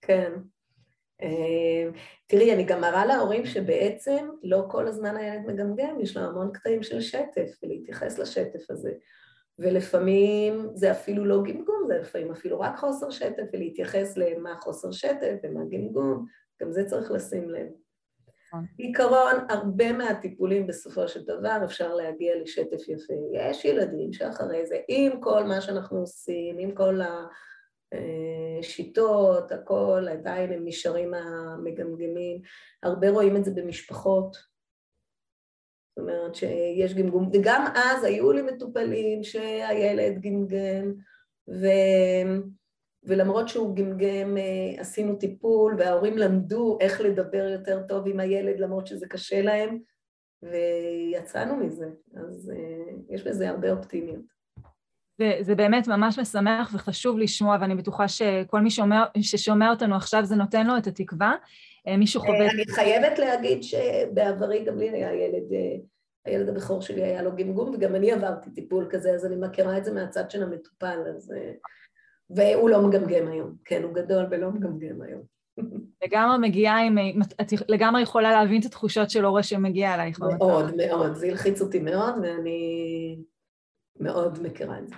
כן. 0.00 0.32
Uh, 1.22 1.96
תראי, 2.26 2.54
אני 2.54 2.64
גם 2.64 2.80
מראה 2.80 3.06
להורים 3.06 3.46
שבעצם 3.46 4.28
לא 4.42 4.64
כל 4.70 4.88
הזמן 4.88 5.16
הילד 5.16 5.46
מגמגם, 5.46 6.00
יש 6.00 6.16
לו 6.16 6.22
המון 6.22 6.52
קטעים 6.52 6.82
של 6.82 7.00
שטף, 7.00 7.50
ולהתייחס 7.62 8.18
לשטף 8.18 8.70
הזה. 8.70 8.92
ולפעמים 9.58 10.68
זה 10.74 10.90
אפילו 10.90 11.24
לא 11.24 11.42
גמגום, 11.42 11.84
זה 11.86 11.98
לפעמים 11.98 12.30
אפילו 12.30 12.60
רק 12.60 12.76
חוסר 12.76 13.10
שטף, 13.10 13.44
ולהתייחס 13.52 14.16
למה 14.16 14.54
חוסר 14.60 14.92
שטף 14.92 15.36
ומה 15.42 15.60
גמגום, 15.70 16.26
גם 16.62 16.72
זה 16.72 16.84
צריך 16.84 17.10
לשים 17.10 17.50
לב. 17.50 17.66
נכון. 18.48 18.66
בעיקרון, 18.76 19.34
הרבה 19.48 19.92
מהטיפולים 19.92 20.66
בסופו 20.66 21.08
של 21.08 21.24
דבר 21.24 21.58
אפשר 21.64 21.94
להגיע 21.94 22.32
לשטף 22.42 22.88
יפה. 22.88 23.14
יש 23.32 23.64
ילדים 23.64 24.12
שאחרי 24.12 24.66
זה, 24.66 24.76
עם 24.88 25.20
כל 25.20 25.44
מה 25.44 25.60
שאנחנו 25.60 25.98
עושים, 25.98 26.58
עם 26.58 26.70
כל 26.74 27.00
השיטות, 28.62 29.52
הכל, 29.52 30.06
עדיין 30.10 30.52
הם 30.52 30.62
נשארים 30.64 31.14
המגמגמים. 31.14 32.40
הרבה 32.82 33.10
רואים 33.10 33.36
את 33.36 33.44
זה 33.44 33.50
במשפחות. 33.50 34.36
זאת 35.96 35.98
אומרת 35.98 36.34
שיש 36.34 36.94
גמגום, 36.94 37.30
וגם 37.32 37.64
אז 37.74 38.04
היו 38.04 38.32
לי 38.32 38.42
מטופלים 38.42 39.22
שהילד 39.22 40.20
גמגם, 40.20 40.94
ו... 41.48 41.66
ולמרות 43.08 43.48
שהוא 43.48 43.76
גמגם 43.76 44.36
אה, 44.36 44.80
עשינו 44.80 45.16
טיפול, 45.16 45.74
וההורים 45.78 46.18
למדו 46.18 46.78
איך 46.80 47.00
לדבר 47.00 47.48
יותר 47.48 47.82
טוב 47.88 48.08
עם 48.08 48.20
הילד 48.20 48.60
למרות 48.60 48.86
שזה 48.86 49.06
קשה 49.08 49.42
להם, 49.42 49.78
ויצאנו 50.42 51.56
מזה, 51.56 51.86
אז 52.16 52.52
אה, 52.56 53.14
יש 53.14 53.22
בזה 53.22 53.50
הרבה 53.50 53.72
אופטימיות. 53.72 54.38
זה, 55.18 55.38
זה 55.40 55.54
באמת 55.54 55.88
ממש 55.88 56.18
משמח 56.18 56.70
וחשוב 56.74 57.18
לשמוע, 57.18 57.56
ואני 57.60 57.74
בטוחה 57.74 58.08
שכל 58.08 58.60
מי 58.60 58.70
שומע, 58.70 59.04
ששומע 59.20 59.70
אותנו 59.70 59.96
עכשיו 59.96 60.24
זה 60.24 60.36
נותן 60.36 60.66
לו 60.66 60.78
את 60.78 60.86
התקווה. 60.86 61.34
אה, 61.88 61.96
מישהו 61.96 62.20
חווה... 62.20 62.50
אני 62.50 62.64
חייבת 62.66 63.18
להגיד 63.18 63.62
שבעברי 63.62 64.64
גם 64.64 64.78
לי 64.78 64.90
היה 64.90 65.14
ילד, 65.14 65.44
הילד 66.24 66.48
הבכור 66.48 66.82
שלי 66.82 67.02
היה 67.02 67.22
לו 67.22 67.36
גמגום, 67.36 67.74
וגם 67.74 67.94
אני 67.94 68.12
עברתי 68.12 68.50
טיפול 68.50 68.86
כזה, 68.90 69.10
אז 69.10 69.26
אני 69.26 69.36
מכירה 69.36 69.78
את 69.78 69.84
זה 69.84 69.94
מהצד 69.94 70.30
של 70.30 70.42
המטופל, 70.42 70.98
אז... 71.16 71.32
והוא 72.30 72.70
לא 72.70 72.82
מגמגם 72.82 73.28
היום, 73.28 73.54
כן, 73.64 73.82
הוא 73.82 73.94
גדול 73.94 74.26
ולא 74.30 74.50
מגמגם 74.50 75.02
היום. 75.02 75.38
לגמרי 76.04 76.48
מגיעה 76.48 76.86
עם... 76.86 76.98
את 77.40 77.52
לגמרי 77.68 78.02
יכולה 78.02 78.32
להבין 78.32 78.60
את 78.60 78.66
התחושות 78.66 79.10
של 79.10 79.24
הורה 79.24 79.42
שמגיע 79.42 79.94
אלייך. 79.94 80.20
מאוד, 80.20 80.76
מאוד, 80.76 81.14
זה 81.14 81.26
הלחיץ 81.26 81.60
אותי 81.60 81.78
מאוד, 81.78 82.14
ואני 82.22 83.18
מאוד 84.00 84.38
מכירה 84.42 84.78
את 84.78 84.88
זה. 84.88 84.94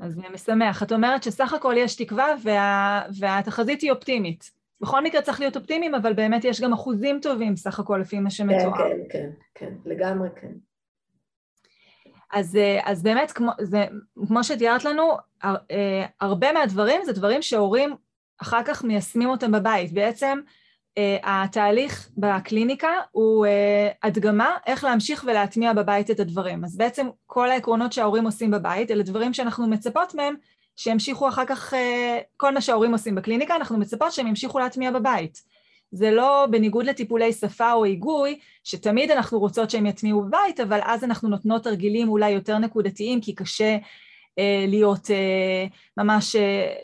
אז 0.00 0.14
זה 0.14 0.22
משמח. 0.32 0.82
את 0.82 0.92
אומרת 0.92 1.22
שסך 1.22 1.52
הכל 1.52 1.74
יש 1.76 1.96
תקווה 1.96 2.26
וה... 2.42 3.02
והתחזית 3.18 3.80
היא 3.80 3.90
אופטימית. 3.90 4.50
בכל 4.80 5.04
מקרה 5.04 5.22
צריך 5.22 5.40
להיות 5.40 5.56
אופטימיים, 5.56 5.94
אבל 5.94 6.12
באמת 6.12 6.44
יש 6.44 6.60
גם 6.60 6.72
אחוזים 6.72 7.18
טובים 7.22 7.56
סך 7.56 7.80
הכל 7.80 7.98
לפי 8.00 8.18
מה 8.18 8.30
שמתואר. 8.30 8.78
כן, 8.78 8.88
כן, 8.88 8.98
כן, 9.10 9.30
כן, 9.54 9.74
לגמרי 9.84 10.28
כן. 10.40 10.52
אז, 12.32 12.58
אז 12.84 13.02
באמת, 13.02 13.32
כמו, 13.32 13.50
זה, 13.60 13.84
כמו 14.28 14.44
שתיארת 14.44 14.84
לנו, 14.84 15.16
הרבה 16.20 16.52
מהדברים 16.52 17.04
זה 17.04 17.12
דברים 17.12 17.42
שהורים 17.42 17.96
אחר 18.42 18.62
כך 18.64 18.84
מיישמים 18.84 19.28
אותם 19.28 19.52
בבית. 19.52 19.92
בעצם 19.92 20.40
התהליך 21.22 22.08
בקליניקה 22.16 22.90
הוא 23.10 23.46
הדגמה 24.02 24.56
איך 24.66 24.84
להמשיך 24.84 25.24
ולהטמיע 25.26 25.72
בבית 25.72 26.10
את 26.10 26.20
הדברים. 26.20 26.64
אז 26.64 26.76
בעצם 26.76 27.06
כל 27.26 27.50
העקרונות 27.50 27.92
שההורים 27.92 28.24
עושים 28.24 28.50
בבית, 28.50 28.90
אלה 28.90 29.02
דברים 29.02 29.34
שאנחנו 29.34 29.66
מצפות 29.66 30.14
מהם 30.14 30.34
שימשיכו 30.76 31.28
אחר 31.28 31.44
כך, 31.44 31.74
כל 32.36 32.54
מה 32.54 32.60
שההורים 32.60 32.92
עושים 32.92 33.14
בקליניקה, 33.14 33.56
אנחנו 33.56 33.78
מצפות 33.78 34.12
שהם 34.12 34.26
ימשיכו 34.26 34.58
להטמיע 34.58 34.90
בבית. 34.90 35.42
זה 35.92 36.10
לא 36.10 36.46
בניגוד 36.50 36.86
לטיפולי 36.86 37.32
שפה 37.32 37.72
או 37.72 37.84
היגוי, 37.84 38.38
שתמיד 38.64 39.10
אנחנו 39.10 39.38
רוצות 39.38 39.70
שהם 39.70 39.86
יטמיעו 39.86 40.22
בבית, 40.22 40.60
אבל 40.60 40.80
אז 40.84 41.04
אנחנו 41.04 41.28
נותנות 41.28 41.64
תרגילים 41.64 42.08
אולי 42.08 42.30
יותר 42.30 42.58
נקודתיים, 42.58 43.20
כי 43.20 43.34
קשה 43.34 43.76
אה, 44.38 44.64
להיות, 44.68 45.10
אה, 45.10 45.66
ממש 45.96 46.36
אה, 46.36 46.74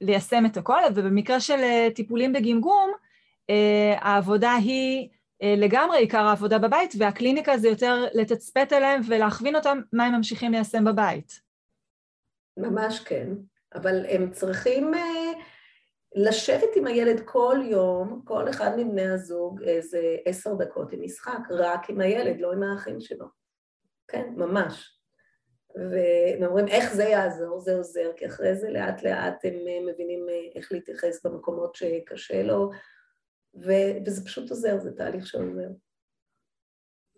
ליישם 0.00 0.46
את 0.46 0.56
הכל, 0.56 0.80
ובמקרה 0.94 1.40
של 1.40 1.58
אה, 1.58 1.88
טיפולים 1.94 2.32
בגמגום, 2.32 2.90
אה, 3.50 3.94
העבודה 3.98 4.52
היא 4.52 5.08
אה, 5.42 5.54
לגמרי 5.56 5.98
עיקר 5.98 6.22
העבודה 6.22 6.58
בבית, 6.58 6.94
והקליניקה 6.98 7.58
זה 7.58 7.68
יותר 7.68 8.04
לתצפת 8.14 8.72
עליהם 8.72 9.00
ולהכווין 9.08 9.56
אותם 9.56 9.80
מה 9.92 10.04
הם 10.04 10.14
ממשיכים 10.14 10.52
ליישם 10.52 10.84
בבית. 10.84 11.40
ממש 12.56 13.00
כן, 13.00 13.28
אבל 13.74 14.06
הם 14.08 14.30
צריכים... 14.30 14.94
אה... 14.94 15.19
לשבת 16.14 16.76
עם 16.76 16.86
הילד 16.86 17.20
כל 17.24 17.58
יום, 17.64 18.22
כל 18.24 18.48
אחד 18.48 18.70
מבני 18.76 19.08
הזוג, 19.08 19.62
איזה 19.62 20.16
עשר 20.24 20.54
דקות 20.54 20.92
עם 20.92 21.02
משחק, 21.02 21.38
רק 21.50 21.90
עם 21.90 22.00
הילד, 22.00 22.40
לא 22.40 22.52
עם 22.52 22.62
האחים 22.62 23.00
שלו. 23.00 23.26
כן, 24.08 24.32
ממש. 24.36 24.96
והם 25.76 26.42
אומרים, 26.44 26.68
איך 26.68 26.94
זה 26.94 27.04
יעזור? 27.04 27.60
זה 27.60 27.76
עוזר, 27.76 28.10
כי 28.16 28.26
אחרי 28.26 28.54
זה 28.54 28.70
לאט 28.70 29.02
לאט 29.02 29.44
הם 29.44 29.86
מבינים 29.86 30.26
איך 30.54 30.72
להתייחס 30.72 31.26
במקומות 31.26 31.74
שקשה 31.74 32.42
לו, 32.42 32.70
ו- 33.54 33.96
וזה 34.06 34.24
פשוט 34.24 34.50
עוזר, 34.50 34.78
זה 34.78 34.92
תהליך 34.96 35.26
שעוזר. 35.26 35.68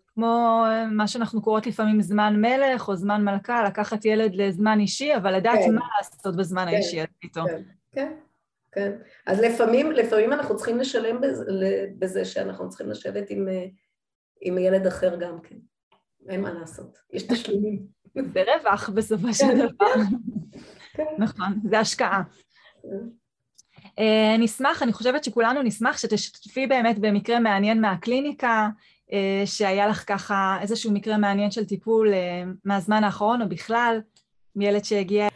כמו 0.07 0.63
מה 0.91 1.07
שאנחנו 1.07 1.41
קוראות 1.41 1.67
לפעמים 1.67 2.01
זמן 2.01 2.33
מלך 2.41 2.87
או 2.87 2.95
זמן 2.95 3.23
מלכה, 3.23 3.63
לקחת 3.63 4.05
ילד 4.05 4.35
לזמן 4.35 4.79
אישי, 4.79 5.15
אבל 5.15 5.35
לדעת 5.35 5.59
כן. 5.65 5.75
מה 5.75 5.85
לעשות 5.97 6.35
בזמן 6.35 6.65
כן, 6.65 6.73
האישי 6.73 6.99
איתו. 7.23 7.41
כן, 7.45 7.61
כן. 7.91 8.13
כן. 8.75 8.91
אז 9.25 9.39
לפעמים, 9.39 9.91
לפעמים 9.91 10.33
אנחנו 10.33 10.55
צריכים 10.55 10.77
לשלם 10.77 11.21
בזה, 11.21 11.45
בזה 11.99 12.25
שאנחנו 12.25 12.69
צריכים 12.69 12.89
לשבת 12.89 13.29
עם, 13.29 13.47
עם 14.41 14.57
ילד 14.57 14.87
אחר 14.87 15.15
גם 15.15 15.41
כן. 15.41 15.55
אין 16.29 16.41
מה 16.41 16.53
לעשות, 16.53 16.97
יש 17.13 17.23
תשלומים. 17.23 17.85
זה 18.33 18.43
רווח 18.43 18.89
בסופו 18.89 19.33
של 19.33 19.45
כן. 19.45 19.57
דבר. 19.57 19.93
כן. 20.93 21.03
נכון, 21.17 21.59
זה 21.69 21.79
השקעה. 21.79 22.23
כן. 22.81 23.07
אה, 23.99 24.35
נשמח, 24.39 24.83
אני 24.83 24.93
חושבת 24.93 25.23
שכולנו 25.23 25.61
נשמח 25.61 25.97
שתשתתפי 25.97 26.67
באמת 26.67 26.99
במקרה 26.99 27.39
מעניין 27.39 27.81
מהקליניקה, 27.81 28.69
אה, 29.13 29.43
שהיה 29.45 29.87
לך 29.87 30.03
ככה 30.07 30.57
איזשהו 30.61 30.91
מקרה 30.91 31.17
מעניין 31.17 31.51
של 31.51 31.65
טיפול 31.65 32.13
אה, 32.13 32.43
מהזמן 32.65 33.03
האחרון 33.03 33.41
או 33.41 33.49
בכלל, 33.49 34.01
מילד 34.55 34.83
שהגיע. 34.83 35.27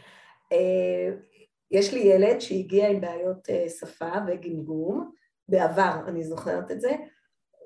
יש 1.70 1.94
לי 1.94 2.00
ילד 2.00 2.40
שהגיע 2.40 2.88
עם 2.88 3.00
בעיות 3.00 3.50
אה, 3.50 3.68
שפה 3.68 4.12
וגמגום, 4.26 5.10
בעבר, 5.48 6.00
אני 6.08 6.24
זוכרת 6.24 6.70
את 6.70 6.80
זה, 6.80 6.92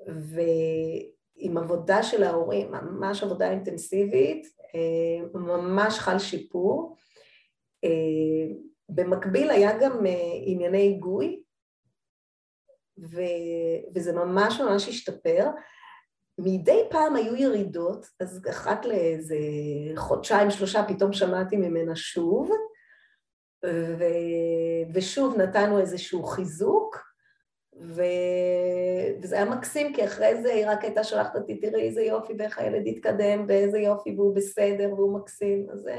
ועם 0.07 1.57
עבודה 1.57 2.03
של 2.03 2.23
ההורים, 2.23 2.71
ממש 2.71 3.23
עבודה 3.23 3.51
אינטנסיבית, 3.51 4.47
אה, 4.75 5.39
ממש 5.39 5.99
חל 5.99 6.19
שיפור. 6.19 6.95
אה, 7.83 8.55
במקביל 8.89 9.49
היה 9.49 9.77
גם 9.79 10.05
ענייני 10.45 10.77
היגוי, 10.77 11.43
ו... 12.99 13.21
וזה 13.95 14.13
ממש 14.13 14.61
ממש 14.61 14.89
השתפר. 14.89 15.49
מדי 16.37 16.81
פעם 16.89 17.15
היו 17.15 17.35
ירידות, 17.35 18.05
אז 18.19 18.41
אחת 18.49 18.85
לאיזה 18.85 19.37
חודשיים, 19.95 20.51
שלושה, 20.51 20.83
פתאום 20.87 21.13
שמעתי 21.13 21.57
ממנה 21.57 21.95
שוב, 21.95 22.51
ו... 23.65 24.03
ושוב 24.93 25.37
נתנו 25.37 25.79
איזשהו 25.79 26.23
חיזוק, 26.23 27.13
ו... 27.81 28.01
וזה 29.21 29.35
היה 29.35 29.45
מקסים, 29.45 29.93
כי 29.93 30.05
אחרי 30.05 30.41
זה 30.41 30.53
היא 30.53 30.65
רק 30.67 30.83
הייתה 30.83 31.03
שולחת 31.03 31.35
אותי, 31.35 31.57
תראי 31.57 31.81
איזה 31.81 32.01
יופי 32.01 32.33
ואיך 32.39 32.59
הילד 32.59 32.87
התקדם, 32.87 33.45
ואיזה 33.47 33.79
יופי 33.79 34.15
והוא 34.15 34.35
בסדר 34.35 34.93
והוא 34.93 35.19
מקסים, 35.19 35.67
אז 35.73 35.79
זה, 35.79 35.97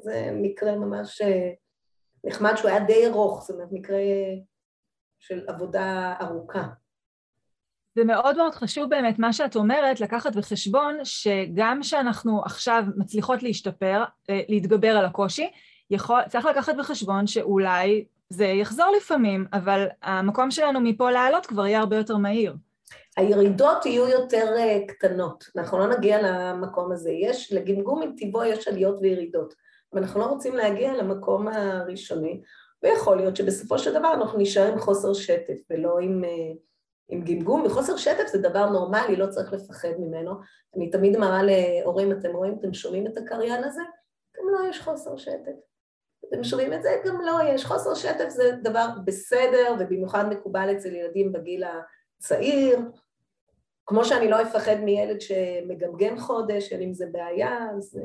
זה 0.00 0.30
מקרה 0.32 0.76
ממש 0.76 1.20
אה, 1.22 1.50
נחמד 2.24 2.52
שהוא 2.56 2.70
היה 2.70 2.80
די 2.80 3.06
ארוך, 3.06 3.42
זאת 3.42 3.50
אומרת 3.56 3.68
מקרה 3.72 3.98
של 5.18 5.44
עבודה 5.48 6.14
ארוכה. 6.20 6.64
זה 7.96 8.04
מאוד 8.04 8.36
מאוד 8.36 8.54
חשוב 8.54 8.90
באמת 8.90 9.18
מה 9.18 9.32
שאת 9.32 9.56
אומרת, 9.56 10.00
לקחת 10.00 10.36
בחשבון 10.36 10.98
שגם 11.04 11.82
שאנחנו 11.82 12.42
עכשיו 12.44 12.84
מצליחות 12.96 13.42
להשתפר, 13.42 14.04
אה, 14.30 14.40
להתגבר 14.48 14.96
על 14.96 15.04
הקושי, 15.04 15.50
יכול, 15.90 16.20
צריך 16.28 16.46
לקחת 16.46 16.76
בחשבון 16.76 17.26
שאולי 17.26 18.04
זה 18.30 18.44
יחזור 18.44 18.86
לפעמים, 18.96 19.46
אבל 19.52 19.86
המקום 20.02 20.50
שלנו 20.50 20.80
מפה 20.80 21.10
לעלות 21.10 21.46
כבר 21.46 21.66
יהיה 21.66 21.80
הרבה 21.80 21.96
יותר 21.96 22.16
מהיר. 22.16 22.54
הירידות 23.16 23.86
יהיו 23.86 24.08
יותר 24.08 24.54
uh, 24.56 24.86
קטנות, 24.92 25.44
אנחנו 25.56 25.78
לא 25.78 25.86
נגיע 25.96 26.18
למקום 26.22 26.92
הזה. 26.92 27.10
יש, 27.10 27.52
לגמגום 27.52 28.02
עם 28.02 28.12
טבעו 28.18 28.44
יש 28.44 28.68
עליות 28.68 28.98
וירידות, 29.00 29.54
אבל 29.92 30.02
אנחנו 30.02 30.20
לא 30.20 30.24
רוצים 30.24 30.56
להגיע 30.56 30.94
למקום 30.94 31.48
הראשוני, 31.48 32.40
ויכול 32.82 33.16
להיות 33.16 33.36
שבסופו 33.36 33.78
של 33.78 33.94
דבר 33.94 34.14
אנחנו 34.14 34.38
נשאר 34.38 34.72
עם 34.72 34.78
חוסר 34.78 35.14
שטף 35.14 35.58
ולא 35.70 35.98
עם, 35.98 36.24
uh, 36.24 36.56
עם 37.08 37.24
גמגום, 37.24 37.62
וחוסר 37.66 37.96
שטף 37.96 38.26
זה 38.32 38.38
דבר 38.38 38.70
נורמלי, 38.70 39.16
לא 39.16 39.26
צריך 39.26 39.52
לפחד 39.52 39.92
ממנו. 39.98 40.32
אני 40.76 40.90
תמיד 40.90 41.16
מראה 41.16 41.42
להורים, 41.42 42.12
אתם 42.12 42.30
רואים, 42.30 42.56
אתם 42.60 42.74
שומעים 42.74 43.06
את 43.06 43.18
הקריין 43.18 43.64
הזה? 43.64 43.82
גם 44.36 44.44
לא 44.52 44.68
יש 44.70 44.80
חוסר 44.80 45.16
שטף. 45.16 45.73
אתם 46.28 46.44
שומעים 46.44 46.72
את 46.72 46.82
זה? 46.82 46.88
גם 47.06 47.20
לא, 47.20 47.38
יש 47.54 47.64
חוסר 47.64 47.94
שטף 47.94 48.28
זה 48.28 48.50
דבר 48.62 48.86
בסדר, 49.04 49.74
ובמיוחד 49.78 50.28
מקובל 50.28 50.76
אצל 50.76 50.94
ילדים 50.94 51.32
בגיל 51.32 51.64
הצעיר. 52.18 52.78
כמו 53.86 54.04
שאני 54.04 54.30
לא 54.30 54.42
אפחד 54.42 54.76
מילד 54.76 55.20
שמגמגם 55.20 56.18
חודש, 56.18 56.72
אין 56.72 56.80
עם 56.80 56.92
זה 56.92 57.06
בעיה, 57.12 57.70
אז... 57.76 58.00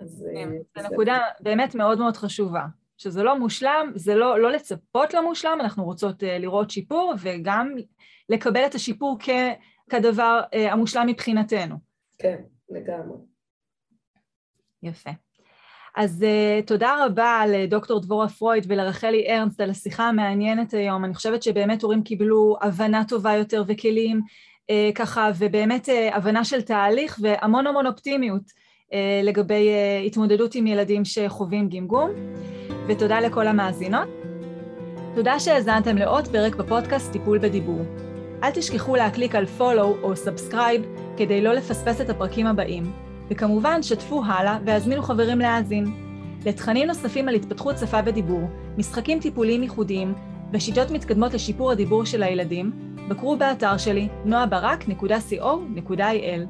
אז 0.00 0.28
כן, 0.34 0.48
זו 0.82 0.88
נקודה 0.92 1.18
באמת 1.40 1.74
מאוד 1.74 1.98
מאוד 1.98 2.16
חשובה, 2.16 2.62
שזה 2.96 3.22
לא 3.22 3.38
מושלם, 3.38 3.92
זה 3.94 4.14
לא, 4.14 4.40
לא 4.40 4.52
לצפות 4.52 5.14
למושלם, 5.14 5.58
אנחנו 5.60 5.84
רוצות 5.84 6.22
uh, 6.22 6.26
לראות 6.26 6.70
שיפור, 6.70 7.14
וגם 7.20 7.74
לקבל 8.28 8.66
את 8.66 8.74
השיפור 8.74 9.16
כ, 9.20 9.28
כדבר 9.90 10.40
uh, 10.44 10.56
המושלם 10.72 11.06
מבחינתנו. 11.06 11.76
כן, 12.18 12.42
לגמרי. 12.68 13.18
יפה. 14.82 15.10
אז 15.96 16.24
uh, 16.24 16.66
תודה 16.66 16.94
רבה 17.04 17.42
לדוקטור 17.48 18.00
דבורה 18.00 18.28
פרויד 18.28 18.64
ולרחלי 18.68 19.26
ארנסט 19.28 19.60
על 19.60 19.70
השיחה 19.70 20.08
המעניינת 20.08 20.74
היום. 20.74 21.04
אני 21.04 21.14
חושבת 21.14 21.42
שבאמת 21.42 21.82
הורים 21.82 22.02
קיבלו 22.02 22.56
הבנה 22.62 23.04
טובה 23.08 23.34
יותר 23.34 23.64
וכלים 23.66 24.20
uh, 24.20 24.94
ככה, 24.94 25.30
ובאמת 25.38 25.88
uh, 25.88 26.16
הבנה 26.16 26.44
של 26.44 26.62
תהליך 26.62 27.18
והמון 27.22 27.66
המון 27.66 27.86
אופטימיות 27.86 28.42
uh, 28.42 28.94
לגבי 29.22 29.68
uh, 29.68 30.06
התמודדות 30.06 30.54
עם 30.54 30.66
ילדים 30.66 31.04
שחווים 31.04 31.68
גמגום. 31.68 32.10
ותודה 32.88 33.20
לכל 33.20 33.46
המאזינות. 33.46 34.08
תודה 35.14 35.40
שהאזנתם 35.40 35.96
לעוד 35.96 36.28
פרק 36.28 36.54
בפודקאסט 36.54 37.12
טיפול 37.12 37.38
בדיבור. 37.38 37.80
אל 38.42 38.50
תשכחו 38.50 38.96
להקליק 38.96 39.34
על 39.34 39.44
follow 39.58 40.02
או 40.02 40.12
subscribe 40.12 41.16
כדי 41.16 41.42
לא 41.42 41.52
לפספס 41.52 42.00
את 42.00 42.10
הפרקים 42.10 42.46
הבאים. 42.46 43.05
וכמובן, 43.30 43.82
שתפו 43.82 44.22
הלאה 44.24 44.58
והזמינו 44.64 45.02
חברים 45.02 45.38
להאזין. 45.38 46.06
לתכנים 46.46 46.86
נוספים 46.86 47.28
על 47.28 47.34
התפתחות 47.34 47.78
שפה 47.78 47.98
ודיבור, 48.04 48.48
משחקים 48.78 49.20
טיפוליים 49.20 49.62
ייחודיים 49.62 50.14
ושיטות 50.52 50.90
מתקדמות 50.90 51.34
לשיפור 51.34 51.70
הדיבור 51.70 52.04
של 52.04 52.22
הילדים, 52.22 52.70
בקרו 53.08 53.36
באתר 53.36 53.76
שלי 53.76 54.08
noabarak.co.il. 54.26 56.40